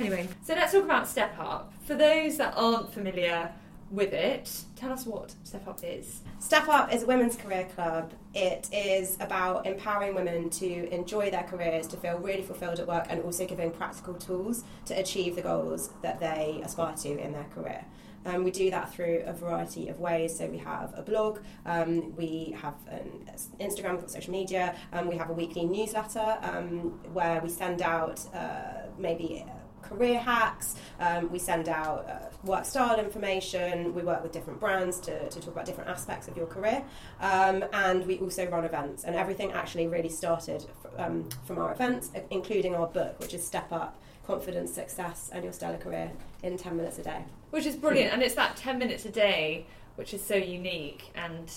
Anyway, 0.00 0.28
so 0.44 0.54
let's 0.54 0.72
talk 0.72 0.84
about 0.84 1.06
Step 1.08 1.34
Up. 1.38 1.72
For 1.86 1.94
those 1.94 2.36
that 2.38 2.54
aren't 2.56 2.92
familiar 2.92 3.50
with 3.90 4.12
it, 4.12 4.50
tell 4.74 4.90
us 4.92 5.06
what 5.06 5.34
Step 5.44 5.68
Up 5.68 5.78
is. 5.84 6.20
Step 6.40 6.68
Up 6.68 6.92
is 6.92 7.04
a 7.04 7.06
women's 7.06 7.36
career 7.36 7.68
club. 7.74 8.12
It 8.34 8.68
is 8.72 9.16
about 9.20 9.64
empowering 9.66 10.14
women 10.14 10.50
to 10.50 10.92
enjoy 10.92 11.30
their 11.30 11.44
careers, 11.44 11.86
to 11.88 11.96
feel 11.96 12.18
really 12.18 12.42
fulfilled 12.42 12.80
at 12.80 12.86
work, 12.88 13.06
and 13.08 13.22
also 13.22 13.46
giving 13.46 13.70
practical 13.70 14.14
tools 14.14 14.64
to 14.86 14.98
achieve 14.98 15.36
the 15.36 15.42
goals 15.42 15.90
that 16.02 16.18
they 16.18 16.60
aspire 16.64 16.94
to 16.96 17.18
in 17.18 17.32
their 17.32 17.46
career. 17.54 17.84
Um, 18.26 18.44
we 18.44 18.50
do 18.50 18.70
that 18.70 18.92
through 18.92 19.22
a 19.24 19.32
variety 19.32 19.88
of 19.88 19.98
ways. 20.00 20.36
So 20.36 20.46
we 20.46 20.58
have 20.58 20.92
a 20.96 21.02
blog, 21.02 21.38
um, 21.64 22.14
we 22.16 22.54
have 22.60 22.74
an 22.88 23.30
Instagram, 23.60 23.92
we've 23.92 24.00
got 24.00 24.10
social 24.10 24.32
media, 24.32 24.74
um, 24.92 25.08
we 25.08 25.16
have 25.16 25.30
a 25.30 25.32
weekly 25.32 25.64
newsletter 25.64 26.38
um, 26.42 27.00
where 27.12 27.40
we 27.40 27.48
send 27.48 27.82
out 27.82 28.20
uh, 28.34 28.88
maybe 28.98 29.44
career 29.86 30.18
hacks. 30.18 30.76
Um, 30.98 31.30
we 31.30 31.38
send 31.38 31.68
out 31.68 32.08
uh, 32.08 32.36
work 32.44 32.64
style 32.64 32.98
information. 32.98 33.94
We 33.94 34.02
work 34.02 34.22
with 34.22 34.32
different 34.32 34.60
brands 34.60 34.98
to, 35.00 35.28
to 35.28 35.40
talk 35.40 35.52
about 35.52 35.66
different 35.66 35.90
aspects 35.90 36.28
of 36.28 36.36
your 36.36 36.46
career. 36.46 36.82
Um, 37.20 37.64
and 37.72 38.06
we 38.06 38.18
also 38.18 38.48
run 38.48 38.64
events. 38.64 39.04
And 39.04 39.14
everything 39.14 39.52
actually 39.52 39.86
really 39.86 40.08
started 40.08 40.66
f- 40.84 40.92
um, 40.98 41.28
from 41.44 41.58
our 41.58 41.72
events, 41.72 42.10
including 42.30 42.74
our 42.74 42.86
book, 42.86 43.18
which 43.20 43.34
is 43.34 43.46
Step 43.46 43.72
Up 43.72 44.00
Confidence, 44.26 44.72
Success, 44.74 45.30
and 45.32 45.44
Your 45.44 45.52
Stellar 45.52 45.78
Career 45.78 46.10
in 46.42 46.56
10 46.56 46.76
minutes 46.76 46.98
a 46.98 47.02
day. 47.02 47.24
Which 47.56 47.64
is 47.64 47.74
brilliant, 47.74 48.12
and 48.12 48.22
it's 48.22 48.34
that 48.34 48.54
10 48.58 48.78
minutes 48.78 49.06
a 49.06 49.10
day 49.10 49.66
which 49.94 50.12
is 50.12 50.22
so 50.22 50.36
unique 50.36 51.10
and 51.14 51.50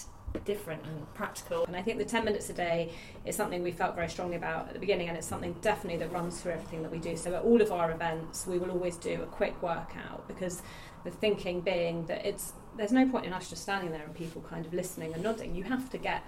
different 0.46 0.82
and 0.86 1.14
practical. 1.14 1.66
And 1.66 1.76
I 1.76 1.82
think 1.82 1.98
the 1.98 2.06
10 2.06 2.24
minutes 2.24 2.50
a 2.50 2.54
day 2.54 2.94
is 3.26 3.36
something 3.36 3.62
we 3.62 3.72
felt 3.72 3.96
very 3.96 4.08
strongly 4.08 4.38
about 4.38 4.70
at 4.70 4.74
the 4.74 4.80
beginning, 4.80 5.10
and 5.10 5.18
it's 5.18 5.28
something 5.28 5.58
definitely 5.62 6.00
that 6.00 6.14
runs 6.14 6.40
through 6.40 6.54
everything 6.54 6.84
that 6.84 6.92
we 6.94 7.00
do. 7.00 7.18
So 7.18 7.36
at 7.36 7.44
all 7.44 7.62
of 7.62 7.74
our 7.74 7.92
events, 7.92 8.48
we 8.48 8.60
will 8.60 8.72
always 8.72 8.96
do 8.96 9.22
a 9.22 9.26
quick 9.26 9.62
workout 9.62 10.26
because 10.30 10.62
the 11.04 11.12
thinking 11.12 11.60
being 11.60 12.06
that 12.06 12.26
it's 12.26 12.54
there's 12.78 12.94
no 12.94 13.06
point 13.10 13.26
in 13.26 13.34
us 13.34 13.50
just 13.50 13.64
standing 13.64 13.92
there 13.92 14.04
and 14.04 14.16
people 14.16 14.42
kind 14.50 14.66
of 14.66 14.74
listening 14.74 15.14
and 15.14 15.22
nodding. 15.22 15.54
You 15.54 15.64
have 15.64 15.90
to 15.90 15.98
get 15.98 16.24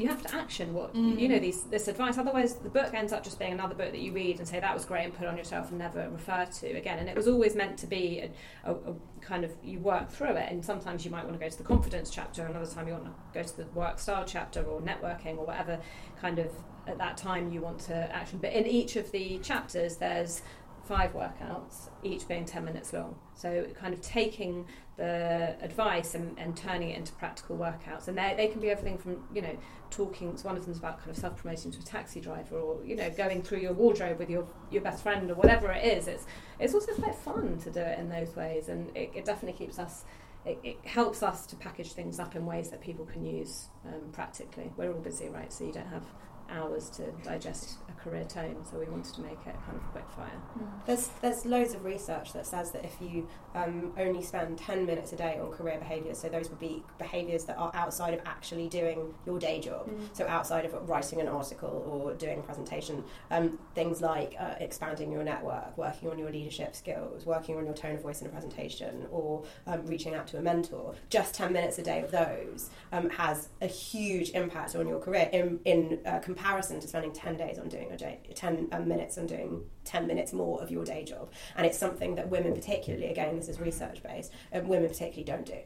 you 0.00 0.08
have 0.08 0.22
to 0.22 0.34
action 0.34 0.72
what 0.72 0.94
mm. 0.94 1.18
you 1.18 1.28
know 1.28 1.38
these 1.38 1.64
this 1.64 1.88
advice 1.88 2.18
otherwise 2.18 2.54
the 2.56 2.68
book 2.68 2.92
ends 2.94 3.12
up 3.12 3.22
just 3.22 3.38
being 3.38 3.52
another 3.52 3.74
book 3.74 3.92
that 3.92 4.00
you 4.00 4.12
read 4.12 4.38
and 4.38 4.48
say 4.48 4.58
that 4.58 4.74
was 4.74 4.84
great 4.84 5.04
and 5.04 5.14
put 5.14 5.26
on 5.26 5.36
yourself 5.36 5.70
and 5.70 5.78
never 5.78 6.08
refer 6.10 6.44
to 6.46 6.66
again 6.76 6.98
and 6.98 7.08
it 7.08 7.16
was 7.16 7.28
always 7.28 7.54
meant 7.54 7.78
to 7.78 7.86
be 7.86 8.30
a, 8.64 8.70
a, 8.70 8.74
a 8.74 8.94
kind 9.20 9.44
of 9.44 9.52
you 9.62 9.78
work 9.78 10.10
through 10.10 10.34
it 10.36 10.50
and 10.50 10.64
sometimes 10.64 11.04
you 11.04 11.10
might 11.10 11.24
want 11.24 11.38
to 11.38 11.44
go 11.44 11.48
to 11.48 11.58
the 11.58 11.64
confidence 11.64 12.10
chapter 12.10 12.44
another 12.46 12.66
time 12.66 12.86
you 12.86 12.94
want 12.94 13.04
to 13.04 13.12
go 13.34 13.42
to 13.42 13.56
the 13.56 13.64
work 13.66 13.98
style 13.98 14.24
chapter 14.26 14.62
or 14.62 14.80
networking 14.80 15.36
or 15.38 15.46
whatever 15.46 15.78
kind 16.20 16.38
of 16.38 16.50
at 16.86 16.98
that 16.98 17.16
time 17.16 17.52
you 17.52 17.60
want 17.60 17.78
to 17.78 17.94
action 18.14 18.38
but 18.38 18.52
in 18.52 18.66
each 18.66 18.96
of 18.96 19.10
the 19.12 19.38
chapters 19.38 19.96
there's 19.96 20.42
five 20.90 21.12
workouts, 21.12 21.88
each 22.02 22.26
being 22.26 22.44
10 22.44 22.64
minutes 22.64 22.92
long. 22.92 23.14
So, 23.34 23.64
kind 23.78 23.94
of 23.94 24.00
taking 24.00 24.66
the 24.96 25.54
advice 25.62 26.16
and, 26.16 26.36
and 26.36 26.56
turning 26.56 26.90
it 26.90 26.98
into 26.98 27.12
practical 27.12 27.56
workouts. 27.56 28.08
And 28.08 28.18
they, 28.18 28.34
they 28.36 28.48
can 28.48 28.60
be 28.60 28.70
everything 28.70 28.98
from, 28.98 29.22
you 29.32 29.40
know, 29.40 29.56
talking, 29.90 30.36
one 30.42 30.56
of 30.56 30.64
them's 30.64 30.78
about 30.78 30.98
kind 30.98 31.10
of 31.10 31.16
self 31.16 31.36
promoting 31.36 31.70
to 31.72 31.78
a 31.78 31.82
taxi 31.82 32.20
driver 32.20 32.58
or, 32.58 32.84
you 32.84 32.96
know, 32.96 33.10
going 33.10 33.42
through 33.42 33.58
your 33.58 33.72
wardrobe 33.72 34.18
with 34.18 34.30
your, 34.30 34.46
your 34.70 34.82
best 34.82 35.02
friend 35.02 35.30
or 35.30 35.34
whatever 35.34 35.70
it 35.72 35.84
is. 35.84 36.08
It's, 36.08 36.26
it's 36.58 36.74
also 36.74 36.92
quite 36.94 37.14
fun 37.14 37.58
to 37.58 37.70
do 37.70 37.80
it 37.80 37.98
in 37.98 38.08
those 38.08 38.34
ways. 38.36 38.68
And 38.68 38.94
it, 38.96 39.10
it 39.14 39.24
definitely 39.24 39.58
keeps 39.64 39.78
us. 39.78 40.04
It, 40.46 40.58
it, 40.64 40.78
helps 40.84 41.22
us 41.22 41.44
to 41.46 41.56
package 41.56 41.92
things 41.92 42.18
up 42.18 42.34
in 42.34 42.46
ways 42.46 42.70
that 42.70 42.80
people 42.80 43.04
can 43.04 43.24
use 43.24 43.68
um, 43.86 44.10
practically. 44.12 44.72
We're 44.76 44.92
all 44.92 45.00
busy, 45.00 45.28
right? 45.28 45.52
So 45.52 45.64
you 45.64 45.72
don't 45.72 45.88
have 45.88 46.04
hours 46.50 46.90
to 46.90 47.10
digest 47.24 47.78
a 47.88 48.02
career 48.02 48.24
tome, 48.24 48.56
so 48.68 48.78
we 48.78 48.86
wanted 48.86 49.14
to 49.14 49.20
make 49.20 49.38
it 49.46 49.56
kind 49.66 49.76
of 49.76 49.82
quick 49.92 50.08
fire. 50.16 50.30
Mm. 50.58 50.66
There's 50.86 51.08
there's 51.20 51.46
loads 51.46 51.74
of 51.74 51.84
research 51.84 52.32
that 52.32 52.46
says 52.46 52.72
that 52.72 52.84
if 52.84 52.96
you 53.00 53.28
um, 53.54 53.92
only 53.98 54.22
spend 54.22 54.58
10 54.58 54.86
minutes 54.86 55.12
a 55.12 55.16
day 55.16 55.38
on 55.40 55.50
career 55.52 55.78
behaviours, 55.78 56.18
so 56.18 56.28
those 56.28 56.50
would 56.50 56.58
be 56.58 56.82
behaviours 56.98 57.44
that 57.44 57.56
are 57.56 57.70
outside 57.74 58.14
of 58.14 58.20
actually 58.26 58.68
doing 58.68 59.14
your 59.26 59.38
day 59.38 59.60
job, 59.60 59.88
mm. 59.88 60.00
so 60.12 60.26
outside 60.26 60.64
of 60.64 60.88
writing 60.88 61.20
an 61.20 61.28
article 61.28 61.84
or 61.86 62.14
doing 62.14 62.38
a 62.38 62.42
presentation, 62.42 63.04
um, 63.30 63.58
things 63.74 64.00
like 64.00 64.34
uh, 64.38 64.54
expanding 64.60 65.12
your 65.12 65.24
network, 65.24 65.76
working 65.76 66.10
on 66.10 66.18
your 66.18 66.30
leadership 66.30 66.74
skills, 66.74 67.26
working 67.26 67.56
on 67.56 67.64
your 67.64 67.74
tone 67.74 67.96
of 67.96 68.02
voice 68.02 68.20
in 68.20 68.26
a 68.26 68.30
presentation, 68.30 69.06
or 69.10 69.44
um, 69.66 69.84
reaching 69.86 70.14
out 70.14 70.26
to 70.26 70.38
a 70.38 70.42
mentor. 70.42 70.94
Just 71.08 71.34
10 71.34 71.52
minutes 71.52 71.78
a 71.78 71.82
day 71.82 72.02
of 72.02 72.10
those 72.10 72.70
um, 72.92 73.10
has 73.10 73.48
a 73.60 73.66
huge 73.66 74.30
impact 74.30 74.74
on 74.74 74.86
your 74.86 75.00
career 75.00 75.28
in, 75.32 75.60
in 75.64 76.00
uh, 76.06 76.18
comparison 76.18 76.39
to 76.80 76.88
spending 76.88 77.12
10 77.12 77.36
days 77.36 77.58
on 77.58 77.68
doing 77.68 77.90
a 77.92 77.96
day, 77.96 78.20
10 78.34 78.68
um, 78.72 78.88
minutes 78.88 79.18
on 79.18 79.26
doing 79.26 79.64
10 79.84 80.06
minutes 80.06 80.32
more 80.32 80.60
of 80.62 80.70
your 80.70 80.84
day 80.84 81.04
job. 81.04 81.30
And 81.56 81.66
it's 81.66 81.78
something 81.78 82.14
that 82.16 82.28
women, 82.28 82.54
particularly, 82.54 83.06
again, 83.06 83.36
this 83.36 83.48
is 83.48 83.60
research 83.60 84.02
based, 84.02 84.32
um, 84.52 84.68
women 84.68 84.88
particularly 84.88 85.24
don't 85.24 85.46
do. 85.46 85.58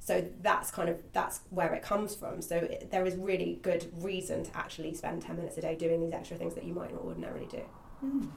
So 0.00 0.24
that's 0.40 0.72
kind 0.72 0.88
of 0.88 1.00
that's 1.12 1.42
where 1.50 1.72
it 1.74 1.82
comes 1.82 2.14
from. 2.14 2.42
So 2.42 2.56
it, 2.56 2.90
there 2.90 3.06
is 3.06 3.14
really 3.14 3.60
good 3.62 3.86
reason 4.02 4.42
to 4.42 4.56
actually 4.56 4.94
spend 4.94 5.22
10 5.22 5.36
minutes 5.36 5.56
a 5.58 5.60
day 5.60 5.76
doing 5.76 6.00
these 6.00 6.12
extra 6.12 6.36
things 6.36 6.54
that 6.54 6.64
you 6.64 6.74
might 6.74 6.92
not 6.92 7.02
ordinarily 7.02 7.46
do. 7.46 7.62
Mm. 8.04 8.28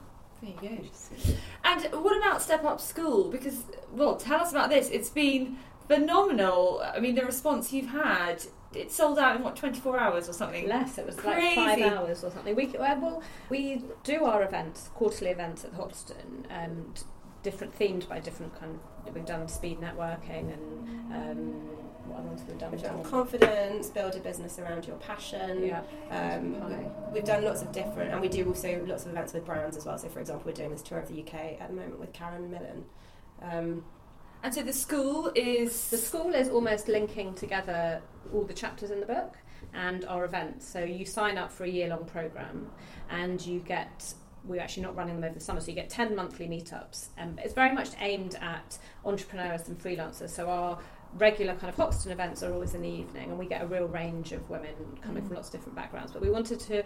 There 0.42 0.50
you 0.50 0.78
go. 0.78 1.34
And 1.64 2.04
what 2.04 2.16
about 2.16 2.42
Step 2.42 2.64
Up 2.64 2.80
School? 2.80 3.30
Because, 3.30 3.64
well, 3.90 4.16
tell 4.16 4.40
us 4.40 4.50
about 4.50 4.68
this. 4.68 4.90
It's 4.90 5.08
been 5.08 5.56
phenomenal. 5.88 6.82
I 6.84 7.00
mean, 7.00 7.14
the 7.14 7.24
response 7.24 7.72
you've 7.72 7.90
had 7.90 8.44
it 8.76 8.92
sold 8.92 9.18
out 9.18 9.36
in 9.36 9.42
what 9.42 9.56
24 9.56 9.98
hours 9.98 10.28
or 10.28 10.32
something? 10.32 10.68
Less 10.68 10.98
it 10.98 11.06
was 11.06 11.16
Crazy. 11.16 11.60
like 11.60 11.80
five 11.80 11.92
hours 11.92 12.24
or 12.24 12.30
something. 12.30 12.54
We 12.54 12.66
well 12.78 13.22
we 13.48 13.82
do 14.04 14.24
our 14.24 14.42
events 14.42 14.90
quarterly 14.94 15.30
events 15.30 15.64
at 15.64 15.72
Hoxton 15.74 16.46
and 16.50 17.02
different 17.42 17.78
themed 17.78 18.08
by 18.08 18.18
different 18.18 18.58
kind 18.58 18.78
of 19.06 19.14
we've 19.14 19.24
done 19.24 19.46
speed 19.48 19.80
networking 19.80 20.52
and 20.52 21.12
um, 21.12 21.52
what 22.08 22.20
ones 22.22 22.42
we've 22.48 22.58
done, 22.58 22.72
we've 22.72 22.82
done 22.82 23.02
confidence 23.04 23.88
build 23.88 24.14
a 24.14 24.20
business 24.20 24.58
around 24.58 24.86
your 24.86 24.96
passion. 24.96 25.64
Yeah. 25.64 25.82
Um, 26.10 26.56
we've 27.12 27.24
done 27.24 27.44
lots 27.44 27.62
of 27.62 27.72
different 27.72 28.12
and 28.12 28.20
we 28.20 28.28
do 28.28 28.46
also 28.46 28.84
lots 28.86 29.04
of 29.04 29.12
events 29.12 29.32
with 29.32 29.44
brands 29.44 29.76
as 29.76 29.84
well. 29.84 29.98
So 29.98 30.08
for 30.08 30.20
example 30.20 30.44
we're 30.46 30.56
doing 30.56 30.70
this 30.70 30.82
tour 30.82 30.98
of 30.98 31.08
the 31.08 31.20
UK 31.20 31.60
at 31.60 31.68
the 31.68 31.74
moment 31.74 32.00
with 32.00 32.12
Karen 32.12 32.50
Millen. 32.50 32.84
Um, 33.42 33.84
and 34.46 34.54
so 34.54 34.62
the 34.62 34.72
school 34.72 35.32
is 35.34 35.90
the 35.90 35.96
school 35.98 36.32
is 36.32 36.48
almost 36.48 36.86
linking 36.86 37.34
together 37.34 38.00
all 38.32 38.44
the 38.44 38.54
chapters 38.54 38.92
in 38.92 39.00
the 39.00 39.06
book 39.06 39.36
and 39.74 40.04
our 40.04 40.24
events. 40.24 40.64
So 40.68 40.84
you 40.84 41.04
sign 41.04 41.36
up 41.36 41.50
for 41.50 41.64
a 41.64 41.68
year 41.68 41.88
long 41.88 42.04
program, 42.04 42.70
and 43.10 43.44
you 43.44 43.58
get 43.58 44.14
we're 44.44 44.60
actually 44.60 44.84
not 44.84 44.94
running 44.94 45.16
them 45.16 45.24
over 45.24 45.34
the 45.34 45.40
summer, 45.40 45.60
so 45.60 45.66
you 45.66 45.74
get 45.74 45.90
10 45.90 46.14
monthly 46.14 46.46
meetups. 46.46 47.08
And 47.16 47.40
it's 47.40 47.54
very 47.54 47.74
much 47.74 47.88
aimed 47.98 48.36
at 48.36 48.78
entrepreneurs 49.04 49.66
and 49.66 49.76
freelancers. 49.76 50.30
So 50.30 50.48
our 50.48 50.78
regular 51.14 51.56
kind 51.56 51.68
of 51.68 51.74
Hoxton 51.74 52.12
events 52.12 52.44
are 52.44 52.52
always 52.52 52.74
in 52.74 52.82
the 52.82 52.88
evening, 52.88 53.30
and 53.30 53.38
we 53.40 53.46
get 53.46 53.62
a 53.62 53.66
real 53.66 53.88
range 53.88 54.30
of 54.30 54.48
women 54.48 54.76
coming 55.02 55.24
mm. 55.24 55.26
from 55.26 55.34
lots 55.34 55.48
of 55.48 55.54
different 55.54 55.74
backgrounds. 55.74 56.12
But 56.12 56.22
we 56.22 56.30
wanted 56.30 56.60
to 56.60 56.84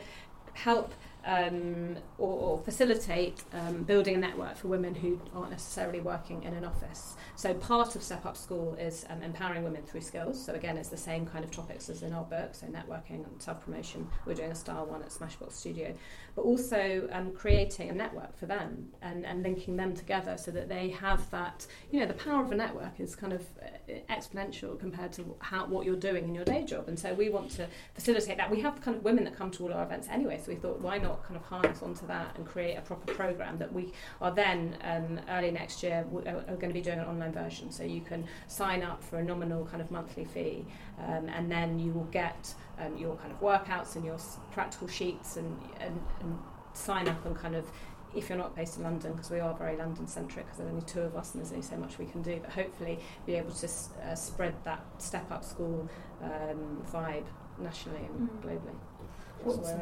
help 0.55 0.95
um, 1.25 1.97
or, 2.18 2.33
or, 2.33 2.59
facilitate 2.59 3.43
um, 3.53 3.83
building 3.83 4.14
a 4.14 4.18
network 4.18 4.57
for 4.57 4.68
women 4.68 4.95
who 4.95 5.21
aren't 5.35 5.51
necessarily 5.51 6.01
working 6.01 6.43
in 6.43 6.55
an 6.55 6.64
office. 6.64 7.14
So 7.37 7.55
part 7.55 7.95
of 7.97 8.03
Step 8.03 8.27
Up 8.27 8.37
School 8.37 8.75
is 8.75 9.05
um, 9.09 9.23
empowering 9.23 9.64
women 9.64 9.83
through 9.83 10.03
skills. 10.03 10.43
So 10.43 10.55
again, 10.55 10.77
it's 10.77 10.89
the 10.89 10.97
same 10.97 11.27
kind 11.27 11.45
of 11.45 11.51
topics 11.51 11.89
as 11.89 12.03
in 12.03 12.12
our 12.12 12.25
book. 12.25 12.55
So 12.55 12.66
networking 12.66 13.25
and 13.27 13.41
self 13.41 13.64
promotion. 13.64 14.09
We're 14.27 14.35
doing 14.35 14.51
a 14.51 14.55
style 14.55 14.87
one 14.87 15.03
at 15.03 15.09
Smashbox 15.09 15.53
Studio, 15.53 15.95
but 16.35 16.43
also 16.43 17.09
um, 17.12 17.33
creating 17.33 17.91
a 17.91 17.95
network 17.95 18.39
for 18.39 18.47
them 18.47 18.89
and, 19.03 19.25
and 19.27 19.43
linking 19.43 19.77
them 19.77 19.95
together 19.95 20.37
so 20.37 20.51
that 20.53 20.68
they 20.68 20.91
have 20.91 21.31
that. 21.31 21.66
You 21.91 22.01
know, 22.01 22.07
the 22.07 22.14
power 22.14 22.43
of 22.43 22.53
a 22.53 22.57
network 22.57 22.99
is 22.99 23.14
kind 23.16 23.33
of 23.33 23.43
uh, 23.62 23.93
exponential 24.11 24.79
compared 24.79 25.12
to 25.14 25.35
how 25.41 25.66
what 25.66 25.87
you're 25.87 25.97
doing 25.97 26.25
in 26.25 26.35
your 26.35 26.45
day 26.45 26.64
job. 26.64 26.89
And 26.89 26.99
so 26.99 27.14
we 27.14 27.29
want 27.29 27.51
to 27.53 27.66
facilitate 27.95 28.37
that. 28.37 28.51
We 28.51 28.61
have 28.61 28.81
kind 28.81 28.97
of 28.97 29.05
women 29.05 29.25
that 29.25 29.37
come 29.37 29.51
to 29.53 29.64
all 29.64 29.73
our 29.73 29.83
events 29.83 30.09
anyway. 30.11 30.39
So 30.39 30.53
we 30.53 30.57
thought, 30.57 30.81
why 30.81 30.99
not? 30.99 31.10
Not 31.11 31.25
kind 31.25 31.37
of 31.37 31.43
harness 31.43 31.83
onto 31.83 32.07
that 32.07 32.37
and 32.37 32.47
create 32.47 32.77
a 32.77 32.81
proper 32.81 33.13
program 33.13 33.59
that 33.59 33.73
we 33.73 33.93
are 34.21 34.31
then 34.31 34.77
um, 34.83 35.21
early 35.31 35.51
next 35.51 35.83
year 35.83 36.07
are, 36.27 36.37
are 36.49 36.57
going 36.57 36.69
to 36.69 36.75
be 36.75 36.81
doing 36.81 36.99
an 36.99 37.07
online 37.07 37.33
version 37.33 37.71
so 37.71 37.83
you 37.83 38.01
can 38.01 38.27
sign 38.47 38.83
up 38.83 39.03
for 39.03 39.19
a 39.19 39.25
nominal 39.25 39.65
kind 39.67 39.83
of 39.83 39.91
monthly 39.91 40.25
fee 40.25 40.65
um, 41.07 41.29
and 41.29 41.51
then 41.51 41.79
you 41.79 41.93
will 41.93 42.09
get 42.13 42.55
um, 42.79 42.97
your 42.97 43.17
kind 43.17 43.33
of 43.33 43.41
workouts 43.41 43.97
and 43.97 44.05
your 44.05 44.19
practical 44.53 44.89
sheets 44.89 45.37
and, 45.37 45.59
and, 45.81 46.01
and 46.21 46.39
sign 46.73 47.09
up 47.09 47.25
and 47.27 47.37
kind 47.37 47.55
of 47.55 47.67
if 48.15 48.29
you're 48.29 48.39
not 48.39 48.57
based 48.57 48.77
in 48.77 48.83
London, 48.83 49.13
because 49.13 49.31
we 49.31 49.39
are 49.39 49.55
very 49.55 49.77
London 49.77 50.05
centric, 50.07 50.45
because 50.45 50.59
there's 50.59 50.71
only 50.71 50.85
two 50.85 51.01
of 51.01 51.17
us 51.17 51.33
and 51.33 51.41
there's 51.41 51.53
only 51.53 51.65
so 51.65 51.77
much 51.77 51.97
we 51.97 52.07
can 52.07 52.23
do, 52.23 52.41
but 52.43 52.51
hopefully 52.51 52.99
be 53.25 53.35
able 53.35 53.53
to 53.53 53.69
uh, 54.05 54.17
spread 54.17 54.53
that 54.65 54.85
step 54.99 55.31
up 55.31 55.45
school 55.45 55.89
um, 56.21 56.85
vibe 56.93 57.27
nationally 57.59 58.05
and 58.05 58.29
mm. 58.29 58.43
globally. 58.43 58.75
What's, 59.45 59.72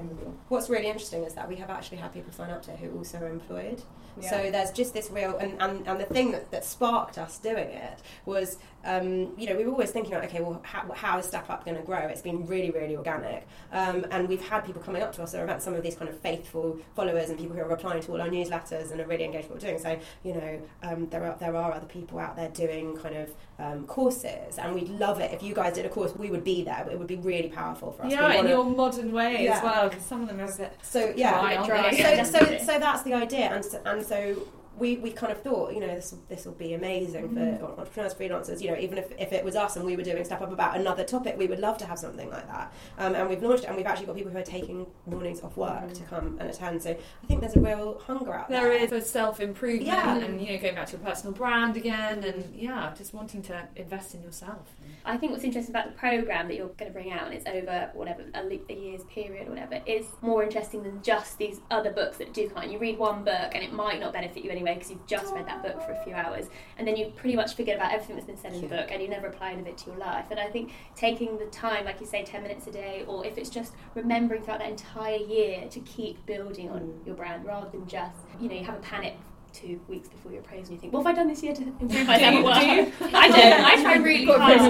what's, 0.49 0.71
really 0.71 0.87
interesting 0.87 1.25
is 1.25 1.35
that 1.35 1.49
we 1.49 1.57
have 1.57 1.71
actually 1.71 1.99
had 1.99 2.13
people 2.13 2.33
sign 2.33 2.51
up 2.51 2.63
to 2.63 2.73
it 2.73 2.79
who 2.79 2.97
also 2.97 3.19
are 3.19 3.29
employed. 3.29 3.83
Yeah. 4.21 4.31
So 4.31 4.51
there's 4.51 4.73
just 4.73 4.95
this 4.95 5.11
real, 5.11 5.37
and, 5.37 5.61
and, 5.61 5.87
and 5.87 6.01
the 6.01 6.05
thing 6.05 6.33
that, 6.33 6.51
that 6.51 6.65
sparked 6.65 7.19
us 7.19 7.39
doing 7.39 7.69
it 7.69 8.01
was, 8.27 8.59
um, 8.85 9.33
you 9.37 9.47
know, 9.47 9.57
we 9.57 9.65
were 9.65 9.73
always 9.73 9.91
thinking, 9.91 10.13
about, 10.13 10.25
okay, 10.25 10.41
well, 10.41 10.61
how, 10.65 10.91
how 10.93 11.19
is 11.19 11.27
Step 11.27 11.49
Up 11.51 11.65
going 11.65 11.77
to 11.77 11.83
grow? 11.83 11.99
It's 11.99 12.23
been 12.23 12.47
really, 12.47 12.71
really 12.71 12.97
organic. 12.97 13.47
Um, 13.73 14.07
and 14.11 14.29
we've 14.29 14.47
had 14.47 14.65
people 14.65 14.83
coming 14.83 15.03
up 15.03 15.13
to 15.15 15.23
us 15.23 15.35
at 15.35 15.43
events, 15.43 15.65
some 15.65 15.75
of 15.75 15.83
these 15.83 15.95
kind 15.95 16.09
of 16.09 16.19
faithful 16.21 16.79
followers 16.97 17.31
and 17.31 17.39
people 17.39 17.55
who 17.55 17.63
are 17.63 17.69
replying 17.69 18.03
to 18.03 18.13
all 18.13 18.21
our 18.21 18.29
newsletters 18.29 18.91
and 18.91 19.01
are 19.01 19.07
really 19.07 19.25
engaged 19.25 19.51
with 19.51 19.63
what 19.63 19.63
we're 19.63 19.79
doing. 19.79 19.83
So, 19.83 19.99
you 20.25 20.35
know, 20.35 20.63
um, 20.83 21.09
there, 21.11 21.25
are, 21.25 21.37
there 21.39 21.57
are 21.57 21.73
other 21.73 21.87
people 21.87 22.19
out 22.19 22.37
there 22.37 22.49
doing 22.49 22.97
kind 22.97 23.17
of 23.17 23.31
um, 23.59 23.87
courses, 23.87 24.59
and 24.59 24.75
we'd 24.75 24.89
love 24.89 25.21
it 25.21 25.33
if 25.33 25.43
you 25.43 25.55
guys 25.55 25.75
did 25.75 25.85
a 25.85 25.89
course. 25.89 26.15
We 26.15 26.31
would 26.31 26.45
be 26.45 26.63
there. 26.63 26.87
It 26.91 26.99
would 26.99 27.09
be 27.09 27.17
really 27.17 27.49
powerful 27.49 27.93
for 27.93 28.05
us. 28.05 28.13
Yeah, 28.13 28.33
in 28.35 28.47
your 28.47 28.65
modern 28.65 29.13
way 29.13 29.48
yeah. 29.49 29.57
as 29.57 29.63
well, 29.63 29.89
because 29.89 30.05
some 30.05 30.23
of 30.23 30.29
them 30.29 30.41
are 30.41 30.45
a 30.45 30.57
bit 30.57 30.79
so 30.83 31.13
yeah. 31.17 31.41
Dry, 31.41 31.67
dry. 31.67 32.23
So, 32.23 32.39
so, 32.39 32.59
so 32.67 32.79
that's 32.79 33.03
the 33.03 33.15
idea, 33.15 33.53
and 33.55 33.65
so, 33.65 33.81
and 33.85 34.05
so 34.05 34.47
we, 34.79 34.97
we 34.97 35.11
kind 35.11 35.33
of 35.33 35.43
thought, 35.43 35.73
you 35.75 35.81
know, 35.81 35.87
this 35.89 36.15
this 36.29 36.45
will 36.45 36.53
be 36.53 36.75
amazing 36.75 37.29
Mm-hmm. 37.29 37.57
for 37.59 37.79
entrepreneurs, 37.81 38.15
freelancers. 38.15 38.61
You 38.61 38.71
know, 38.71 38.79
even 38.79 38.99
if, 38.99 39.13
if 39.19 39.33
it 39.33 39.45
was 39.45 39.57
us 39.57 39.77
and 39.77 39.85
we 39.85 39.97
were 39.97 40.03
doing 40.03 40.25
stuff 40.25 40.41
Up 40.43 40.53
about 40.53 40.77
another 40.77 41.05
topic, 41.05 41.37
we 41.39 41.47
would 41.47 41.59
love 41.59 41.79
to 41.79 41.87
have 41.87 41.99
something 41.99 42.29
like 42.31 42.47
that. 42.47 42.73
Um, 42.99 43.15
and 43.15 43.29
we've 43.29 43.43
launched 43.43 43.65
it, 43.65 43.69
and 43.69 43.77
we've 43.77 43.87
actually 43.87 44.07
got 44.07 44.17
people 44.17 44.31
who 44.33 44.39
are 44.39 44.43
taking 44.43 44.87
mornings 45.07 45.41
off 45.43 45.57
work 45.57 45.93
to 45.95 46.03
come 46.05 46.37
and 46.41 46.49
attend. 46.51 46.83
So 46.83 46.91
I 46.91 47.27
think 47.27 47.41
there's 47.41 47.57
a 47.57 47.61
real 47.61 47.99
hunger 48.07 48.35
out 48.35 48.49
there. 48.49 48.61
Mm-hmm. 48.63 48.69
There 48.91 48.99
is 48.99 49.07
a 49.07 49.09
self 49.09 49.41
improvement 49.41 49.87
Yeah. 49.87 50.17
and 50.17 50.41
you 50.41 50.53
know 50.55 50.59
going 50.63 50.75
back 50.75 50.87
to 50.87 50.93
your 50.97 51.01
personal 51.07 51.33
brand 51.35 51.77
again 51.77 52.23
and 52.25 52.55
yeah, 52.55 52.93
just 52.97 53.15
wanting 53.15 53.43
to 53.43 53.67
invest 53.77 54.15
in 54.15 54.23
yourself. 54.23 54.67
I 55.05 55.17
think 55.17 55.33
what's 55.33 55.45
interesting 55.45 55.75
about 55.75 55.87
the 55.87 55.99
program 55.99 56.49
that 56.49 56.57
you're 56.57 56.69
going 56.69 56.91
to 56.91 56.93
bring 56.99 57.13
out, 57.13 57.27
and 57.27 57.35
it's 57.35 57.47
over 57.47 57.91
whatever 57.95 58.23
a, 58.35 58.43
le- 58.43 58.59
a 58.69 58.75
year's 58.75 59.05
period 59.05 59.47
or 59.49 59.51
whatever, 59.51 59.81
is 59.87 60.07
more 60.21 60.43
interesting 60.43 60.83
than 60.83 61.03
just 61.03 61.39
these 61.39 61.61
other 61.71 61.91
books 61.93 62.19
that 62.19 62.33
do 62.35 62.49
come 62.49 62.59
out. 62.65 62.71
You 62.71 62.79
read 62.79 62.99
one 62.99 63.25
book 63.25 63.51
and 63.55 63.63
it 63.65 63.73
might 63.73 64.01
not 64.01 64.13
benefit 64.13 64.45
you 64.45 64.51
anyway 64.51 64.68
because 64.75 64.91
you've 64.91 65.07
just 65.07 65.35
read 65.35 65.47
that 65.47 65.63
book 65.63 65.81
for 65.83 65.93
a 65.93 66.05
few 66.05 66.15
hours, 66.15 66.47
and 66.77 66.87
then 66.87 66.97
you 66.97 67.13
pretty 67.17 67.37
much 67.37 67.55
forget 67.55 67.77
about 67.77 67.93
everything 67.93 68.17
that's 68.17 68.27
been 68.27 68.37
said 68.37 68.53
in 68.53 68.61
the 68.61 68.69
book, 68.69 68.89
and 68.91 69.03
you 69.03 69.09
never 69.09 69.27
apply 69.27 69.53
any 69.53 69.61
of 69.61 69.67
it 69.67 69.79
to 69.79 69.91
your 69.91 69.99
life. 69.99 70.27
And 70.31 70.39
I 70.39 70.47
think 70.47 70.73
taking 70.97 71.39
the 71.39 71.47
time, 71.47 71.85
like 71.85 72.01
you 72.01 72.07
say, 72.07 72.25
ten 72.25 72.43
minutes 72.43 72.67
a 72.67 72.73
day, 72.73 73.05
or 73.07 73.25
if 73.25 73.39
it's 73.39 73.51
just 73.51 73.73
remembering 73.95 74.43
throughout 74.43 74.61
that 74.61 74.71
entire 74.71 75.17
year 75.17 75.69
to 75.69 75.81
keep 75.81 76.25
building 76.27 76.71
on 76.71 77.01
your 77.05 77.15
brand 77.15 77.45
rather 77.45 77.69
than 77.71 77.87
just 77.87 78.17
you 78.41 78.49
know 78.49 78.55
you 78.55 78.65
have 78.65 78.77
a 78.77 78.81
panic 78.81 79.15
two 79.53 79.81
weeks 79.89 80.09
before 80.09 80.33
your 80.33 80.41
appraisal 80.41 80.67
and 80.67 80.75
you 80.75 80.79
think, 80.79 80.93
what 80.93 81.07
have 81.07 81.15
I 81.15 81.19
done 81.19 81.29
this 81.29 81.43
year 81.43 81.55
to 81.55 81.63
improve 81.63 82.07
myself 82.07 82.35
at 82.35 82.45
work? 82.45 83.15
I 83.15 83.29
don't. 83.29 83.65
I 83.65 83.83
try 83.83 83.97
really 83.97 84.25
hard. 84.27 84.61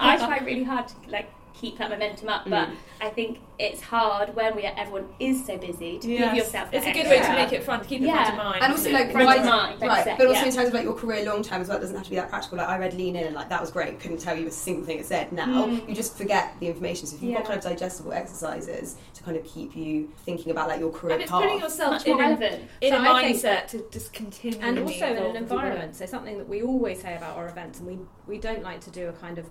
I 0.00 0.16
try 0.16 0.38
really 0.44 0.64
hard 0.64 0.88
to 0.88 0.94
like 1.08 1.30
keep 1.54 1.78
that 1.78 1.90
momentum 1.90 2.28
up, 2.28 2.42
but 2.48 2.68
Mm. 2.68 2.74
I 3.00 3.08
think 3.10 3.38
it's 3.58 3.80
hard 3.80 4.34
when 4.34 4.56
we 4.56 4.62
everyone 4.62 5.06
is 5.20 5.44
so 5.44 5.56
busy 5.58 5.98
to 5.98 6.06
give 6.08 6.34
yourself. 6.34 6.68
It's 6.72 6.84
that 6.84 6.96
a 6.96 6.98
good 7.02 7.08
way 7.10 7.20
to 7.20 7.32
make 7.32 7.52
it 7.52 7.62
fun, 7.64 7.80
to 7.80 7.86
keep 7.86 8.00
it 8.02 8.06
Yeah. 8.06 8.24
front 8.24 8.30
of 8.30 8.36
mind. 8.44 8.62
And 8.62 8.72
also, 8.72 8.90
like, 8.90 9.12
Front 9.12 9.26
why, 9.26 9.36
of 9.36 9.44
mind, 9.44 9.80
like 9.80 9.88
right, 9.90 9.98
you 9.98 10.04
said, 10.04 10.18
but 10.18 10.26
also 10.28 10.40
yeah. 10.40 10.46
in 10.46 10.52
terms 10.54 10.68
of 10.68 10.74
like 10.74 10.84
your 10.84 10.94
career 10.94 11.24
long 11.24 11.42
term 11.42 11.60
as 11.60 11.68
well, 11.68 11.78
it 11.78 11.80
doesn't 11.80 11.94
have 11.96 12.04
to 12.04 12.10
be 12.10 12.16
that 12.16 12.28
practical. 12.30 12.58
Like 12.58 12.68
I 12.68 12.78
read 12.78 12.94
Lean 12.94 13.16
In 13.16 13.26
and 13.26 13.34
like 13.34 13.48
that 13.50 13.60
was 13.60 13.70
great. 13.70 14.00
Couldn't 14.00 14.18
tell 14.18 14.36
you 14.38 14.46
a 14.46 14.50
single 14.50 14.84
thing 14.84 14.98
it 14.98 15.06
said. 15.06 15.30
Now 15.32 15.66
you 15.66 15.94
just 15.94 16.16
forget 16.16 16.54
the 16.60 16.66
information. 16.66 17.06
So 17.06 17.16
if 17.16 17.22
you've 17.22 17.34
got 17.34 17.44
kind 17.44 17.58
of 17.58 17.64
digestible 17.64 18.12
exercises 18.12 18.96
to 19.14 19.22
kind 19.22 19.36
of 19.36 19.44
keep 19.44 19.76
you 19.76 20.10
thinking 20.24 20.50
about 20.50 20.68
like 20.68 20.80
your 20.80 20.90
career 20.90 21.14
and 21.14 21.22
it's 21.22 21.30
path. 21.30 21.42
putting 21.42 21.58
yourself 21.60 21.90
much 21.92 22.06
in 22.06 22.12
more 22.14 22.22
a, 22.22 22.26
relevant. 22.28 22.62
in 22.80 22.92
So 22.92 22.98
a 22.98 23.00
I 23.12 23.22
think- 23.22 23.36
mindset 23.38 23.66
to 23.68 23.84
just 23.90 24.12
continue 24.12 24.58
and 24.62 24.78
also 24.78 25.06
in 25.06 25.16
an 25.18 25.36
environment. 25.36 25.96
So 25.96 26.06
something 26.06 26.38
that 26.38 26.48
we 26.48 26.62
always 26.62 27.00
say 27.02 27.14
about 27.16 27.36
our 27.36 27.48
events, 27.48 27.78
and 27.80 27.86
we 27.88 27.98
we 28.26 28.38
don't 28.38 28.62
like 28.62 28.80
to 28.82 28.90
do 28.90 29.08
a 29.08 29.12
kind 29.12 29.38
of 29.38 29.46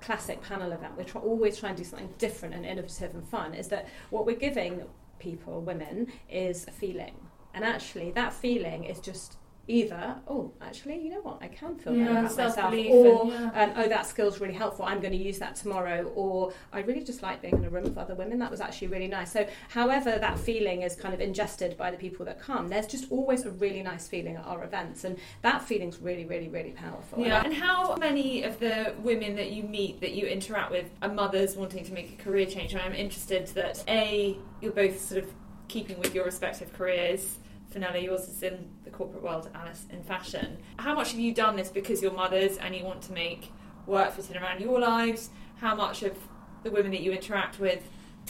classic 0.00 0.42
panel 0.42 0.72
event. 0.72 0.94
We're 0.96 1.04
try, 1.04 1.20
always 1.20 1.58
trying 1.58 1.76
to 1.76 1.82
do 1.82 1.88
something 1.88 2.12
different 2.18 2.54
and 2.54 2.64
innovative 2.64 3.14
and 3.14 3.26
fun. 3.28 3.54
Is 3.54 3.68
that 3.68 3.88
what 4.10 4.26
we're 4.26 4.36
giving 4.36 4.82
people, 5.18 5.60
women, 5.60 6.08
is 6.30 6.66
a 6.66 6.72
feeling, 6.72 7.14
and 7.54 7.64
actually 7.64 8.10
that 8.12 8.32
feeling 8.32 8.84
is 8.84 9.00
just. 9.00 9.36
Either, 9.70 10.16
oh, 10.26 10.52
actually, 10.60 10.98
you 11.00 11.10
know 11.10 11.20
what? 11.20 11.38
I 11.40 11.46
can 11.48 11.76
feel 11.76 11.94
Yeah, 11.94 12.06
better 12.06 12.18
about 12.20 12.22
myself, 12.24 12.58
or 12.58 13.22
and- 13.22 13.30
yeah. 13.32 13.62
um, 13.62 13.72
oh, 13.76 13.88
that 13.88 14.06
skill's 14.06 14.40
really 14.40 14.54
helpful. 14.54 14.84
I'm 14.84 15.00
going 15.00 15.12
to 15.12 15.18
use 15.18 15.38
that 15.38 15.54
tomorrow. 15.54 16.10
Or 16.16 16.52
I 16.72 16.80
really 16.80 17.04
just 17.04 17.22
like 17.22 17.40
being 17.40 17.54
in 17.54 17.64
a 17.64 17.70
room 17.70 17.84
with 17.84 17.96
other 17.96 18.14
women. 18.16 18.38
That 18.40 18.50
was 18.50 18.60
actually 18.60 18.88
really 18.88 19.06
nice. 19.06 19.32
So, 19.32 19.46
however 19.68 20.18
that 20.18 20.38
feeling 20.38 20.82
is 20.82 20.96
kind 20.96 21.14
of 21.14 21.20
ingested 21.20 21.76
by 21.76 21.90
the 21.92 21.96
people 21.96 22.24
that 22.26 22.40
come, 22.40 22.68
there's 22.68 22.88
just 22.88 23.10
always 23.12 23.44
a 23.44 23.50
really 23.52 23.82
nice 23.82 24.08
feeling 24.08 24.36
at 24.36 24.44
our 24.44 24.64
events, 24.64 25.04
and 25.04 25.16
that 25.42 25.62
feeling's 25.62 26.00
really, 26.00 26.24
really, 26.24 26.48
really 26.48 26.72
powerful. 26.72 27.24
Yeah. 27.24 27.44
And 27.44 27.54
how 27.54 27.94
many 27.96 28.42
of 28.42 28.58
the 28.58 28.94
women 29.02 29.36
that 29.36 29.52
you 29.52 29.62
meet 29.62 30.00
that 30.00 30.12
you 30.12 30.26
interact 30.26 30.72
with 30.72 30.90
are 31.02 31.08
mothers 31.12 31.56
wanting 31.56 31.84
to 31.84 31.92
make 31.92 32.18
a 32.18 32.22
career 32.22 32.46
change? 32.46 32.72
And 32.72 32.82
I'm 32.82 32.94
interested 32.94 33.46
that 33.48 33.84
A, 33.88 34.36
you're 34.60 34.72
both 34.72 35.00
sort 35.00 35.22
of 35.22 35.30
keeping 35.68 35.98
with 36.00 36.14
your 36.14 36.24
respective 36.24 36.72
careers. 36.72 37.38
Phanella, 37.72 38.02
yours 38.02 38.28
is 38.28 38.42
in 38.42 38.68
the 38.84 38.90
corporate 38.90 39.22
world, 39.22 39.48
Alice 39.54 39.86
in 39.90 40.02
fashion. 40.02 40.58
How 40.78 40.94
much 40.94 41.12
have 41.12 41.20
you 41.20 41.32
done 41.32 41.56
this 41.56 41.68
because 41.68 42.02
you're 42.02 42.12
mothers 42.12 42.56
and 42.58 42.74
you 42.74 42.84
want 42.84 43.02
to 43.02 43.12
make 43.12 43.52
work 43.86 44.12
fit 44.12 44.30
in 44.30 44.42
around 44.42 44.60
your 44.60 44.80
lives? 44.80 45.30
How 45.60 45.74
much 45.74 46.02
of 46.02 46.16
the 46.64 46.70
women 46.70 46.90
that 46.90 47.00
you 47.00 47.12
interact 47.12 47.60
with 47.60 47.82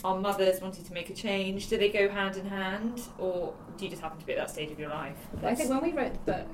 are 0.05 0.19
mothers 0.19 0.61
wanting 0.61 0.85
to 0.85 0.93
make 0.93 1.11
a 1.11 1.15
change? 1.15 1.69
Do 1.69 1.79
they 1.79 1.89
go 1.89 2.09
hand 2.09 2.37
in 2.37 2.47
hand, 2.47 3.01
or 3.19 3.55
do 3.77 3.85
you 3.85 3.91
just 3.91 4.03
happen 4.03 4.19
to 4.19 4.27
be 4.27 4.33
at 4.33 4.39
that 4.39 4.51
stage 4.51 4.71
of 4.71 4.79
your 4.79 4.91
life? 4.91 5.17
I 5.43 5.55
think 5.55 5.71
when 5.71 5.83
we 5.83 5.93
wrote 5.93 6.13
the 6.13 6.33
book, 6.33 6.49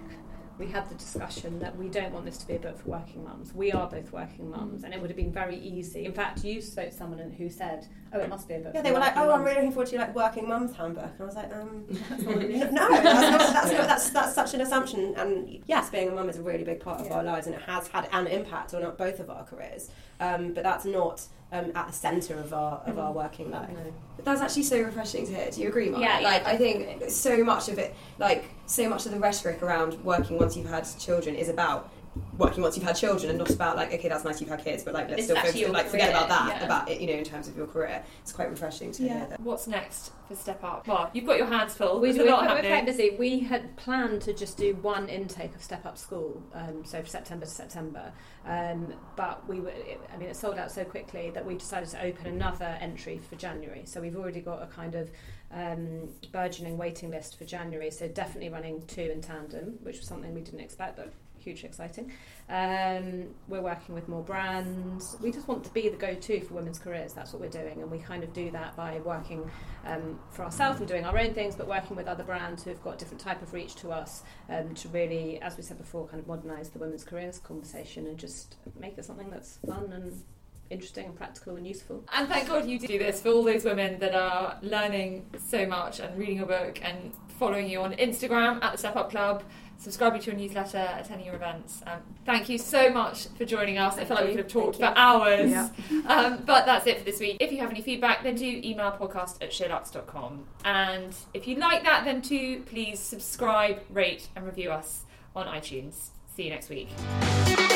we 0.58 0.66
had 0.66 0.88
the 0.88 0.94
discussion 0.94 1.58
that 1.58 1.76
we 1.76 1.88
don't 1.88 2.12
want 2.12 2.24
this 2.24 2.38
to 2.38 2.46
be 2.46 2.54
a 2.54 2.58
book 2.58 2.78
for 2.78 2.90
working 2.90 3.22
mums. 3.24 3.52
We 3.52 3.72
are 3.72 3.86
both 3.88 4.12
working 4.12 4.50
mums, 4.50 4.84
and 4.84 4.94
it 4.94 5.00
would 5.00 5.10
have 5.10 5.16
been 5.16 5.32
very 5.32 5.58
easy. 5.58 6.06
In 6.06 6.12
fact, 6.12 6.44
you 6.44 6.60
spoke 6.62 6.90
to 6.90 6.96
someone 6.96 7.18
who 7.18 7.50
said, 7.50 7.86
"Oh, 8.12 8.20
it 8.20 8.28
must 8.28 8.48
be 8.48 8.54
a 8.54 8.58
book." 8.60 8.72
Yeah, 8.74 8.82
they 8.82 8.92
were 8.92 8.98
like, 8.98 9.16
"Oh, 9.16 9.30
I'm 9.30 9.42
really 9.42 9.56
looking 9.56 9.72
forward 9.72 9.88
to 9.88 9.98
like 9.98 10.14
working 10.14 10.48
mum's 10.48 10.74
handbook," 10.74 11.10
and 11.12 11.20
I 11.20 11.24
was 11.24 11.36
like, 11.36 11.52
um, 11.52 11.84
"No, 11.90 11.98
that's, 12.48 12.72
not, 12.72 13.02
that's, 13.02 13.70
that's 13.70 14.10
that's 14.10 14.34
such 14.34 14.54
an 14.54 14.62
assumption." 14.62 15.14
And 15.16 15.62
yes, 15.66 15.90
being 15.90 16.08
a 16.08 16.12
mum 16.12 16.28
is 16.28 16.38
a 16.38 16.42
really 16.42 16.64
big 16.64 16.80
part 16.80 17.00
of 17.00 17.12
our 17.12 17.22
lives, 17.22 17.46
and 17.46 17.54
it 17.54 17.62
has 17.62 17.88
had 17.88 18.08
an 18.12 18.26
impact 18.26 18.72
on 18.72 18.82
both 18.96 19.20
of 19.20 19.28
our 19.28 19.44
careers. 19.44 19.90
Um, 20.20 20.54
but 20.54 20.62
that's 20.62 20.86
not 20.86 21.22
um, 21.52 21.72
at 21.74 21.86
the 21.86 21.92
centre 21.92 22.38
of 22.38 22.52
our 22.52 22.82
of 22.86 22.98
our 22.98 23.12
working 23.12 23.50
life. 23.50 23.70
But 24.16 24.24
that's 24.24 24.40
actually 24.40 24.64
so 24.64 24.80
refreshing 24.80 25.26
to 25.26 25.34
hear. 25.34 25.50
Do 25.50 25.60
you 25.60 25.68
agree, 25.68 25.88
Mark? 25.88 26.02
Yeah, 26.02 26.20
yeah, 26.20 26.28
Like 26.28 26.46
I 26.46 26.56
think 26.56 27.10
so 27.10 27.44
much 27.44 27.68
of 27.68 27.78
it, 27.78 27.94
like 28.18 28.44
so 28.66 28.88
much 28.88 29.06
of 29.06 29.12
the 29.12 29.20
rhetoric 29.20 29.62
around 29.62 30.02
working 30.04 30.38
once 30.38 30.56
you've 30.56 30.68
had 30.68 30.86
children 30.98 31.34
is 31.34 31.48
about 31.48 31.90
working 32.38 32.62
once 32.62 32.76
you've 32.76 32.86
had 32.86 32.96
children 32.96 33.30
and 33.30 33.38
not 33.38 33.50
about 33.50 33.76
like 33.76 33.92
okay 33.92 34.08
that's 34.08 34.24
nice 34.24 34.40
you've 34.40 34.50
had 34.50 34.62
kids 34.62 34.82
but 34.82 34.94
like 34.94 35.08
let's 35.08 35.20
It's 35.20 35.26
still 35.26 35.36
actually 35.36 35.52
focus, 35.52 35.60
your 35.60 35.70
like 35.70 35.88
forget 35.88 36.10
about 36.10 36.28
that 36.28 36.56
yeah. 36.58 36.64
about 36.64 36.88
it 36.88 37.00
you 37.00 37.06
know 37.06 37.14
in 37.14 37.24
terms 37.24 37.48
of 37.48 37.56
your 37.56 37.66
career 37.66 38.02
it's 38.20 38.32
quite 38.32 38.50
refreshing 38.50 38.92
to 38.92 39.02
hear 39.02 39.26
that 39.30 39.40
What's 39.40 39.66
next 39.66 40.12
for 40.26 40.34
Step 40.34 40.62
Up? 40.64 40.86
Well, 40.86 41.10
you've 41.12 41.26
got 41.26 41.38
your 41.38 41.46
hands 41.46 41.74
full. 41.74 42.00
we, 42.00 42.12
we're, 42.12 42.24
we're 42.26 42.36
quite 42.36 42.84
busy. 42.84 43.16
We 43.18 43.40
had 43.40 43.76
planned 43.76 44.22
to 44.22 44.32
just 44.32 44.56
do 44.56 44.74
one 44.76 45.08
intake 45.08 45.54
of 45.54 45.62
Step 45.62 45.86
Up 45.86 45.96
School, 45.96 46.42
um, 46.52 46.84
so 46.84 47.02
September 47.04 47.44
to 47.44 47.50
September. 47.50 48.12
Um, 48.44 48.92
but 49.14 49.46
we 49.48 49.60
were, 49.60 49.72
I 50.12 50.16
mean, 50.16 50.28
it 50.28 50.36
sold 50.36 50.58
out 50.58 50.70
so 50.72 50.84
quickly 50.84 51.30
that 51.30 51.44
we 51.44 51.54
decided 51.54 51.88
to 51.90 52.04
open 52.04 52.26
another 52.26 52.76
entry 52.80 53.18
for 53.18 53.36
January. 53.36 53.82
So 53.84 54.00
we've 54.00 54.16
already 54.16 54.40
got 54.40 54.62
a 54.62 54.66
kind 54.66 54.94
of 54.94 55.10
um, 55.52 56.08
burgeoning 56.32 56.76
waiting 56.76 57.10
list 57.10 57.38
for 57.38 57.44
January. 57.44 57.90
So 57.90 58.08
definitely 58.08 58.48
running 58.48 58.82
two 58.86 59.02
in 59.02 59.20
tandem, 59.20 59.78
which 59.82 59.98
was 59.98 60.06
something 60.06 60.34
we 60.34 60.40
didn't 60.40 60.60
expect, 60.60 60.96
but 60.96 61.12
hugely 61.46 61.68
exciting. 61.68 62.12
Um, 62.48 63.28
we're 63.46 63.62
working 63.62 63.94
with 63.94 64.08
more 64.08 64.22
brands. 64.22 65.16
We 65.22 65.30
just 65.30 65.46
want 65.46 65.62
to 65.64 65.70
be 65.70 65.88
the 65.88 65.96
go-to 65.96 66.40
for 66.40 66.54
women's 66.54 66.78
careers. 66.78 67.12
That's 67.12 67.32
what 67.32 67.40
we're 67.40 67.48
doing, 67.48 67.80
and 67.80 67.90
we 67.90 67.98
kind 67.98 68.24
of 68.24 68.32
do 68.32 68.50
that 68.50 68.76
by 68.76 68.98
working 69.04 69.48
um, 69.84 70.18
for 70.30 70.44
ourselves 70.44 70.80
and 70.80 70.88
doing 70.88 71.04
our 71.04 71.16
own 71.16 71.34
things, 71.34 71.54
but 71.54 71.68
working 71.68 71.96
with 71.96 72.08
other 72.08 72.24
brands 72.24 72.64
who've 72.64 72.82
got 72.82 72.94
a 72.94 72.96
different 72.96 73.20
type 73.20 73.40
of 73.42 73.54
reach 73.54 73.76
to 73.76 73.92
us 73.92 74.24
um, 74.50 74.74
to 74.74 74.88
really, 74.88 75.40
as 75.40 75.56
we 75.56 75.62
said 75.62 75.78
before, 75.78 76.08
kind 76.08 76.20
of 76.20 76.26
modernise 76.26 76.68
the 76.70 76.80
women's 76.80 77.04
careers 77.04 77.38
conversation 77.38 78.08
and 78.08 78.18
just 78.18 78.56
make 78.78 78.98
it 78.98 79.04
something 79.04 79.30
that's 79.30 79.58
fun 79.64 79.92
and 79.92 80.22
interesting 80.70 81.06
and 81.06 81.16
practical 81.16 81.56
and 81.56 81.66
useful. 81.66 82.04
And 82.12 82.28
thank 82.28 82.48
God 82.48 82.66
you 82.66 82.78
do 82.78 82.98
this 82.98 83.20
for 83.20 83.30
all 83.30 83.44
those 83.44 83.64
women 83.64 83.98
that 84.00 84.14
are 84.14 84.58
learning 84.62 85.26
so 85.38 85.66
much 85.66 86.00
and 86.00 86.16
reading 86.18 86.38
your 86.38 86.46
book 86.46 86.78
and 86.82 87.12
following 87.38 87.68
you 87.68 87.80
on 87.80 87.92
Instagram 87.94 88.62
at 88.62 88.72
the 88.72 88.78
Step 88.78 88.96
Up 88.96 89.10
Club, 89.10 89.42
subscribing 89.78 90.20
to 90.22 90.30
your 90.30 90.40
newsletter, 90.40 90.88
attending 90.98 91.26
your 91.26 91.36
events. 91.36 91.82
Um, 91.86 92.00
thank 92.24 92.48
you 92.48 92.58
so 92.58 92.90
much 92.90 93.28
for 93.36 93.44
joining 93.44 93.78
us. 93.78 93.98
I 93.98 94.04
feel 94.04 94.16
like 94.16 94.26
we 94.26 94.30
could 94.30 94.40
have 94.40 94.48
talked 94.48 94.76
for 94.76 94.92
hours. 94.96 95.70
Um, 96.06 96.42
but 96.46 96.66
that's 96.66 96.86
it 96.86 96.98
for 96.98 97.04
this 97.04 97.18
week. 97.18 97.36
If 97.40 97.50
you 97.50 97.58
have 97.58 97.70
any 97.70 97.82
feedback, 97.82 98.22
then 98.22 98.36
do 98.36 98.46
email 98.46 98.92
podcast 98.92 99.42
at 99.42 99.50
sheerluxe.com. 99.50 100.44
And 100.64 101.14
if 101.34 101.48
you 101.48 101.56
like 101.56 101.82
that, 101.82 102.04
then 102.04 102.20
do 102.20 102.60
please 102.60 103.00
subscribe, 103.00 103.80
rate, 103.90 104.28
and 104.36 104.46
review 104.46 104.70
us 104.70 105.04
on 105.34 105.46
iTunes. 105.46 106.10
See 106.36 106.44
you 106.44 106.50
next 106.50 106.68
week. 106.68 107.75